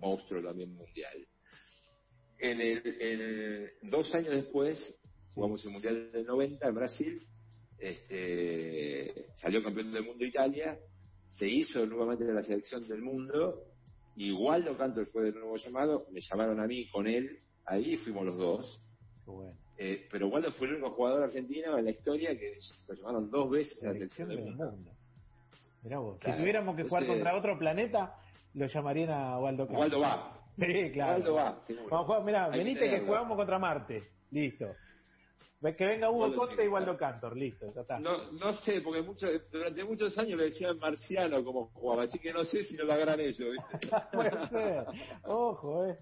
monstruo 0.00 0.42
también 0.42 0.74
mundial. 0.74 1.26
En 2.38 2.60
el, 2.60 3.72
dos 3.82 4.14
años 4.14 4.34
después, 4.34 4.98
jugamos 5.34 5.64
el 5.64 5.72
Mundial 5.72 6.12
del 6.12 6.26
90 6.26 6.68
en 6.68 6.74
Brasil, 6.74 7.26
este, 7.78 9.26
salió 9.36 9.62
campeón 9.62 9.92
del 9.92 10.04
mundo 10.04 10.24
Italia, 10.24 10.78
se 11.30 11.48
hizo 11.48 11.86
nuevamente 11.86 12.24
de 12.24 12.34
la 12.34 12.42
selección 12.42 12.86
del 12.86 13.02
mundo, 13.02 13.62
igual 14.16 14.62
Waldo 14.62 14.78
Cantor 14.78 15.06
fue 15.06 15.24
de 15.24 15.32
nuevo 15.32 15.56
llamado, 15.56 16.06
me 16.10 16.20
llamaron 16.20 16.60
a 16.60 16.66
mí 16.66 16.88
con 16.90 17.06
él, 17.06 17.40
ahí 17.64 17.96
fuimos 17.96 18.26
los 18.26 18.36
dos. 18.36 18.82
Eh, 19.78 20.06
pero 20.10 20.28
Waldo 20.28 20.50
fue 20.52 20.68
el 20.68 20.74
único 20.74 20.90
jugador 20.92 21.24
argentino 21.24 21.78
en 21.78 21.84
la 21.84 21.90
historia 21.90 22.36
que 22.38 22.56
lo 22.88 22.94
llamaron 22.94 23.30
dos 23.30 23.50
veces 23.50 23.82
a 23.84 23.88
la 23.88 23.92
selección 23.94 24.28
del 24.28 24.42
mundo 24.42 24.74
si 25.88 26.32
tuviéramos 26.32 26.76
que 26.76 26.84
jugar 26.84 27.06
contra 27.06 27.36
otro 27.36 27.58
planeta, 27.58 28.14
lo 28.54 28.66
llamarían 28.66 29.10
a 29.10 29.38
Waldo 29.38 29.66
Cantor. 29.66 29.80
Waldo 29.80 30.00
va. 30.00 30.32
Sí, 30.58 30.90
claro. 30.90 31.12
Waldo 31.12 31.34
va, 31.34 31.60
Vamos 31.90 31.92
a 31.92 32.04
jugar, 32.04 32.24
mirá, 32.24 32.48
venite 32.48 32.88
que 32.88 33.00
jugamos 33.00 33.36
contra 33.36 33.58
Marte. 33.58 34.10
Listo. 34.30 34.66
Que 35.76 35.84
venga 35.84 36.10
Hugo 36.10 36.34
Costa 36.34 36.62
y 36.62 36.68
Waldo 36.68 36.96
Cantor, 36.96 37.36
listo, 37.36 37.66
No, 38.00 38.30
no 38.32 38.52
sé, 38.62 38.80
porque 38.80 39.02
mucho, 39.02 39.26
durante 39.50 39.84
muchos 39.84 40.16
años 40.16 40.38
le 40.38 40.44
decían 40.44 40.78
marciano 40.78 41.42
como 41.44 41.66
jugaba, 41.74 42.04
así 42.04 42.18
que 42.18 42.32
no 42.32 42.44
sé 42.44 42.62
si 42.64 42.76
lo 42.76 42.90
agarran 42.90 43.20
ellos, 43.20 43.52
¿viste? 43.52 43.88
Puede 44.12 44.48
ser. 44.48 44.86
Ojo, 45.24 45.86
eh. 45.86 45.98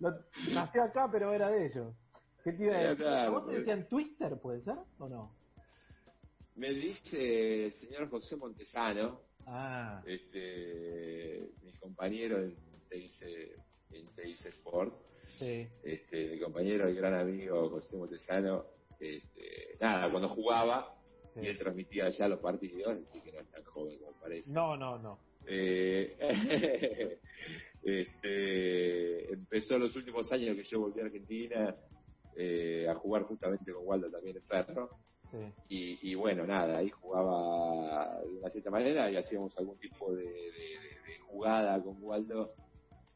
nació 0.52 0.82
acá, 0.82 1.08
pero 1.10 1.32
era 1.32 1.50
de 1.50 1.66
ellos. 1.66 1.94
¿Qué 2.44 2.52
te 2.52 2.64
iba 2.64 2.76
a 2.76 2.94
decir? 2.94 3.30
¿Vos 3.30 3.46
te 3.46 3.52
decían 3.58 3.88
Twister, 3.88 4.36
puede 4.38 4.62
ser? 4.62 4.76
¿O 4.98 5.08
no? 5.08 5.32
Me 6.56 6.70
dice 6.70 7.66
el 7.66 7.72
señor 7.74 8.10
José 8.10 8.36
Montesano, 8.36 9.20
ah. 9.46 10.02
este, 10.06 11.48
mi 11.62 11.72
compañero 11.74 12.42
en 12.42 12.54
Teis, 12.88 13.22
en 13.22 14.48
Sport, 14.48 14.94
este, 15.40 16.28
mi 16.30 16.40
compañero 16.40 16.88
y 16.90 16.94
gran 16.94 17.14
amigo 17.14 17.70
José 17.70 17.96
Montesano, 17.96 18.66
este, 19.00 19.76
nada, 19.80 20.10
cuando 20.10 20.28
jugaba, 20.28 20.94
y 21.36 21.46
él 21.46 21.56
transmitía 21.56 22.10
ya 22.10 22.28
los 22.28 22.40
partidos, 22.40 22.98
así 22.98 23.20
que 23.20 23.32
no 23.32 23.40
es 23.40 23.48
tan 23.50 23.64
joven 23.64 23.98
como 23.98 24.12
parece. 24.20 24.52
No, 24.52 24.76
no, 24.76 24.98
no. 24.98 25.18
Eh, 25.46 26.16
este, 27.82 29.32
empezó 29.32 29.78
los 29.78 29.96
últimos 29.96 30.30
años 30.32 30.56
que 30.56 30.64
yo 30.64 30.80
volví 30.80 31.00
a 31.00 31.04
Argentina 31.04 31.76
eh, 32.36 32.86
a 32.88 32.94
jugar 32.94 33.22
justamente 33.24 33.72
con 33.72 33.86
Waldo 33.86 34.10
también 34.10 34.36
en 34.36 34.42
Ferro. 34.42 34.90
Y, 35.68 36.14
bueno, 36.14 36.46
nada, 36.46 36.76
ahí 36.78 36.90
jugaba 36.90 38.20
de 38.20 38.38
una 38.38 38.50
cierta 38.50 38.70
manera 38.70 39.10
y 39.10 39.16
hacíamos 39.16 39.56
algún 39.56 39.78
tipo 39.78 40.14
de, 40.14 40.28
jugada 41.26 41.82
con 41.82 41.96
Waldo 42.02 42.52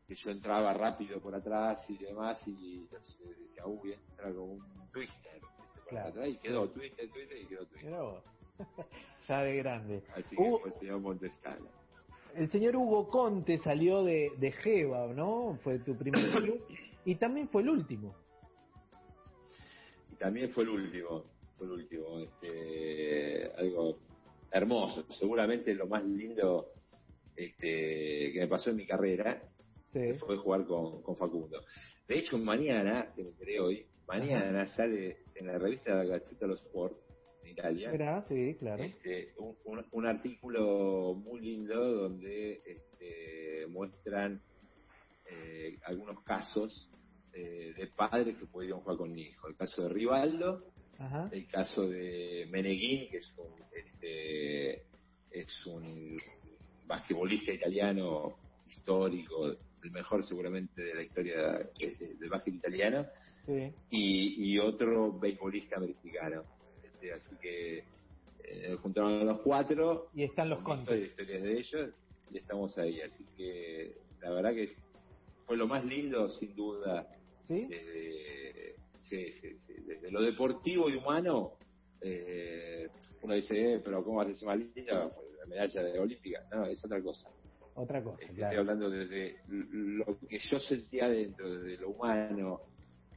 que 0.08 0.14
yo 0.14 0.30
entraba 0.30 0.72
rápido 0.72 1.20
por 1.20 1.34
atrás 1.34 1.84
y 1.90 1.98
demás 1.98 2.40
y 2.46 2.86
decía, 2.88 3.66
uy, 3.66 3.92
entra 3.92 4.32
como 4.32 4.54
un 4.54 4.90
twister 4.92 5.42
y 6.26 6.36
quedó 6.38 6.68
twister, 6.70 7.08
twister 7.10 7.38
y 7.38 7.46
quedó 7.46 7.66
twister. 7.66 7.92
ya 9.28 9.42
de 9.42 9.56
grande. 9.56 10.02
Así 10.14 10.36
que 10.36 10.50
fue 10.60 10.70
el 10.70 10.74
señor 10.74 11.00
Montescala. 11.00 11.70
El 12.34 12.48
señor 12.50 12.76
Hugo 12.76 13.08
Conte 13.08 13.58
salió 13.58 14.04
de, 14.04 14.32
de 14.38 14.52
Geva, 14.52 15.06
¿no? 15.08 15.58
Fue 15.62 15.78
tu 15.78 15.96
primer 15.96 16.30
club 16.32 16.60
y 17.04 17.14
también 17.14 17.48
fue 17.48 17.62
el 17.62 17.70
último. 17.70 18.14
Y 20.16 20.18
también 20.18 20.50
fue 20.50 20.64
el 20.64 20.70
último 20.70 21.36
por 21.58 21.70
último, 21.70 22.20
este, 22.20 23.50
algo 23.56 23.98
hermoso, 24.50 25.06
seguramente 25.12 25.74
lo 25.74 25.86
más 25.86 26.04
lindo 26.04 26.72
este, 27.34 28.32
que 28.32 28.40
me 28.40 28.48
pasó 28.48 28.70
en 28.70 28.76
mi 28.76 28.86
carrera 28.86 29.42
fue 30.18 30.36
jugar 30.36 30.66
con, 30.66 31.16
Facundo. 31.16 31.62
De 32.06 32.18
hecho, 32.18 32.36
mañana, 32.36 33.12
que 33.16 33.22
me 33.22 33.30
enteré 33.30 33.60
hoy, 33.60 33.86
mañana 34.06 34.66
sale 34.66 35.24
en 35.34 35.46
la 35.46 35.58
revista 35.58 35.96
de 35.96 36.46
los 36.46 36.60
Sport 36.62 36.98
en 37.42 37.52
Italia. 37.52 37.90
Era, 37.92 38.22
sí, 38.24 38.56
claro. 38.58 38.84
Este, 38.84 39.32
un, 39.92 40.06
artículo 40.06 41.14
muy 41.14 41.40
lindo 41.40 41.80
donde 42.02 42.60
este, 42.66 43.66
muestran 43.68 44.42
eh, 45.30 45.78
algunos 45.84 46.22
casos 46.24 46.90
de 47.40 47.86
padres 47.94 48.38
que 48.38 48.46
pudieron 48.46 48.80
jugar 48.80 48.98
con 48.98 49.18
hijo. 49.18 49.48
El 49.48 49.56
caso 49.56 49.82
de 49.82 49.88
Rivaldo, 49.88 50.64
el 51.30 51.46
caso 51.46 51.88
de 51.88 52.46
Meneghín, 52.50 53.08
que 53.10 53.18
es 53.18 53.34
un, 53.36 53.52
este, 53.74 54.82
es 55.30 55.66
un 55.66 56.18
basquetbolista 56.86 57.52
italiano 57.52 58.36
histórico, 58.68 59.54
el 59.82 59.90
mejor 59.90 60.24
seguramente 60.24 60.82
de 60.82 60.94
la 60.94 61.02
historia 61.02 61.70
del 61.78 62.28
básquet 62.28 62.54
italiano, 62.54 63.06
y, 63.90 64.58
otro 64.58 65.12
beisbolista 65.12 65.76
americano. 65.76 66.42
Este, 66.82 67.12
así 67.12 67.36
que 67.36 67.84
eh, 68.44 68.76
juntaron 68.80 69.20
a 69.20 69.24
los 69.24 69.40
cuatro. 69.40 70.08
Y 70.14 70.24
están 70.24 70.48
los 70.48 70.60
contos. 70.62 70.96
historias 70.96 71.42
de 71.42 71.58
ellos, 71.58 71.90
y 72.32 72.38
estamos 72.38 72.76
ahí. 72.78 73.00
Así 73.00 73.24
que 73.36 73.98
la 74.20 74.30
verdad 74.30 74.54
que 74.54 74.70
fue 75.46 75.56
lo 75.56 75.68
más 75.68 75.84
lindo, 75.84 76.28
sin 76.30 76.54
duda. 76.56 77.06
¿Sí? 77.46 77.68
Desde, 77.68 78.74
lo 80.10 80.22
deportivo 80.22 80.88
y 80.90 80.96
humano, 80.96 81.52
eh, 82.00 82.88
uno 83.22 83.34
dice, 83.34 83.74
eh, 83.74 83.80
pero 83.84 84.02
¿cómo 84.02 84.20
haces 84.20 84.42
más 84.42 84.58
linda? 84.58 85.10
La 85.38 85.46
medalla 85.46 85.82
de 85.82 85.98
olímpica. 85.98 86.44
No, 86.50 86.66
es 86.66 86.84
otra 86.84 87.00
cosa. 87.00 87.28
Otra 87.74 88.02
cosa. 88.02 88.18
Estoy 88.22 88.56
hablando 88.56 88.90
desde 88.90 89.36
lo 89.48 90.18
que 90.28 90.38
yo 90.38 90.58
sentía 90.58 91.08
dentro, 91.08 91.54
desde 91.54 91.80
lo 91.80 91.90
humano, 91.90 92.62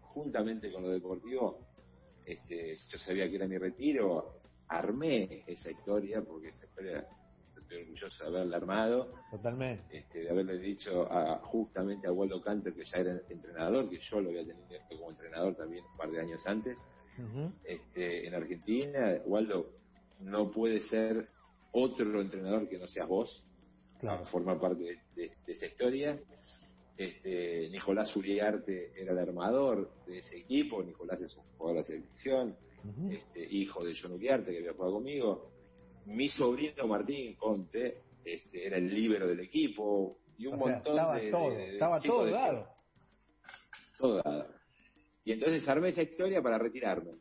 juntamente 0.02 0.72
con 0.72 0.84
lo 0.84 0.90
deportivo. 0.90 1.60
Este, 2.26 2.76
yo 2.76 2.98
sabía 3.00 3.28
que 3.30 3.38
era 3.38 3.48
mi 3.48 3.58
retiro, 3.58 4.42
armé 4.68 5.44
esa 5.48 5.72
historia, 5.72 6.22
porque 6.22 6.50
esa 6.50 6.66
historia 6.66 7.08
estoy 7.70 7.84
orgulloso 7.84 8.24
de 8.24 8.30
haberla 8.30 8.58
armado. 8.58 9.14
Totalmente. 9.30 9.98
Este, 9.98 10.20
de 10.24 10.30
haberle 10.30 10.58
dicho 10.58 11.12
a, 11.12 11.38
justamente 11.40 12.08
a 12.08 12.12
Waldo 12.12 12.42
Canter, 12.42 12.74
que 12.74 12.84
ya 12.84 12.98
era 12.98 13.22
entrenador, 13.30 13.90
que 13.90 14.00
yo 14.00 14.20
lo 14.20 14.30
había 14.30 14.46
tenido 14.46 14.68
como 14.90 15.12
entrenador 15.12 15.56
también 15.56 15.86
un 15.86 15.98
par 15.98 16.10
de 16.10 16.20
años 16.20 16.46
antes, 16.48 16.80
este, 17.64 18.28
en 18.28 18.34
Argentina. 18.34 19.22
Waldo, 19.26 19.72
no 20.22 20.50
puede 20.52 20.82
ser 20.82 21.30
otro 21.72 22.22
entrenador 22.22 22.68
que 22.68 22.80
no 22.80 22.88
seas 22.88 23.08
vos 23.08 23.46
claro. 24.00 24.26
formar 24.26 24.60
parte 24.60 25.00
de, 25.16 25.32
esta 25.46 25.66
historia. 25.66 26.20
Este, 26.98 27.70
Nicolás 27.70 28.14
Uriarte 28.16 28.92
era 29.00 29.14
el 29.14 29.20
armador 29.20 29.92
de 30.06 30.20
ese 30.20 30.38
equipo, 30.38 30.84
Nicolás 30.84 31.22
es 31.22 31.36
un 31.38 31.44
jugador 31.58 31.76
de 31.76 31.82
la 31.82 31.88
selección, 31.88 32.58
este, 33.10 33.46
hijo 33.50 33.84
de 33.84 33.94
John 34.02 34.14
Uriarte 34.14 34.52
que 34.52 34.58
había 34.58 34.74
jugado 34.74 34.96
conmigo. 34.96 35.59
Mi 36.10 36.30
sobrino 36.30 36.88
Martín 36.88 37.36
Conte 37.36 38.02
este, 38.26 38.66
era 38.66 38.78
el 38.78 38.94
líbero 38.94 39.28
del 39.28 39.40
equipo 39.42 40.18
y 40.38 40.48
un 40.48 40.58
montón 40.58 40.98
estaba 40.98 41.20
de, 41.20 41.32
todo, 41.32 41.52
estaba 41.52 42.02
todo 42.02 42.26
dado. 42.26 42.68
Todo 43.98 44.22
dado. 44.24 44.48
Y 45.24 45.34
entonces 45.34 45.68
armé 45.68 45.90
esa 45.90 46.02
historia 46.02 46.42
para 46.42 46.58
retirarme. 46.58 47.12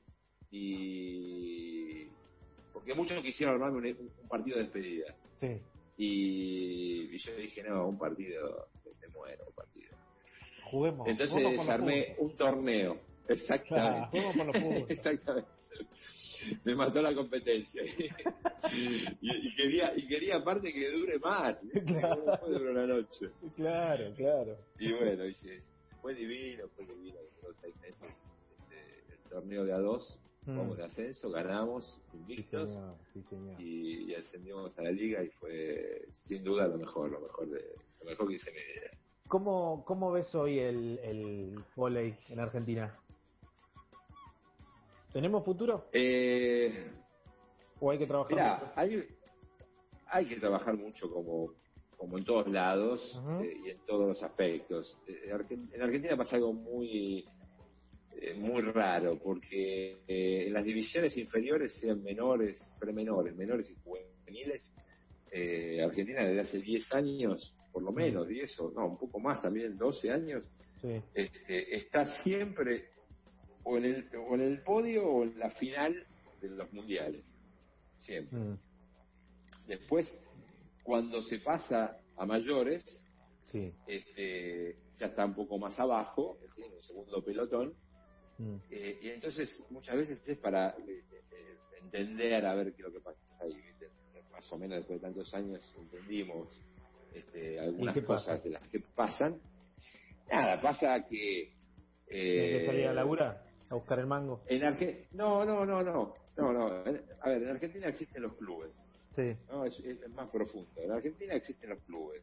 Y 0.51 2.07
porque 2.73 2.95
muchos 2.95 3.23
quisieron 3.23 3.55
armarme 3.57 3.93
un, 3.93 4.11
un 4.23 4.29
partido 4.29 4.57
de 4.57 4.63
despedida. 4.63 5.15
Sí. 5.41 5.61
Y, 5.99 7.19
yo 7.19 7.37
dije, 7.37 7.63
no, 7.65 7.89
un 7.89 7.99
partido, 7.99 8.69
me 9.01 9.09
muero, 9.09 9.45
un 9.49 9.55
partido. 9.55 9.91
Juguemos. 10.65 11.09
Entonces 11.09 11.69
armé 11.69 12.15
un 12.19 12.37
torneo. 12.37 12.99
Exactamente. 13.29 14.19
Exactamente. 14.89 15.51
Me 16.65 16.75
mató 16.75 17.03
la 17.03 17.15
competencia. 17.15 17.83
y, 18.73 19.57
quería, 19.57 19.93
y 19.97 20.07
quería 20.07 20.37
aparte 20.37 20.73
que 20.73 20.91
dure 20.91 21.19
más. 21.19 21.61
Claro. 21.87 22.25
No 22.27 22.41
puede 22.41 22.71
una 22.71 22.87
noche. 22.87 23.31
Claro, 23.57 24.13
claro. 24.17 24.57
Y 24.79 24.93
bueno, 24.93 25.25
fue 26.01 26.15
divino, 26.15 26.65
fue 26.75 26.87
divino. 26.87 27.19
Los 27.43 27.57
seis 27.61 27.75
meses, 27.81 28.09
este, 28.59 29.13
el 29.13 29.31
torneo 29.31 29.65
de 29.65 29.73
a 29.73 29.79
dos 29.79 30.19
Vamos 30.49 30.77
mm. 30.77 30.79
de 30.79 30.85
ascenso, 30.85 31.31
ganamos, 31.31 32.01
invictos, 32.15 32.75
Y, 33.59 34.15
ascendimos 34.15 34.77
a 34.79 34.83
la 34.83 34.91
liga 34.91 35.23
y 35.23 35.29
fue 35.29 36.07
sin 36.11 36.43
duda 36.43 36.67
lo 36.67 36.79
mejor, 36.79 37.11
lo 37.11 37.21
mejor 37.21 37.51
de 37.51 37.61
lo 38.01 38.07
mejor 38.07 38.29
que 38.29 38.35
hice 38.35 38.49
en 38.51 38.57
mi 38.57 38.63
vida. 38.63 38.91
¿Cómo, 39.29 39.85
¿Cómo 39.85 40.11
ves 40.11 40.35
hoy 40.35 40.59
el, 40.59 40.99
el 41.03 41.65
volei 41.77 42.17
en 42.31 42.41
Argentina? 42.41 42.99
¿Tenemos 45.13 45.45
futuro? 45.45 45.89
Eh, 45.93 46.91
¿O 47.81 47.91
hay 47.91 47.99
que 47.99 48.07
trabajar 48.07 48.59
mucho? 48.59 48.73
Hay, 48.77 49.05
hay 50.07 50.27
que 50.27 50.37
trabajar 50.37 50.77
mucho 50.77 51.11
como, 51.11 51.55
como 51.97 52.19
en 52.19 52.25
todos 52.25 52.49
lados 52.49 53.21
eh, 53.43 53.57
y 53.65 53.71
en 53.71 53.79
todos 53.87 54.09
los 54.09 54.23
aspectos. 54.23 54.99
Eh, 55.07 55.31
en 55.73 55.83
Argentina 55.83 56.17
pasa 56.17 56.37
algo 56.37 56.53
muy 56.53 57.25
eh, 58.21 58.35
muy 58.35 58.63
raro, 58.63 59.17
porque 59.17 59.99
en 60.09 60.53
las 60.53 60.65
divisiones 60.65 61.17
inferiores, 61.17 61.75
sean 61.81 62.03
menores, 62.03 62.75
premenores, 62.81 63.37
menores 63.37 63.71
y 63.71 63.77
juveniles, 63.77 64.75
eh, 65.31 65.81
Argentina 65.85 66.25
desde 66.25 66.41
hace 66.41 66.59
10 66.59 66.93
años, 66.95 67.55
por 67.71 67.85
lo 67.85 67.93
menos 67.93 68.27
10 68.27 68.59
o 68.61 68.71
no, 68.73 68.87
un 68.87 68.99
poco 68.99 69.21
más 69.21 69.41
también, 69.41 69.79
12 69.79 70.11
años, 70.11 70.45
este, 71.15 71.77
está 71.77 72.07
siempre 72.23 72.89
o 73.65 73.77
en, 73.77 73.85
el, 73.85 74.09
o 74.17 74.35
en 74.35 74.41
el 74.41 74.63
podio 74.63 75.07
o 75.07 75.23
en 75.25 75.39
la 75.39 75.51
final 75.51 76.07
de 76.41 76.49
los 76.49 76.73
mundiales. 76.73 77.25
Siempre. 77.99 78.39
Mm. 78.39 78.59
Después, 79.67 80.17
cuando 80.83 81.23
se 81.23 81.39
pasa 81.41 81.99
a 82.17 82.27
mayores, 82.27 82.85
este, 83.87 84.77
ya 84.97 85.07
está 85.07 85.25
un 85.25 85.35
poco 85.35 85.59
más 85.59 85.79
abajo, 85.79 86.39
en 86.57 86.73
el 86.73 86.83
segundo 86.83 87.23
pelotón, 87.23 87.75
Mm. 88.39 88.57
Eh, 88.71 88.99
y 89.03 89.09
entonces 89.11 89.65
muchas 89.71 89.97
veces 89.97 90.29
es 90.29 90.39
para 90.39 90.71
eh, 90.71 91.03
eh, 91.11 91.59
entender 91.83 92.47
a 92.47 92.55
ver 92.55 92.73
qué 92.73 92.83
es 92.83 92.89
lo 92.89 92.93
que 92.93 93.01
pasa 93.01 93.19
ahí. 93.43 93.55
Más 94.31 94.53
o 94.53 94.59
menos 94.59 94.79
después 94.79 95.01
de 95.01 95.07
tantos 95.09 95.35
años 95.35 95.75
entendimos 95.77 96.63
este, 97.13 97.59
algunas 97.59 98.01
cosas 98.05 98.43
de 98.45 98.51
las 98.51 98.69
que 98.69 98.81
pasan. 98.95 99.41
Nada, 100.31 100.61
pasa 100.61 101.05
que... 101.09 101.53
Eh, 102.07 102.59
que 102.61 102.67
salir 102.67 102.87
a 102.87 102.95
labura? 102.95 103.43
¿A 103.71 103.75
buscar 103.75 103.99
el 103.99 104.07
mango? 104.07 104.43
En 104.47 104.63
no, 105.13 105.45
no, 105.45 105.65
no, 105.67 105.83
no. 105.83 106.15
No, 106.37 106.53
no. 106.53 106.67
A 106.67 106.83
ver, 106.83 107.43
en 107.43 107.49
Argentina 107.49 107.89
existen 107.89 108.23
los 108.23 108.35
clubes. 108.35 108.73
Sí. 109.15 109.37
¿no? 109.49 109.65
Es, 109.65 109.79
es, 109.81 110.09
más 110.11 110.31
profundo. 110.31 110.71
En 110.77 110.93
Argentina 110.93 111.35
existen 111.35 111.71
los 111.71 111.83
clubes. 111.83 112.23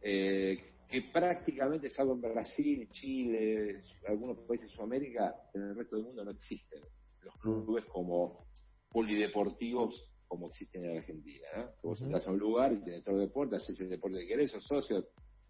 Eh, 0.00 0.74
que 0.88 1.02
prácticamente, 1.12 1.90
salvo 1.90 2.14
en 2.14 2.20
Brasil, 2.20 2.88
Chile, 2.92 3.82
algunos 4.06 4.38
países 4.46 4.68
de 4.70 4.76
Sudamérica, 4.76 5.34
en 5.54 5.62
el 5.62 5.76
resto 5.76 5.96
del 5.96 6.04
mundo 6.04 6.24
no 6.24 6.30
existen 6.30 6.82
los 7.22 7.34
clubes 7.38 7.84
como 7.86 8.46
polideportivos 8.90 10.10
como 10.26 10.48
existen 10.48 10.84
en 10.84 10.98
Argentina. 10.98 11.46
¿no? 11.56 11.70
Vos 11.82 12.00
entras 12.02 12.26
a 12.26 12.30
un 12.30 12.38
lugar 12.38 12.72
y 12.72 12.82
tenés 12.82 13.04
todo 13.04 13.18
deporte, 13.18 13.56
haces 13.56 13.80
el 13.80 13.88
deporte 13.88 14.20
que 14.20 14.26
querés, 14.26 14.50
sos 14.50 14.64
socio, 14.64 15.06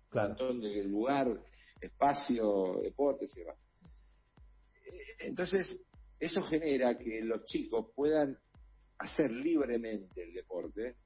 claro. 0.09 0.33
un 0.33 0.37
montón 0.37 0.61
de 0.61 0.85
lugar, 0.85 1.43
espacio, 1.81 2.81
deportes 2.83 3.35
y 3.37 3.41
demás. 3.41 3.57
Entonces, 5.21 5.81
eso 6.19 6.43
genera 6.43 6.97
que 6.99 7.21
los 7.23 7.45
chicos 7.47 7.87
puedan 7.95 8.37
hacer 8.99 9.31
libremente 9.31 10.23
el 10.23 10.33
deporte 10.33 10.97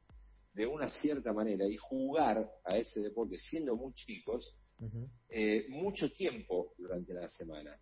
de 0.52 0.66
una 0.66 0.88
cierta 0.88 1.32
manera 1.32 1.66
y 1.66 1.76
jugar 1.76 2.48
a 2.64 2.76
ese 2.76 3.00
deporte 3.00 3.38
siendo 3.38 3.76
muy 3.76 3.92
chicos 3.94 4.56
eh, 5.28 5.66
mucho 5.68 6.10
tiempo 6.12 6.74
durante 6.76 7.12
la 7.12 7.28
semana. 7.28 7.76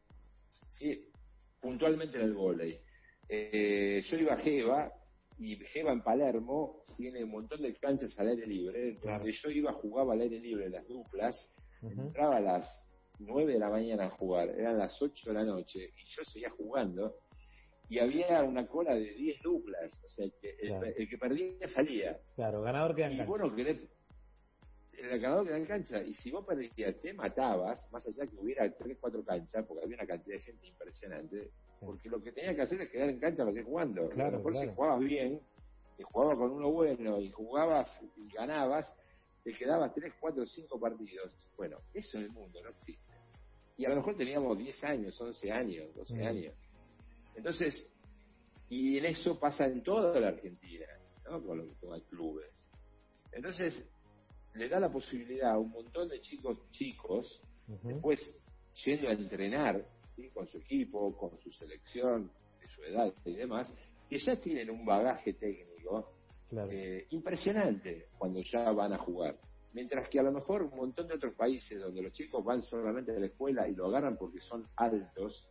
¿sí? 0.70 1.10
Puntualmente 1.60 2.16
en 2.16 2.24
el 2.24 2.34
volei. 2.34 2.78
Eh, 3.28 4.00
yo 4.04 4.16
iba 4.18 4.34
a 4.34 4.38
Jeva 4.38 4.92
y 5.38 5.56
Jeva 5.56 5.92
en 5.92 6.02
Palermo 6.02 6.84
tiene 6.96 7.24
un 7.24 7.30
montón 7.30 7.62
de 7.62 7.74
canchas 7.76 8.18
al 8.18 8.28
aire 8.28 8.46
libre. 8.46 8.98
Donde 9.02 9.32
yo 9.32 9.50
iba, 9.50 9.72
jugaba 9.72 10.14
al 10.14 10.22
aire 10.22 10.40
libre 10.40 10.66
en 10.66 10.72
las 10.72 10.86
duplas, 10.86 11.36
entraba 11.82 12.36
a 12.36 12.40
las 12.40 12.85
9 13.18 13.52
de 13.52 13.58
la 13.58 13.70
mañana 13.70 14.06
a 14.06 14.10
jugar, 14.10 14.48
eran 14.50 14.78
las 14.78 15.00
8 15.00 15.30
de 15.30 15.34
la 15.34 15.44
noche 15.44 15.90
y 15.96 16.04
yo 16.04 16.24
seguía 16.24 16.50
jugando 16.50 17.16
y 17.88 17.98
había 17.98 18.42
una 18.42 18.66
cola 18.66 18.94
de 18.94 19.12
10 19.12 19.42
duplas, 19.42 20.00
o 20.04 20.08
sea, 20.08 20.24
el, 20.24 21.08
que 21.08 21.18
perdía 21.18 21.68
salía. 21.68 22.18
Claro, 22.34 22.62
ganador 22.62 22.96
queda 22.96 23.06
en 23.06 23.18
cancha. 23.18 23.30
bueno, 23.30 23.54
el 23.56 25.20
ganador 25.20 25.46
queda 25.46 25.56
en 25.56 25.66
cancha, 25.66 26.02
y 26.02 26.14
si 26.14 26.30
vos 26.30 26.44
perdías, 26.44 27.00
te 27.00 27.12
matabas, 27.12 27.88
más 27.92 28.06
allá 28.06 28.26
que 28.26 28.36
hubiera 28.36 28.68
3, 28.70 28.98
4 29.00 29.24
canchas, 29.24 29.64
porque 29.66 29.84
había 29.84 29.96
una 29.96 30.06
cantidad 30.06 30.36
de 30.36 30.42
gente 30.42 30.66
impresionante, 30.66 31.50
porque 31.80 32.08
lo 32.08 32.20
que 32.20 32.32
tenía 32.32 32.56
que 32.56 32.62
hacer 32.62 32.80
es 32.80 32.90
quedar 32.90 33.08
en 33.08 33.20
cancha 33.20 33.44
para 33.44 33.52
seguir 33.52 33.66
jugando. 33.66 34.08
Claro, 34.08 34.28
a 34.28 34.32
lo 34.32 34.38
mejor 34.38 34.56
si 34.56 34.74
jugabas 34.74 35.00
bien, 35.00 35.40
y 35.98 36.02
jugabas 36.02 36.38
con 36.38 36.50
uno 36.50 36.70
bueno, 36.70 37.20
y 37.20 37.30
jugabas 37.30 38.02
y 38.16 38.28
ganabas, 38.32 38.92
te 39.44 39.52
quedabas 39.52 39.94
3, 39.94 40.12
4, 40.18 40.44
5 40.44 40.80
partidos. 40.80 41.50
Bueno, 41.56 41.78
eso 41.94 42.18
en 42.18 42.24
el 42.24 42.32
mundo 42.32 42.60
no 42.62 42.70
existe. 42.70 43.05
Y 43.76 43.84
a 43.84 43.90
lo 43.90 43.96
mejor 43.96 44.16
teníamos 44.16 44.56
10 44.58 44.84
años, 44.84 45.20
11 45.20 45.52
años, 45.52 45.94
12 45.94 46.14
mm. 46.14 46.26
años 46.26 46.54
entonces, 47.36 47.88
Y 48.68 48.98
en 48.98 49.04
eso 49.06 49.38
pasa 49.38 49.66
en 49.66 49.82
toda 49.82 50.18
la 50.18 50.28
Argentina, 50.28 50.86
¿no? 51.24 51.40
Con 51.44 51.58
los 51.58 51.68
con 51.78 52.00
clubes. 52.10 52.68
Entonces, 53.30 53.88
le 54.54 54.68
da 54.68 54.80
la 54.80 54.90
posibilidad 54.90 55.52
a 55.52 55.58
un 55.58 55.70
montón 55.70 56.08
de 56.08 56.20
chicos 56.20 56.58
chicos, 56.70 57.40
después 57.84 58.20
yendo 58.84 59.08
a 59.08 59.12
entrenar 59.12 59.86
¿sí? 60.16 60.30
con 60.30 60.48
su 60.48 60.58
equipo, 60.58 61.16
con 61.16 61.38
su 61.38 61.52
selección, 61.52 62.32
de 62.60 62.66
su 62.66 62.82
edad 62.82 63.12
y 63.24 63.34
demás, 63.34 63.72
que 64.08 64.18
ya 64.18 64.34
tienen 64.40 64.70
un 64.70 64.84
bagaje 64.84 65.34
técnico 65.34 66.12
eh, 66.70 67.06
impresionante 67.10 68.08
cuando 68.18 68.40
ya 68.42 68.72
van 68.72 68.94
a 68.94 68.98
jugar. 68.98 69.36
Mientras 69.76 70.08
que 70.08 70.18
a 70.18 70.22
lo 70.22 70.32
mejor 70.32 70.62
un 70.62 70.74
montón 70.74 71.06
de 71.06 71.16
otros 71.16 71.34
países 71.34 71.78
donde 71.78 72.00
los 72.00 72.10
chicos 72.10 72.42
van 72.42 72.62
solamente 72.62 73.14
a 73.14 73.20
la 73.20 73.26
escuela 73.26 73.68
y 73.68 73.74
lo 73.74 73.88
agarran 73.88 74.16
porque 74.16 74.40
son 74.40 74.66
altos 74.74 75.46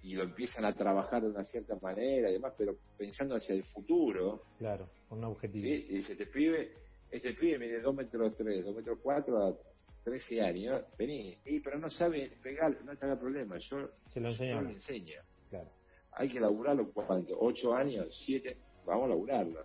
y 0.00 0.14
lo 0.14 0.22
empiezan 0.22 0.64
a 0.64 0.74
trabajar 0.74 1.20
de 1.20 1.28
una 1.28 1.44
cierta 1.44 1.76
manera 1.82 2.30
y 2.30 2.32
demás, 2.32 2.54
pero 2.56 2.74
pensando 2.96 3.34
hacia 3.34 3.54
el 3.54 3.64
futuro. 3.64 4.44
Claro, 4.56 4.88
con 5.06 5.18
un 5.18 5.24
objetivo. 5.24 5.66
¿sí? 5.66 5.86
Y 5.90 5.94
dice, 5.96 6.12
este 6.12 6.28
pibe, 6.28 6.72
este 7.10 7.34
pibe 7.34 7.58
mide 7.58 7.82
2 7.82 7.94
metros 7.94 8.34
3, 8.38 8.64
2 8.64 8.74
metros 8.74 8.98
4 9.02 9.46
a 9.46 9.54
13 10.02 10.40
años, 10.40 10.82
vení, 10.96 11.36
y, 11.44 11.60
pero 11.60 11.78
no 11.78 11.90
sabe 11.90 12.32
pegar, 12.42 12.82
no 12.82 12.92
está 12.92 13.12
el 13.12 13.18
problema, 13.18 13.58
yo, 13.58 13.90
Se 14.08 14.18
lo 14.18 14.30
enseño. 14.30 14.54
yo 14.54 14.62
le 14.62 14.72
enseño. 14.72 15.20
Claro. 15.50 15.68
Hay 16.12 16.30
que 16.30 16.40
laburarlo, 16.40 16.90
¿cuánto? 16.90 17.36
8 17.38 17.74
años, 17.74 18.08
7, 18.24 18.56
vamos 18.86 19.04
a 19.04 19.08
laburarlo. 19.08 19.62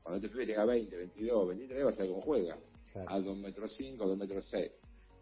Cuando 0.00 0.24
este 0.24 0.28
pibe 0.28 0.46
tenga 0.46 0.64
20, 0.64 0.96
22, 0.96 1.48
23, 1.48 1.84
va 1.84 1.88
a 1.88 1.92
saber 1.92 2.10
cómo 2.10 2.22
juega. 2.22 2.56
Claro. 2.92 3.10
A 3.10 3.20
2 3.20 3.36
metros 3.38 3.74
5, 3.76 4.04
2 4.06 4.18
metros 4.18 4.48
6. 4.50 4.70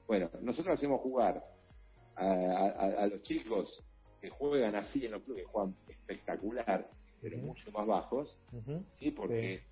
Bueno, 0.06 0.30
nosotros 0.40 0.74
hacemos 0.78 1.00
jugar 1.02 1.44
a, 2.16 2.24
a- 2.24 3.02
a 3.02 3.06
los 3.06 3.22
chicos 3.22 3.82
que 4.20 4.30
juegan 4.30 4.74
así 4.74 5.04
en 5.04 5.12
los 5.12 5.22
clubes, 5.22 5.44
que 5.44 5.50
juegan 5.52 5.76
espectacular, 5.88 6.88
pero 7.20 7.38
mucho 7.38 7.70
más 7.72 7.86
bajos. 7.86 8.36
¿sí? 8.94 9.10
Porque 9.10 9.62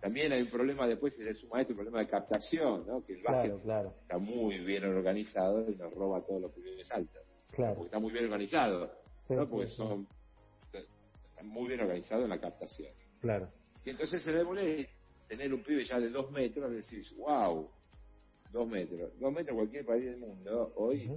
también 0.00 0.32
hay 0.32 0.42
un 0.42 0.50
problema 0.50 0.86
después, 0.86 1.14
si 1.14 1.22
le 1.22 1.34
suma 1.34 1.60
esto, 1.60 1.72
un 1.72 1.78
problema 1.78 2.00
de 2.00 2.08
captación, 2.08 2.86
¿no? 2.86 3.04
Que 3.04 3.14
el 3.14 3.22
básquet 3.22 3.50
Claro, 3.52 3.62
claro, 3.62 3.94
está 4.02 4.18
muy 4.18 4.58
bien 4.58 4.84
organizado 4.84 5.70
y 5.70 5.76
nos 5.76 5.92
roba 5.94 6.20
todos 6.26 6.42
los 6.42 6.52
pibes 6.52 6.90
altos. 6.90 7.22
claro. 7.52 7.74
Porque 7.74 7.86
está 7.86 7.98
muy 7.98 8.12
bien 8.12 8.24
organizado, 8.24 8.90
Sí, 9.28 9.34
¿no? 9.34 9.48
Porque 9.48 9.68
son 9.68 10.08
están 10.72 11.46
muy 11.48 11.68
bien 11.68 11.80
organizados 11.80 12.24
en 12.24 12.30
la 12.30 12.40
captación. 12.40 12.92
Claro. 13.20 13.48
Y 13.84 13.90
entonces 13.90 14.22
se 14.22 14.32
le 14.32 14.42
tener 15.30 15.54
un 15.54 15.62
pibe 15.62 15.84
ya 15.84 16.00
de 16.00 16.10
dos 16.10 16.28
metros, 16.32 16.72
decís, 16.72 17.14
wow, 17.16 17.70
dos 18.50 18.68
metros. 18.68 19.16
Dos 19.20 19.32
metros 19.32 19.54
cualquier 19.54 19.86
país 19.86 20.04
del 20.06 20.18
mundo 20.18 20.72
hoy 20.74 21.08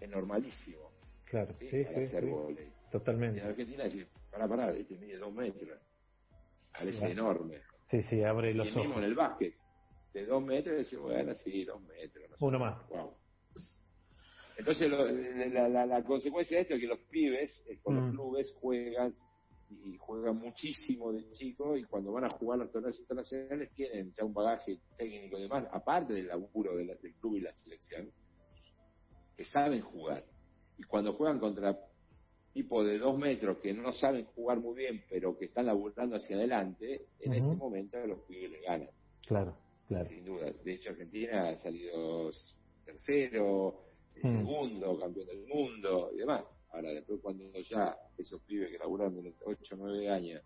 es 0.00 0.08
normalísimo, 0.08 0.92
Claro, 1.24 1.52
¿sí? 1.58 1.66
sí, 1.68 1.82
Para 1.84 1.96
sí, 1.96 2.04
hacer 2.04 2.24
sí. 2.24 2.30
volei. 2.30 2.64
Y 2.64 2.68
en 2.68 2.90
Totalmente. 2.92 3.42
Argentina 3.42 3.84
decís, 3.84 4.06
pará, 4.30 4.46
pará, 4.46 4.70
este 4.70 4.96
mide 4.96 5.18
dos 5.18 5.32
metros. 5.34 5.80
Parece 6.72 6.98
Claro. 6.98 7.12
enorme. 7.12 7.62
Sí, 7.90 8.02
sí, 8.04 8.22
abre 8.22 8.52
Y 8.52 8.54
los 8.54 8.66
mismo 8.66 8.82
ojos. 8.82 8.96
en 8.98 9.02
el 9.04 9.14
básquet, 9.16 9.54
de 10.14 10.24
dos 10.26 10.44
metros, 10.44 10.76
decimos, 10.76 11.06
bueno, 11.06 11.34
sí, 11.34 11.64
dos 11.64 11.82
metros. 11.82 12.30
no 12.30 12.36
sé. 12.36 12.44
Uno 12.44 12.58
más. 12.60 12.88
Wow. 12.88 13.16
Entonces, 14.56 14.88
lo- 14.88 15.06
la, 15.10 15.68
la- 15.68 15.86
la 15.86 16.04
consecuencia 16.04 16.56
de 16.56 16.62
esto 16.62 16.74
es 16.74 16.80
que 16.80 16.86
los 16.86 17.00
pibes 17.10 17.64
eh, 17.68 17.80
con 17.82 17.94
Mm. 17.94 17.98
los 17.98 18.10
clubes 18.12 18.54
juegan 18.60 19.12
y 19.70 19.96
juegan 19.98 20.36
muchísimo 20.36 21.12
de 21.12 21.30
chico 21.32 21.76
y 21.76 21.84
cuando 21.84 22.12
van 22.12 22.24
a 22.24 22.30
jugar 22.30 22.58
los 22.58 22.70
torneos 22.72 22.98
internacionales 22.98 23.70
tienen 23.74 24.12
ya 24.12 24.24
un 24.24 24.32
bagaje 24.32 24.78
técnico 24.96 25.38
y 25.38 25.42
demás, 25.42 25.66
aparte 25.72 26.12
del 26.14 26.28
laburo 26.28 26.76
de 26.76 26.84
la- 26.86 26.94
del 26.96 27.14
club 27.16 27.36
y 27.36 27.40
la 27.40 27.52
selección, 27.52 28.10
que 29.36 29.44
saben 29.44 29.82
jugar. 29.82 30.24
Y 30.78 30.82
cuando 30.84 31.12
juegan 31.14 31.38
contra 31.38 31.78
tipos 32.52 32.86
de 32.86 32.98
dos 32.98 33.16
metros 33.18 33.58
que 33.58 33.72
no 33.74 33.92
saben 33.92 34.24
jugar 34.26 34.58
muy 34.58 34.74
bien, 34.76 35.04
pero 35.08 35.36
que 35.38 35.44
están 35.46 35.66
laburando 35.66 36.16
hacia 36.16 36.36
adelante, 36.36 37.06
en 37.20 37.34
ese 37.34 37.54
momento 37.54 37.98
los 38.06 38.20
pibes 38.22 38.50
le 38.50 38.60
ganan 38.62 38.90
Claro, 39.26 39.56
claro. 39.86 40.04
sin 40.06 40.24
duda. 40.24 40.50
De 40.64 40.72
hecho, 40.74 40.90
Argentina 40.90 41.50
ha 41.50 41.56
salido 41.56 42.30
tercero, 42.84 43.84
Mm. 44.22 44.38
segundo, 44.44 44.98
campeón 44.98 45.26
del 45.26 45.46
mundo 45.46 46.10
y 46.12 46.16
demás. 46.18 46.44
Ahora, 46.72 46.90
después 46.90 47.20
cuando 47.22 47.44
ya 47.60 47.96
esos 48.16 48.40
pibes 48.42 48.70
que 48.70 48.78
laburan 48.78 49.14
de 49.22 49.34
8 49.44 49.74
o 49.74 49.78
9 49.78 50.10
años 50.10 50.42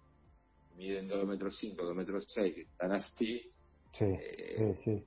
miden 0.77 1.09
2 1.09 1.27
metros 1.27 1.57
5, 1.59 1.83
2 1.85 1.95
metros 1.97 2.25
6, 2.33 2.55
que 2.55 2.61
están 2.63 2.93
así, 2.93 3.51
Sí, 3.93 4.05
Eh, 4.07 4.75
sí, 4.77 4.83
sí. 4.97 5.05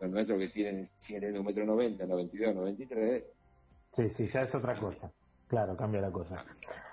los 0.00 0.10
nuestros 0.10 0.38
que 0.38 0.48
tienen, 0.48 0.86
siguen 0.98 1.22
teniendo 1.22 1.40
1 1.40 1.48
metro 1.48 1.64
90, 1.66 2.06
92, 2.06 2.54
93, 2.54 3.24
Sí, 3.94 4.10
sí, 4.10 4.28
ya 4.28 4.42
es 4.42 4.54
otra 4.54 4.78
cosa. 4.78 5.10
Claro, 5.48 5.76
cambia 5.76 6.00
la 6.02 6.12
cosa. 6.12 6.44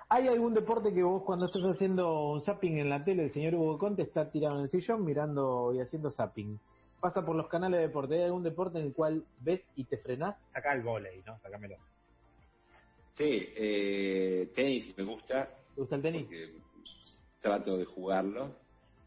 ¿Hay 0.07 0.27
algún 0.27 0.53
deporte 0.53 0.93
que 0.93 1.03
vos 1.03 1.23
cuando 1.23 1.45
estás 1.47 1.63
haciendo 1.63 2.31
un 2.31 2.41
zapping 2.43 2.77
en 2.79 2.89
la 2.89 3.03
tele, 3.03 3.25
el 3.25 3.31
señor 3.33 3.55
Hugo 3.55 3.77
Conte 3.77 4.03
está 4.03 4.31
tirado 4.31 4.55
en 4.57 4.63
el 4.63 4.69
sillón 4.69 5.03
mirando 5.03 5.73
y 5.73 5.81
haciendo 5.81 6.09
zapping? 6.09 6.57
Pasa 7.01 7.23
por 7.25 7.35
los 7.35 7.47
canales 7.49 7.79
de 7.81 7.87
deporte. 7.87 8.15
¿Hay 8.15 8.21
algún 8.23 8.43
deporte 8.43 8.79
en 8.79 8.85
el 8.85 8.93
cual 8.93 9.25
ves 9.41 9.61
y 9.75 9.83
te 9.83 9.97
frenás? 9.97 10.37
Sacá 10.51 10.73
el 10.73 10.81
volei, 10.83 11.21
¿no? 11.23 11.37
Sacámelo. 11.39 11.75
Sí, 13.15 13.47
eh, 13.55 14.51
tenis 14.55 14.97
me 14.97 15.03
gusta, 15.05 15.45
¿Te 15.73 15.81
gusta 15.81 15.95
el 15.95 16.01
tenis? 16.01 16.27
trato 17.39 17.77
de 17.77 17.85
jugarlo. 17.85 18.59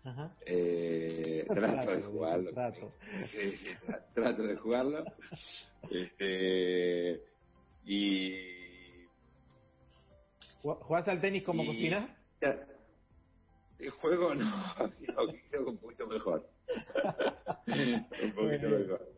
Ajá. 0.04 0.34
Eh, 0.46 1.44
trato 1.52 1.90
de 1.90 2.02
jugarlo. 2.02 2.52
trato. 2.52 2.92
Sí, 3.30 3.56
sí, 3.56 3.68
tra- 3.86 4.04
trato 4.14 4.42
de 4.42 4.56
jugarlo. 4.56 5.04
Este, 5.90 7.22
y 7.84 9.04
¿Ju- 10.62 10.78
¿Jugás 10.80 11.06
al 11.08 11.20
tenis 11.20 11.44
como 11.44 11.64
cocinas? 11.64 12.10
el 13.78 13.90
juego 13.90 14.34
no, 14.34 14.44
no, 14.78 14.90
creo 14.90 15.28
que 15.50 15.58
un 15.70 15.78
poquito 15.78 16.06
mejor. 16.08 16.50
un 17.66 18.34
poquito 18.34 18.68
mejor. 18.68 19.08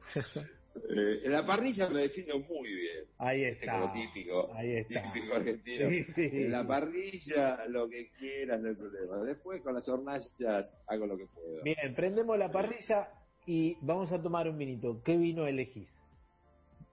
Eh, 0.77 1.21
en 1.25 1.33
la 1.33 1.45
parrilla 1.45 1.89
me 1.89 2.03
defino 2.03 2.39
muy 2.39 2.73
bien. 2.73 3.05
Ahí 3.18 3.45
Este 3.45 3.64
está. 3.66 3.81
como 3.81 3.93
típico, 3.93 4.53
Ahí 4.55 4.77
está. 4.77 5.12
típico 5.12 5.35
argentino. 5.35 5.91
Sí, 5.91 6.03
sí. 6.05 6.31
En 6.33 6.53
la 6.53 6.66
parrilla, 6.66 7.66
lo 7.66 7.89
que 7.89 8.09
quieras, 8.18 8.61
no 8.61 8.68
hay 8.68 8.75
problema. 8.77 9.16
Después 9.25 9.62
con 9.62 9.75
las 9.75 9.89
hornallas 9.89 10.77
hago 10.87 11.07
lo 11.07 11.16
que 11.16 11.27
puedo. 11.27 11.62
Bien, 11.62 11.95
prendemos 11.97 12.39
la 12.39 12.51
parrilla 12.53 13.09
y 13.47 13.77
vamos 13.81 14.12
a 14.12 14.23
tomar 14.23 14.49
un 14.49 14.57
vinito. 14.59 15.03
¿Qué 15.05 15.16
vino 15.16 15.47
elegís? 15.47 15.93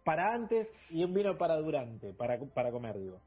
Para 0.03 0.33
antes 0.33 0.67
y 0.89 1.03
un 1.03 1.13
vino 1.13 1.37
para 1.37 1.55
durante, 1.57 2.13
para, 2.13 2.39
para 2.39 2.71
comer, 2.71 2.97
digo. 2.97 3.21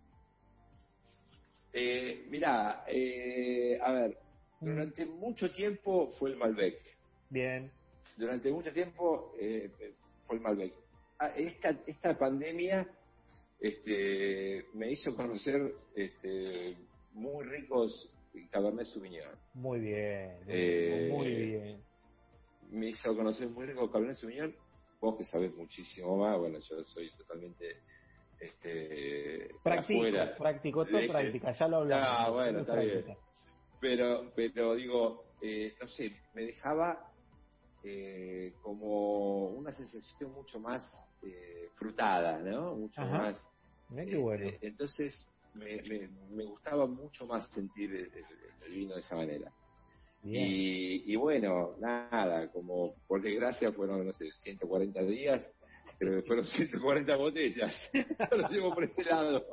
Eh, 1.72 2.26
mirá, 2.28 2.84
eh, 2.88 3.78
a 3.80 3.92
ver, 3.92 4.18
Mm. 4.61 4.66
durante 4.66 5.07
mucho 5.07 5.51
tiempo 5.53 6.11
fue 6.18 6.30
el 6.30 6.36
Malbec. 6.36 6.76
Bien. 7.30 7.70
Durante 8.16 8.51
mucho 8.53 8.72
tiempo 8.72 9.32
eh, 9.40 9.70
el 10.35 10.41
Malbec. 10.41 10.72
Ah, 11.18 11.33
Esta, 11.37 11.70
esta 11.87 12.16
pandemia 12.18 12.87
este, 13.61 14.64
me 14.74 14.91
hizo 14.91 15.14
conocer 15.14 15.74
este, 15.95 16.76
muy 17.12 17.45
ricos 17.45 18.11
Cabernet 18.51 18.87
Sauvignon. 18.87 19.35
Muy 19.55 19.81
bien. 19.81 20.37
Eh, 20.47 21.09
muy 21.12 21.28
bien. 21.35 21.83
Me 22.70 22.89
hizo 22.89 23.14
conocer 23.14 23.49
muy 23.49 23.66
ricos 23.66 23.91
Cabernet 23.91 24.16
Sauvignon. 24.16 24.55
Vos 25.01 25.16
que 25.16 25.24
sabés 25.24 25.55
muchísimo 25.55 26.16
más, 26.16 26.39
bueno, 26.39 26.59
yo 26.59 26.85
soy 26.85 27.11
totalmente 27.16 27.76
este, 28.39 29.49
Practico, 29.62 30.01
afuera. 30.01 30.37
practico, 30.37 30.85
todo 30.87 31.07
práctica, 31.09 31.53
ya 31.53 31.68
lo 31.68 31.76
hablamos. 31.78 32.07
Ah, 32.11 32.31
bueno, 32.31 32.61
está 32.61 32.76
bien. 32.76 33.05
pero 33.81 34.31
pero 34.35 34.74
digo 34.74 35.24
eh, 35.43 35.74
no 35.81 35.89
sé 35.89 36.12
me 36.35 36.43
dejaba 36.43 37.09
eh, 37.83 38.55
como 38.61 39.49
una 39.51 39.72
sensación 39.72 40.33
mucho 40.33 40.61
más 40.61 40.85
eh, 41.22 41.70
frutada 41.74 42.39
no 42.39 42.74
mucho 42.76 43.01
Ajá. 43.01 43.18
más 43.18 43.49
Mirá 43.89 44.05
qué 44.05 44.11
este, 44.12 44.22
bueno. 44.22 44.51
entonces 44.61 45.28
me, 45.55 45.83
me, 45.83 46.09
me 46.31 46.45
gustaba 46.45 46.87
mucho 46.87 47.26
más 47.26 47.49
sentir 47.49 47.95
el, 47.95 48.11
vino 48.70 48.95
de 48.95 49.01
esa 49.01 49.16
manera 49.16 49.51
y, 50.22 51.12
y 51.12 51.16
bueno 51.16 51.76
nada 51.81 52.49
como 52.53 52.95
por 53.07 53.22
desgracia 53.22 53.72
fueron 53.72 54.07
no 54.07 54.12
sé 54.12 54.31
140 54.31 55.03
días 55.03 55.51
pero 55.99 56.22
fueron 56.24 56.45
140 56.47 57.16
botellas 57.16 57.74
lo 58.31 58.49
llevo 58.49 58.74
por 58.74 58.85
ese 58.85 59.03
lado 59.05 59.45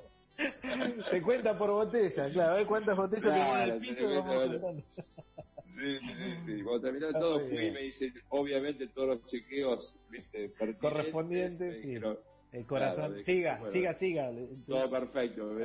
Se 1.10 1.22
cuenta 1.22 1.58
por 1.58 1.72
botella, 1.72 2.30
claro. 2.32 2.52
A 2.52 2.56
ver 2.58 2.68
cuántas 2.68 2.96
botellas 2.96 3.24
Claro, 3.24 3.64
en 3.64 3.70
el 3.72 3.80
piso 3.80 4.08
vamos. 4.08 4.84
Sí, 5.78 5.98
sí, 6.00 6.08
sí, 6.08 6.58
sí. 6.58 6.64
Cuando 6.64 6.82
terminó 6.82 7.08
Está 7.08 7.20
todo 7.20 7.40
fui 7.48 7.66
y 7.66 7.72
me 7.72 7.86
hice, 7.86 8.12
obviamente, 8.30 8.88
todos 8.88 9.08
los 9.10 9.26
chequeos 9.28 9.96
¿viste? 10.10 10.52
Correspondientes, 10.80 11.60
me 11.60 11.80
sí. 11.80 11.88
dijeron, 11.88 12.18
El 12.52 12.66
corazón. 12.66 13.10
Claro, 13.12 13.24
siga, 13.24 13.58
bueno. 13.60 13.74
siga, 13.74 13.94
siga. 13.96 14.32
todo 14.66 14.90
perfecto. 14.90 15.56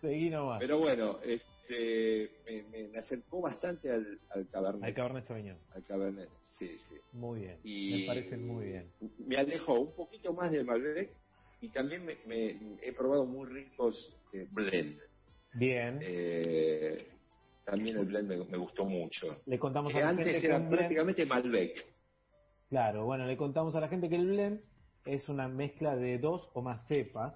Seguí 0.00 0.30
nomás. 0.30 0.60
Pero 0.60 0.78
bueno, 0.78 1.18
este, 1.24 2.30
me, 2.46 2.62
me, 2.70 2.88
me 2.88 2.98
acercó 2.98 3.40
bastante 3.40 3.90
al, 3.90 4.20
al 4.30 4.48
Cabernet. 4.48 4.84
Al 4.84 4.94
Cabernet 4.94 5.24
Sauvignon. 5.24 5.58
al 5.74 5.84
Cabernet, 5.84 6.28
sí, 6.42 6.78
sí. 6.78 6.94
Muy 7.12 7.40
bien. 7.40 7.58
Y 7.64 8.00
Me 8.02 8.06
parece 8.06 8.36
muy 8.36 8.66
bien. 8.66 8.92
Me 9.26 9.36
alejó 9.38 9.80
un 9.80 9.94
poquito 9.96 10.32
más 10.32 10.52
del 10.52 10.64
Malbec 10.64 11.10
y 11.60 11.70
también 11.70 12.04
me, 12.04 12.16
me- 12.26 12.78
he 12.82 12.92
probado 12.92 13.24
muy 13.24 13.48
ricos 13.48 14.14
eh, 14.34 14.46
blend. 14.52 15.00
Bien. 15.54 15.98
Eh, 16.02 17.08
también 17.66 17.98
el 17.98 18.06
blend 18.06 18.28
me, 18.48 18.56
gustó 18.56 18.84
mucho. 18.84 19.26
Le 19.44 19.58
contamos 19.58 19.92
a 19.92 19.98
la 19.98 20.08
antes 20.10 20.26
gente 20.26 20.46
era 20.46 20.68
prácticamente 20.68 21.26
Malbec. 21.26 21.84
Claro, 22.68 23.04
bueno, 23.04 23.26
le 23.26 23.36
contamos 23.36 23.74
a 23.74 23.80
la 23.80 23.88
gente 23.88 24.08
que 24.08 24.14
el 24.14 24.28
blend 24.28 24.60
es 25.04 25.28
una 25.28 25.48
mezcla 25.48 25.96
de 25.96 26.18
dos 26.18 26.48
o 26.54 26.62
más 26.62 26.86
cepas. 26.86 27.34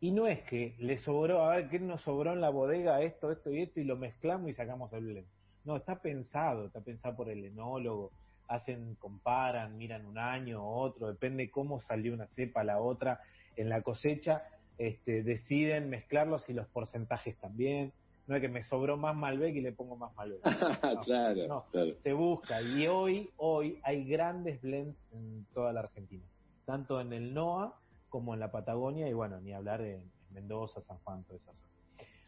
Y 0.00 0.12
no 0.12 0.26
es 0.26 0.40
que 0.44 0.76
le 0.78 0.96
sobró, 0.96 1.44
a 1.44 1.56
ver, 1.56 1.68
¿qué 1.68 1.78
nos 1.78 2.00
sobró 2.00 2.32
en 2.32 2.40
la 2.40 2.48
bodega 2.48 3.02
esto, 3.02 3.30
esto 3.30 3.50
y 3.50 3.60
esto? 3.60 3.80
Y 3.80 3.84
lo 3.84 3.96
mezclamos 3.96 4.48
y 4.48 4.54
sacamos 4.54 4.90
el 4.94 5.04
blend. 5.04 5.26
No, 5.66 5.76
está 5.76 6.00
pensado, 6.00 6.64
está 6.64 6.80
pensado 6.80 7.14
por 7.14 7.28
el 7.28 7.44
enólogo. 7.44 8.12
Hacen, 8.48 8.94
comparan, 8.94 9.76
miran 9.76 10.06
un 10.06 10.16
año 10.16 10.64
o 10.64 10.80
otro, 10.80 11.06
depende 11.08 11.50
cómo 11.50 11.82
salió 11.82 12.14
una 12.14 12.28
cepa 12.28 12.62
a 12.62 12.64
la 12.64 12.80
otra 12.80 13.20
en 13.56 13.68
la 13.68 13.82
cosecha. 13.82 14.42
Este, 14.78 15.22
deciden 15.22 15.90
mezclarlos 15.90 16.48
y 16.48 16.54
los 16.54 16.66
porcentajes 16.68 17.36
también 17.36 17.92
no 18.30 18.36
es 18.36 18.42
que 18.42 18.48
me 18.48 18.62
sobró 18.62 18.96
más 18.96 19.16
Malbec 19.16 19.56
y 19.56 19.60
le 19.60 19.72
pongo 19.72 19.96
más 19.96 20.14
Malbec. 20.14 20.40
claro, 21.04 21.66
Se 22.00 22.12
busca 22.12 22.62
y 22.62 22.86
hoy, 22.86 23.28
hoy 23.36 23.80
hay 23.82 24.04
grandes 24.04 24.62
blends 24.62 24.96
en 25.10 25.44
toda 25.52 25.72
la 25.72 25.80
Argentina, 25.80 26.24
tanto 26.64 27.00
en 27.00 27.12
el 27.12 27.34
NOA 27.34 27.76
como 28.08 28.32
en 28.32 28.38
la 28.38 28.52
Patagonia 28.52 29.08
y 29.08 29.12
bueno, 29.14 29.40
ni 29.40 29.52
hablar 29.52 29.82
de 29.82 30.00
Mendoza, 30.30 30.80
San 30.80 30.98
Juan, 30.98 31.24
toda 31.24 31.38
esa 31.38 31.52
zona. 31.54 31.68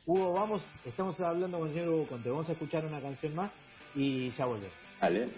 Hugo, 0.04 0.32
vamos, 0.32 0.62
estamos 0.84 1.20
hablando 1.20 1.60
con 1.60 1.68
el 1.68 1.74
señor 1.74 1.88
Hugo 1.90 2.08
Conte, 2.08 2.30
vamos 2.30 2.48
a 2.48 2.52
escuchar 2.52 2.84
una 2.84 3.00
canción 3.00 3.36
más 3.36 3.52
y 3.94 4.32
ya 4.32 4.46
volvemos. 4.46 4.74
Vale. 5.00 5.28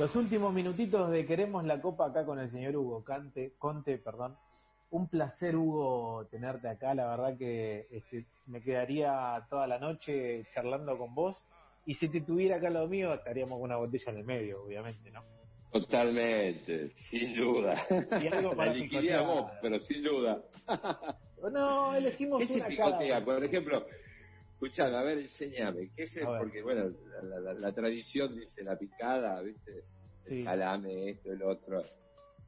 Los 0.00 0.16
últimos 0.16 0.54
minutitos 0.54 1.10
de 1.10 1.26
Queremos 1.26 1.62
la 1.62 1.78
Copa 1.78 2.06
acá 2.06 2.24
con 2.24 2.38
el 2.38 2.50
señor 2.50 2.74
Hugo 2.74 3.04
Cante, 3.04 3.52
Conte, 3.58 3.98
perdón. 3.98 4.34
Un 4.90 5.08
placer, 5.08 5.54
Hugo, 5.54 6.26
tenerte 6.30 6.68
acá. 6.68 6.94
La 6.94 7.06
verdad 7.06 7.36
que 7.36 7.86
este, 7.90 8.24
me 8.46 8.62
quedaría 8.62 9.44
toda 9.50 9.66
la 9.66 9.78
noche 9.78 10.46
charlando 10.54 10.96
con 10.96 11.14
vos. 11.14 11.36
Y 11.84 11.96
si 11.96 12.08
te 12.08 12.22
tuviera 12.22 12.56
acá 12.56 12.70
lo 12.70 12.88
mío, 12.88 13.12
estaríamos 13.12 13.58
con 13.58 13.64
una 13.64 13.76
botella 13.76 14.10
en 14.12 14.16
el 14.16 14.24
medio, 14.24 14.62
obviamente, 14.62 15.10
¿no? 15.10 15.22
Totalmente, 15.70 16.92
sin 17.10 17.34
duda. 17.34 17.86
Y 18.22 18.26
algo 18.28 18.56
para 18.56 18.72
la 18.72 19.22
vos, 19.22 19.50
pero 19.60 19.80
sin 19.80 20.02
duda. 20.02 20.40
no, 21.52 21.94
elegimos 21.94 22.42
¿Qué 22.46 22.54
una 22.54 22.74
cada... 22.74 23.22
Por 23.22 23.44
ejemplo, 23.44 23.84
Escuchad, 24.60 24.94
a 24.94 25.02
ver, 25.02 25.16
enséñame. 25.16 25.88
¿Qué 25.96 26.02
es? 26.02 26.20
Porque, 26.22 26.62
bueno, 26.62 26.90
la, 27.22 27.72
tradición 27.72 28.38
dice 28.38 28.62
la 28.62 28.76
picada, 28.76 29.40
¿viste? 29.40 29.84
El 30.26 30.44
salame, 30.44 31.12
esto, 31.12 31.32
el 31.32 31.42
otro. 31.42 31.82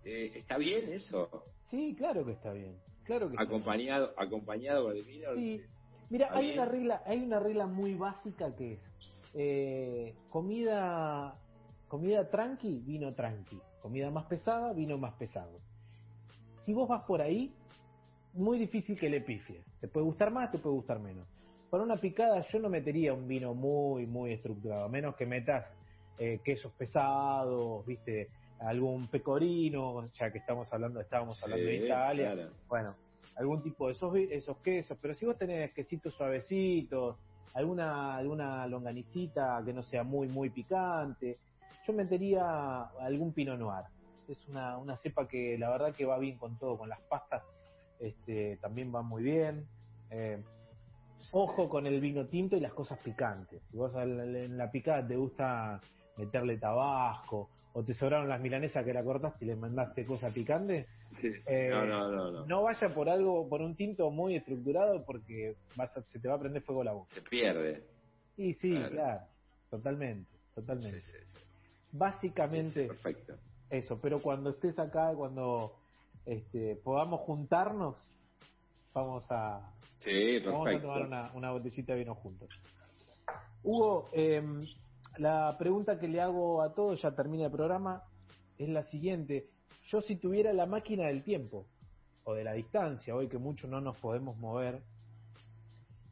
Eh, 0.04 0.30
¿Está 0.34 0.58
bien 0.58 0.92
eso? 0.92 1.42
Sí, 1.70 1.94
claro 1.96 2.22
que 2.26 2.32
está 2.32 2.52
bien. 2.52 2.76
claro 3.04 3.30
que 3.30 3.36
acompañado, 3.38 4.08
sí. 4.08 4.14
acompañado 4.18 4.84
con 4.84 4.96
el 4.98 5.04
vino. 5.04 5.34
Sí. 5.36 5.62
Mira, 6.10 6.28
hay 6.32 6.52
una 6.52 6.66
regla, 6.66 7.02
hay 7.06 7.22
una 7.22 7.40
regla 7.40 7.66
muy 7.66 7.94
básica 7.94 8.54
que 8.56 8.74
es 8.74 8.80
eh, 9.32 10.14
comida, 10.28 11.38
comida 11.88 12.28
tranqui, 12.28 12.82
vino 12.84 13.14
tranqui, 13.14 13.58
comida 13.80 14.10
más 14.10 14.26
pesada, 14.26 14.74
vino 14.74 14.98
más 14.98 15.14
pesado. 15.14 15.60
Si 16.60 16.74
vos 16.74 16.86
vas 16.86 17.06
por 17.06 17.22
ahí, 17.22 17.54
muy 18.34 18.58
difícil 18.58 18.98
que 18.98 19.08
le 19.08 19.22
pifies. 19.22 19.64
Te 19.80 19.88
puede 19.88 20.04
gustar 20.04 20.30
más, 20.30 20.52
te 20.52 20.58
puede 20.58 20.76
gustar 20.76 21.00
menos. 21.00 21.26
Para 21.72 21.84
una 21.84 21.96
picada 21.96 22.42
yo 22.42 22.58
no 22.58 22.68
metería 22.68 23.14
un 23.14 23.26
vino 23.26 23.54
muy, 23.54 24.06
muy 24.06 24.34
estructurado, 24.34 24.84
a 24.84 24.88
menos 24.90 25.16
que 25.16 25.24
metas 25.24 25.74
eh, 26.18 26.38
quesos 26.44 26.70
pesados, 26.74 27.86
viste, 27.86 28.28
algún 28.58 29.06
pecorino, 29.08 30.06
ya 30.08 30.30
que 30.30 30.36
estamos 30.36 30.70
hablando, 30.70 31.00
estábamos 31.00 31.42
hablando 31.42 31.64
de 31.64 31.76
Italia. 31.76 32.50
Bueno, 32.68 32.94
algún 33.36 33.62
tipo 33.62 33.86
de 33.86 33.94
esos, 33.94 34.14
esos 34.14 34.58
quesos, 34.58 34.98
pero 35.00 35.14
si 35.14 35.24
vos 35.24 35.38
tenés 35.38 35.72
quesitos 35.72 36.12
suavecitos, 36.12 37.16
alguna, 37.54 38.18
alguna 38.18 38.66
longanicita 38.66 39.62
que 39.64 39.72
no 39.72 39.82
sea 39.82 40.02
muy, 40.04 40.28
muy 40.28 40.50
picante, 40.50 41.38
yo 41.86 41.94
metería 41.94 42.82
algún 43.00 43.32
Pinot 43.32 43.58
Noir. 43.58 43.86
Es 44.28 44.46
una, 44.46 44.76
una 44.76 44.98
cepa 44.98 45.26
que 45.26 45.56
la 45.56 45.70
verdad 45.70 45.94
que 45.94 46.04
va 46.04 46.18
bien 46.18 46.36
con 46.36 46.58
todo, 46.58 46.76
con 46.76 46.90
las 46.90 47.00
pastas 47.00 47.42
este, 47.98 48.58
también 48.58 48.94
va 48.94 49.00
muy 49.00 49.22
bien. 49.22 49.66
Eh, 50.10 50.38
ojo 51.32 51.68
con 51.68 51.86
el 51.86 52.00
vino 52.00 52.26
tinto 52.26 52.56
y 52.56 52.60
las 52.60 52.72
cosas 52.72 52.98
picantes. 53.02 53.62
Si 53.70 53.76
vos 53.76 53.92
en 53.94 54.56
la 54.56 54.70
picada 54.70 55.06
te 55.06 55.16
gusta 55.16 55.80
meterle 56.16 56.58
tabasco 56.58 57.50
o 57.72 57.82
te 57.82 57.94
sobraron 57.94 58.28
las 58.28 58.40
milanesas 58.40 58.84
que 58.84 58.92
la 58.92 59.02
cortaste 59.02 59.44
y 59.44 59.48
le 59.48 59.56
mandaste 59.56 60.04
cosas 60.04 60.32
picantes, 60.32 60.86
eh, 61.46 61.68
no, 61.70 61.86
no, 61.86 62.10
no, 62.10 62.30
no, 62.30 62.46
no. 62.46 62.62
vaya 62.62 62.88
por 62.88 63.08
algo, 63.08 63.48
por 63.48 63.62
un 63.62 63.76
tinto 63.76 64.10
muy 64.10 64.36
estructurado 64.36 65.04
porque 65.04 65.56
vas 65.76 65.92
se 66.06 66.18
te 66.18 66.28
va 66.28 66.34
a 66.34 66.40
prender 66.40 66.62
fuego 66.62 66.84
la 66.84 66.92
boca. 66.92 67.14
Se 67.14 67.22
pierde. 67.22 67.84
Y 68.36 68.54
sí, 68.54 68.74
claro, 68.74 69.26
totalmente, 69.70 70.30
totalmente. 70.54 71.02
Básicamente, 71.92 72.86
perfecto. 72.86 73.34
eso, 73.68 74.00
pero 74.00 74.20
cuando 74.20 74.50
estés 74.50 74.78
acá, 74.78 75.12
cuando 75.14 75.76
este, 76.24 76.76
podamos 76.76 77.20
juntarnos, 77.20 77.96
vamos 78.94 79.26
a, 79.30 79.74
sí, 80.04 80.38
vamos 80.40 80.68
a 80.68 80.80
tomar 80.80 81.06
una, 81.06 81.32
una, 81.34 81.50
botellita 81.52 81.92
de 81.92 82.00
vino 82.00 82.14
juntos. 82.14 82.60
Hugo, 83.62 84.08
eh, 84.12 84.42
la 85.18 85.56
pregunta 85.58 85.98
que 85.98 86.08
le 86.08 86.20
hago 86.20 86.62
a 86.62 86.74
todos, 86.74 87.00
ya 87.02 87.14
termina 87.14 87.46
el 87.46 87.52
programa, 87.52 88.04
es 88.58 88.68
la 88.68 88.82
siguiente. 88.82 89.50
Yo 89.88 90.00
si 90.00 90.16
tuviera 90.16 90.52
la 90.52 90.66
máquina 90.66 91.06
del 91.06 91.22
tiempo, 91.22 91.66
o 92.24 92.34
de 92.34 92.44
la 92.44 92.52
distancia, 92.52 93.14
hoy 93.14 93.28
que 93.28 93.38
mucho 93.38 93.66
no 93.66 93.80
nos 93.80 93.96
podemos 93.98 94.36
mover, 94.38 94.82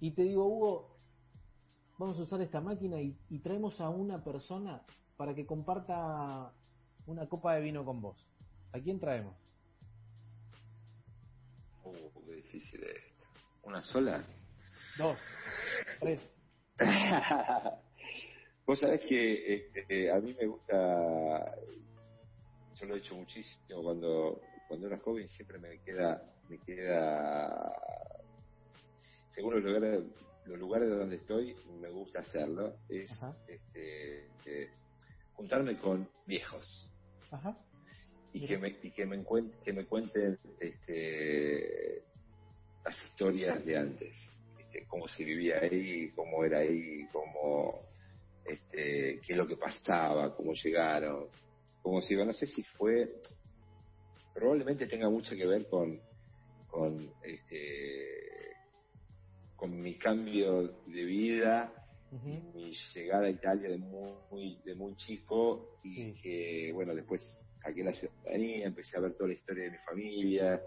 y 0.00 0.12
te 0.12 0.22
digo, 0.22 0.46
Hugo, 0.46 0.96
vamos 1.98 2.18
a 2.18 2.22
usar 2.22 2.40
esta 2.40 2.60
máquina 2.60 3.00
y, 3.00 3.16
y 3.28 3.38
traemos 3.40 3.80
a 3.80 3.88
una 3.90 4.22
persona 4.24 4.82
para 5.16 5.34
que 5.34 5.44
comparta 5.44 6.52
una 7.06 7.28
copa 7.28 7.54
de 7.54 7.60
vino 7.60 7.84
con 7.84 8.00
vos. 8.00 8.26
¿A 8.72 8.80
quién 8.80 8.98
traemos? 8.98 9.34
Uh, 11.84 12.24
qué 12.24 12.34
difícil 12.36 12.82
es. 12.84 13.09
¿Una 13.62 13.82
sola? 13.82 14.24
Dos, 14.96 15.18
tres. 16.00 16.20
Vos 18.66 18.78
sabés 18.78 19.00
que 19.00 19.54
este, 19.54 20.10
a 20.10 20.20
mí 20.20 20.34
me 20.38 20.46
gusta, 20.46 21.54
yo 22.74 22.86
lo 22.86 22.94
he 22.94 22.98
hecho 22.98 23.14
muchísimo 23.14 23.82
cuando 23.82 24.40
cuando 24.68 24.86
era 24.86 24.98
joven 24.98 25.26
siempre 25.28 25.58
me 25.58 25.80
queda 25.80 26.22
me 26.48 26.56
queda 26.58 27.74
según 29.28 29.54
los 29.54 29.64
lugares 29.64 30.04
los 30.46 30.58
lugares 30.58 30.88
donde 30.88 31.16
estoy 31.16 31.56
me 31.80 31.90
gusta 31.90 32.20
hacerlo 32.20 32.76
es 32.88 33.10
este, 33.48 34.28
eh, 34.46 34.70
juntarme 35.32 35.76
con 35.78 36.08
viejos 36.24 36.88
Ajá. 37.32 37.58
y 38.32 38.46
que 38.46 38.58
me 38.58 38.78
y 38.80 38.92
que 38.92 39.04
me 39.06 39.24
que 39.64 39.72
me 39.72 39.86
cuenten 39.86 40.38
este 40.60 42.04
las 42.84 43.02
historias 43.04 43.64
de 43.64 43.76
antes 43.76 44.16
este, 44.58 44.86
cómo 44.86 45.08
se 45.08 45.24
vivía 45.24 45.58
ahí 45.60 46.10
cómo 46.10 46.44
era 46.44 46.58
ahí 46.58 47.06
cómo 47.12 47.90
este, 48.50 49.20
qué 49.24 49.32
es 49.32 49.36
lo 49.36 49.46
que 49.46 49.56
pasaba, 49.56 50.34
cómo 50.34 50.52
llegaron, 50.54 51.26
cómo 51.82 52.00
se 52.02 52.14
iba. 52.14 52.24
No 52.24 52.32
sé 52.32 52.46
si 52.46 52.62
fue, 52.62 53.08
probablemente 54.34 54.86
tenga 54.86 55.08
mucho 55.08 55.34
que 55.34 55.46
ver 55.46 55.66
con, 55.68 56.00
con, 56.68 57.12
este, 57.22 58.56
con 59.56 59.80
mi 59.80 59.96
cambio 59.96 60.62
de 60.86 61.04
vida, 61.04 61.72
mi 62.54 62.74
llegada 62.92 63.26
a 63.26 63.30
Italia 63.30 63.68
de 63.68 63.78
muy, 63.78 64.58
de 64.64 64.74
muy 64.74 64.96
chico 64.96 65.78
y 65.84 66.12
que, 66.20 66.72
bueno, 66.72 66.92
después 66.92 67.22
saqué 67.56 67.84
la 67.84 67.92
ciudadanía, 67.92 68.66
empecé 68.66 68.96
a 68.96 69.00
ver 69.00 69.14
toda 69.14 69.28
la 69.28 69.34
historia 69.34 69.64
de 69.64 69.70
mi 69.70 69.78
familia, 69.78 70.60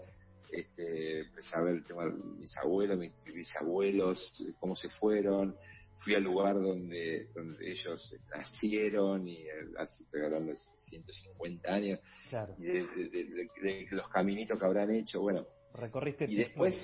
este, 0.50 1.20
empecé 1.20 1.56
a 1.56 1.62
ver 1.62 1.74
el 1.76 1.84
tema 1.84 2.04
de 2.04 2.12
mis 2.12 2.56
abuelos, 2.56 2.98
mis 2.98 3.12
bisabuelos, 3.24 4.42
cómo 4.60 4.76
se 4.76 4.88
fueron, 4.90 5.56
fui 5.98 6.14
al 6.14 6.22
lugar 6.22 6.54
donde, 6.54 7.28
donde 7.34 7.70
ellos 7.70 8.14
nacieron 8.34 9.26
y 9.26 9.46
hace 9.78 10.02
estoy 10.02 10.22
hablando 10.22 10.52
de 10.52 10.56
150 10.56 11.72
años. 11.72 12.00
Y 12.58 12.64
de, 12.64 13.86
los 13.90 14.08
caminitos 14.08 14.58
que 14.58 14.64
habrán 14.64 14.90
hecho 14.90 15.20
bueno. 15.20 15.46
Recorriste 15.74 16.26
y 16.26 16.36
después 16.36 16.74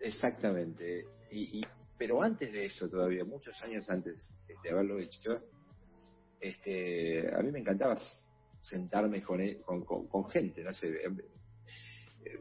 exactamente. 0.00 1.06
Y, 1.30 1.62
pero 1.96 2.22
antes 2.22 2.52
de 2.52 2.66
eso 2.66 2.88
todavía 2.88 3.24
muchos 3.24 3.60
años 3.62 3.88
antes 3.88 4.34
de 4.62 4.70
haberlo 4.70 4.98
hecho 4.98 5.40
este 6.40 7.32
a 7.32 7.40
mí 7.42 7.52
me 7.52 7.60
encantaba 7.60 7.96
sentarme 8.60 9.22
con, 9.22 9.40
e, 9.40 9.60
con, 9.60 9.84
con, 9.84 10.28
gente 10.28 10.62
no 10.62 10.72
sé 10.72 10.88
eh, 10.88 11.10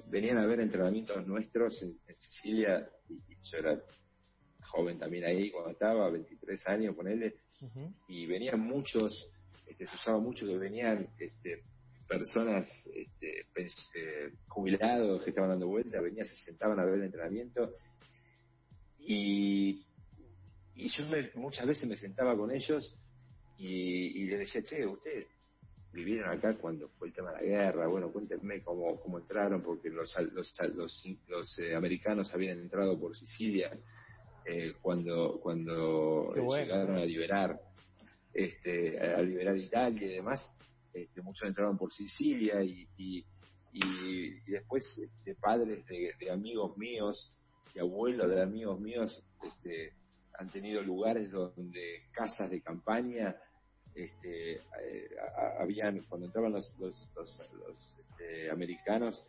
venían 0.07 0.38
a 0.38 0.45
ver 0.45 0.59
entrenamientos 0.59 1.25
nuestros 1.27 1.82
en, 1.82 1.91
Sicilia 2.15 2.88
y 3.09 3.36
yo 3.43 3.57
era 3.57 3.82
joven 4.61 4.97
también 4.97 5.25
ahí 5.25 5.51
cuando 5.51 5.71
estaba, 5.71 6.09
23 6.09 6.67
años, 6.67 6.95
ponele, 6.95 7.36
y 8.07 8.25
venían 8.25 8.59
muchos, 8.59 9.29
este, 9.67 9.86
se 9.86 9.95
usaba 9.95 10.19
mucho 10.19 10.45
que 10.45 10.57
venían 10.57 11.07
este, 11.19 11.63
personas 12.07 12.67
este, 12.93 13.45
eh, 13.95 14.34
jubilados 14.47 15.23
que 15.23 15.29
estaban 15.29 15.51
dando 15.51 15.67
vueltas, 15.67 16.01
venían, 16.01 16.27
se 16.27 16.36
sentaban 16.43 16.79
a 16.79 16.86
ver 16.86 16.95
el 16.95 17.03
entrenamiento, 17.05 17.73
y, 18.99 19.86
y 20.75 20.89
yo 20.89 21.03
muchas 21.36 21.65
veces 21.65 21.88
me 21.88 21.95
sentaba 21.95 22.36
con 22.36 22.51
ellos 22.51 22.95
y, 23.57 24.21
y 24.21 24.25
les 24.27 24.39
decía, 24.39 24.63
che, 24.63 24.86
ustedes 24.86 25.27
vivieron 25.93 26.29
acá 26.29 26.55
cuando 26.55 26.89
fue 26.89 27.09
el 27.09 27.13
tema 27.13 27.31
de 27.31 27.37
la 27.37 27.43
guerra, 27.43 27.87
bueno, 27.87 28.11
cuéntenme 28.11 28.61
cómo, 28.63 28.99
cómo 29.01 29.19
entraron, 29.19 29.61
porque 29.61 29.89
los, 29.89 30.15
los, 30.33 30.53
los, 30.75 31.03
los 31.27 31.59
eh, 31.59 31.75
americanos 31.75 32.33
habían 32.33 32.59
entrado 32.59 32.99
por 32.99 33.15
Sicilia 33.15 33.77
eh, 34.45 34.73
cuando 34.81 35.39
cuando 35.41 36.33
llegaron 36.33 36.97
a 36.97 37.05
liberar 37.05 37.59
este, 38.33 38.99
a 38.99 39.21
liberar 39.21 39.57
Italia 39.57 40.07
y 40.07 40.13
demás, 40.15 40.49
este, 40.93 41.21
muchos 41.21 41.47
entraron 41.47 41.77
por 41.77 41.91
Sicilia 41.91 42.63
y, 42.63 42.87
y, 42.97 43.25
después 44.47 44.83
este, 44.97 45.35
padres 45.35 45.85
de, 45.87 46.31
amigos 46.31 46.77
míos 46.77 47.31
y 47.73 47.79
abuelos 47.79 48.29
de 48.29 48.41
amigos 48.41 48.79
míos 48.79 49.23
este, 49.43 49.93
han 50.37 50.49
tenido 50.49 50.81
lugares 50.81 51.31
donde 51.31 52.03
casas 52.11 52.49
de 52.49 52.61
campaña 52.61 53.35
este, 53.95 54.53
eh, 54.55 55.09
habían 55.59 56.03
cuando 56.03 56.27
entraban 56.27 56.53
los, 56.53 56.75
los, 56.79 57.09
los, 57.15 57.95
este, 57.99 58.49
americanos 58.49 59.23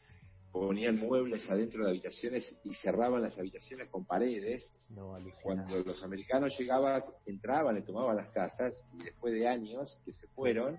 ponían 0.52 0.98
muebles 0.98 1.50
adentro 1.50 1.84
de 1.84 1.90
habitaciones 1.90 2.58
y 2.64 2.74
cerraban 2.74 3.22
las 3.22 3.38
habitaciones 3.38 3.88
con 3.88 4.04
paredes. 4.04 4.72
Cuando 5.42 5.78
los 5.80 6.02
americanos 6.04 6.54
llegaban, 6.58 7.02
entraban 7.24 7.78
y 7.78 7.82
tomaban 7.82 8.16
las 8.16 8.28
casas 8.30 8.84
y 8.92 9.02
después 9.02 9.32
de 9.32 9.48
años 9.48 9.98
que 10.04 10.12
se 10.12 10.26
fueron, 10.28 10.78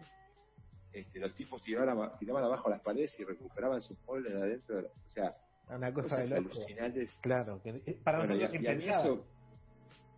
este, 0.92 1.20
los 1.20 1.34
tipos 1.34 1.62
tiraban, 1.64 2.18
tiraban 2.20 2.44
abajo 2.44 2.70
las 2.70 2.82
paredes 2.82 3.20
y 3.20 3.24
recuperaban 3.24 3.82
sus 3.82 3.98
muebles 4.06 4.34
de 4.34 4.42
adentro. 4.42 4.80
o 4.80 5.10
sea, 5.10 5.36
una 5.70 5.92
cosa 5.92 6.18
de 6.18 6.36
alucinantes. 6.36 7.18
Claro, 7.22 7.60
que 7.64 7.98
para 8.04 8.20
nosotros 8.20 8.54
y, 8.62 8.68
a 8.68 8.76
mí 8.76 8.88
eso 8.88 9.26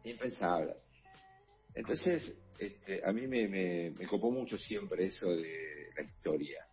impensable. 0.04 0.76
Entonces, 1.74 2.38
este, 2.60 3.02
a 3.06 3.12
mí 3.12 3.28
me, 3.28 3.48
me, 3.48 3.92
me 3.92 4.08
copó 4.08 4.32
mucho 4.32 4.58
siempre 4.58 5.06
eso 5.06 5.30
de 5.30 5.90
la 5.96 6.04
historia 6.04 6.66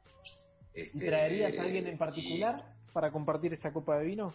este, 0.75 1.07
¿Traerías 1.07 1.59
a 1.59 1.63
alguien 1.63 1.87
en 1.87 1.99
particular 1.99 2.65
para 2.93 3.11
compartir 3.11 3.53
esa 3.53 3.73
copa 3.73 3.99
de 3.99 4.07
vino? 4.07 4.35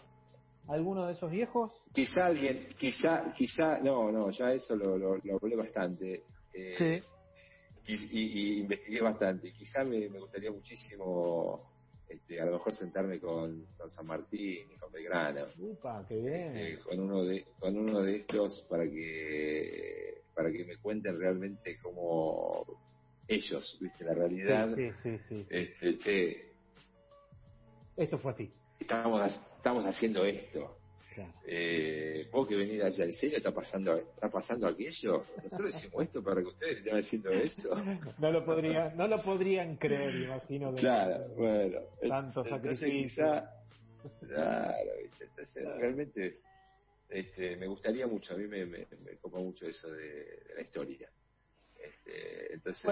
¿Alguno 0.68 1.08
de 1.08 1.14
esos 1.14 1.32
viejos? 1.32 1.72
Quizá 1.94 2.26
alguien, 2.26 2.68
quizá, 2.78 3.34
quizá, 3.34 3.80
no, 3.80 4.12
no, 4.12 4.30
ya 4.32 4.52
eso 4.52 4.76
lo, 4.76 4.98
lo, 4.98 5.14
hablé 5.14 5.56
bastante. 5.56 6.24
Eh, 6.54 7.02
sí. 7.86 7.98
Y, 8.12 8.60
investigué 8.60 9.02
bastante. 9.02 9.52
Quizá 9.54 9.84
me, 9.86 10.08
gustaría 10.10 10.52
muchísimo 10.52 11.72
este, 12.10 12.42
a 12.42 12.46
lo 12.46 12.54
mejor 12.54 12.76
sentarme 12.76 13.20
con, 13.20 13.66
San 13.88 14.06
Martín 14.06 14.68
y 14.70 14.76
con 14.78 14.92
Belgrano. 14.92 15.46
Upa, 15.58 16.06
qué 16.08 16.18
bien. 16.18 16.58
Este, 16.58 16.84
con 16.84 17.00
uno 17.00 17.24
de 17.24 17.46
con 17.58 17.78
uno 17.78 18.02
de 18.02 18.18
estos 18.18 18.62
para 18.70 18.84
que 18.84 20.17
para 20.38 20.52
que 20.52 20.64
me 20.64 20.78
cuenten 20.78 21.20
realmente 21.20 21.80
cómo 21.82 22.64
ellos, 23.28 23.78
viste, 23.82 24.06
la 24.06 24.14
realidad. 24.14 24.70
Sí, 24.76 24.92
sí, 25.02 25.20
sí. 25.28 25.46
Este, 25.50 25.98
che. 25.98 26.52
Esto 27.98 28.20
fue 28.20 28.32
así. 28.34 28.54
Estamos, 28.80 29.34
estamos 29.58 29.86
haciendo 29.88 30.24
esto. 30.24 30.78
Eh, 31.48 32.30
vos 32.32 32.48
que 32.48 32.56
venís 32.56 32.80
allá, 32.84 33.06
¿en 33.06 33.14
serio 33.14 33.38
está 33.38 33.52
pasando, 33.52 33.98
está 33.98 34.30
pasando 34.30 34.68
aquello? 34.68 35.24
Nosotros 35.44 35.74
decimos 35.74 36.04
esto 36.04 36.24
para 36.24 36.42
que 36.42 36.48
ustedes 36.48 36.78
estén 36.78 36.96
haciendo 36.96 37.32
eso. 37.32 37.76
no 38.20 38.32
lo 38.32 38.46
podrían, 38.46 38.96
no 38.96 39.08
lo 39.08 39.20
podrían 39.24 39.78
creer, 39.78 40.14
imagino. 40.14 40.76
claro, 40.76 41.28
bueno. 41.36 41.80
Tanto 42.08 42.46
sacrificio. 42.46 43.26
claro, 44.28 44.92
entonces 45.20 45.66
realmente 45.80 46.38
este, 47.10 47.56
me 47.58 47.68
gustaría 47.68 48.08
mucho, 48.08 48.34
a 48.34 48.38
mí 48.38 48.48
me, 48.48 48.66
me, 48.66 48.86
copa 49.22 49.40
mucho 49.40 49.66
eso 49.66 49.90
de, 49.92 50.44
la 50.56 50.62
historia. 50.62 51.10
Este, 51.76 52.54
entonces, 52.54 52.84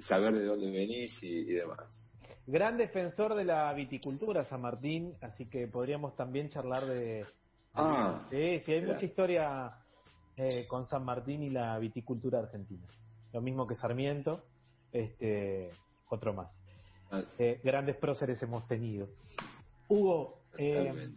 saber 0.00 0.34
de 0.34 0.44
dónde 0.44 0.70
venís 0.70 1.18
y 1.22 1.44
demás. 1.52 2.12
Gran 2.46 2.76
defensor 2.76 3.34
de 3.34 3.44
la 3.44 3.72
viticultura, 3.72 4.44
San 4.44 4.60
Martín, 4.60 5.16
así 5.20 5.46
que 5.46 5.66
podríamos 5.72 6.14
también 6.14 6.48
charlar 6.50 6.86
de, 6.86 7.26
Ah, 7.76 8.26
sí, 8.30 8.60
sí, 8.60 8.72
hay 8.72 8.82
mucha 8.82 9.04
historia 9.04 9.70
eh, 10.36 10.66
con 10.66 10.86
San 10.86 11.04
Martín 11.04 11.42
y 11.42 11.50
la 11.50 11.78
viticultura 11.78 12.38
argentina. 12.38 12.86
Lo 13.32 13.42
mismo 13.42 13.66
que 13.66 13.76
Sarmiento, 13.76 14.42
este, 14.92 15.70
otro 16.08 16.32
más. 16.32 16.48
Ah. 17.10 17.22
Eh, 17.38 17.60
grandes 17.62 17.96
próceres 17.96 18.42
hemos 18.42 18.66
tenido. 18.66 19.08
Hugo, 19.88 20.40
eh, 20.56 21.10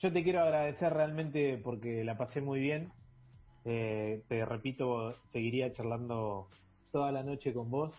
yo 0.00 0.12
te 0.12 0.22
quiero 0.22 0.40
agradecer 0.40 0.92
realmente 0.92 1.58
porque 1.62 2.04
la 2.04 2.16
pasé 2.16 2.40
muy 2.40 2.60
bien. 2.60 2.92
te 3.64 4.44
repito, 4.46 5.14
seguiría 5.32 5.72
charlando 5.72 6.48
toda 6.92 7.12
la 7.12 7.22
noche 7.22 7.52
con 7.52 7.70
vos. 7.70 7.94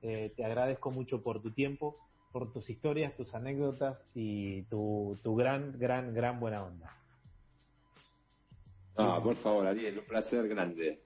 te 0.00 0.44
agradezco 0.44 0.90
mucho 0.90 1.22
por 1.22 1.40
tu 1.42 1.52
tiempo, 1.52 1.96
por 2.32 2.52
tus 2.52 2.68
historias, 2.68 3.16
tus 3.16 3.32
anécdotas 3.34 3.98
y 4.14 4.62
tu, 4.64 5.18
tu 5.22 5.36
gran, 5.36 5.78
gran, 5.78 6.14
gran 6.14 6.40
buena 6.40 6.64
onda. 6.64 6.96
No, 8.98 9.22
por 9.22 9.36
favor, 9.36 9.66
Ariel, 9.66 9.98
un 9.98 10.04
placer 10.04 10.48
grande. 10.48 11.00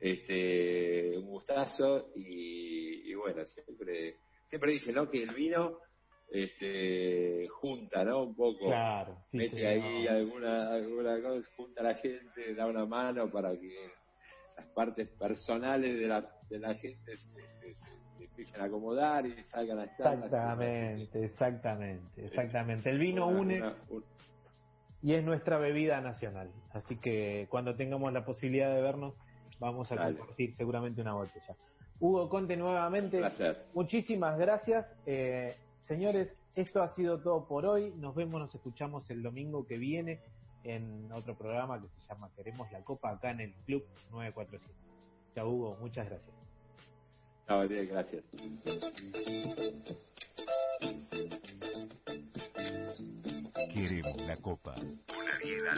Este, 0.00 1.18
un 1.18 1.26
gustazo 1.26 2.10
y, 2.14 3.12
bueno, 3.14 3.44
siempre 3.46 4.16
siempre 4.44 4.72
dice, 4.72 4.92
¿no? 4.92 5.10
Que 5.10 5.22
el 5.22 5.34
vino 5.34 5.78
este 6.30 7.48
junta, 7.48 8.04
¿no? 8.04 8.24
Un 8.24 8.34
poco. 8.34 8.66
Claro, 8.66 9.16
mete 9.32 9.66
ahí 9.66 10.06
alguna 10.06 10.74
alguna 10.74 11.20
cosa, 11.22 11.48
junta 11.56 11.80
a 11.80 11.84
la 11.84 11.94
gente, 11.94 12.54
da 12.54 12.66
una 12.66 12.84
mano 12.86 13.30
para 13.30 13.52
que 13.52 13.90
las 14.56 14.66
partes 14.68 15.08
personales 15.10 15.98
de 15.98 16.06
la, 16.06 16.28
de 16.50 16.58
la 16.58 16.74
gente 16.74 17.16
se, 17.16 17.74
se, 17.74 18.24
empiecen 18.24 18.60
a 18.60 18.64
acomodar 18.64 19.24
y 19.24 19.42
salgan 19.44 19.78
a 19.78 19.94
charlas. 19.96 20.24
Exactamente, 20.24 21.24
exactamente, 21.24 22.24
exactamente. 22.24 22.90
El 22.90 22.98
vino 22.98 23.28
une 23.28 23.62
y 25.02 25.14
es 25.14 25.24
nuestra 25.24 25.58
bebida 25.58 26.00
nacional. 26.00 26.50
Así 26.72 26.96
que 26.96 27.46
cuando 27.50 27.76
tengamos 27.76 28.12
la 28.12 28.24
posibilidad 28.24 28.74
de 28.74 28.82
vernos, 28.82 29.14
vamos 29.60 29.90
a 29.92 29.96
compartir 29.96 30.54
seguramente 30.56 31.00
una 31.00 31.14
botella. 31.14 31.56
Hugo 32.00 32.28
Conte 32.28 32.56
nuevamente, 32.56 33.20
muchísimas 33.74 34.38
gracias. 34.38 34.96
Eh, 35.06 35.56
señores, 35.88 36.28
esto 36.54 36.82
ha 36.82 36.92
sido 36.92 37.18
todo 37.18 37.48
por 37.48 37.64
hoy. 37.64 37.92
Nos 37.96 38.14
vemos, 38.14 38.40
nos 38.40 38.54
escuchamos 38.54 39.08
el 39.10 39.22
domingo 39.22 39.66
que 39.66 39.78
viene 39.78 40.20
en 40.62 41.10
otro 41.12 41.36
programa 41.36 41.80
que 41.80 41.88
se 41.88 42.06
llama 42.06 42.30
Queremos 42.36 42.70
la 42.70 42.82
Copa 42.82 43.10
acá 43.10 43.30
en 43.30 43.40
el 43.40 43.54
Club 43.64 43.84
947. 44.10 44.64
Chao 45.34 45.48
Hugo, 45.48 45.76
muchas 45.80 46.06
gracias. 46.06 46.36
Chao, 47.46 47.66
gracias. 47.66 48.24
Queremos 53.72 54.16
la 54.18 54.36
copa. 54.36 54.74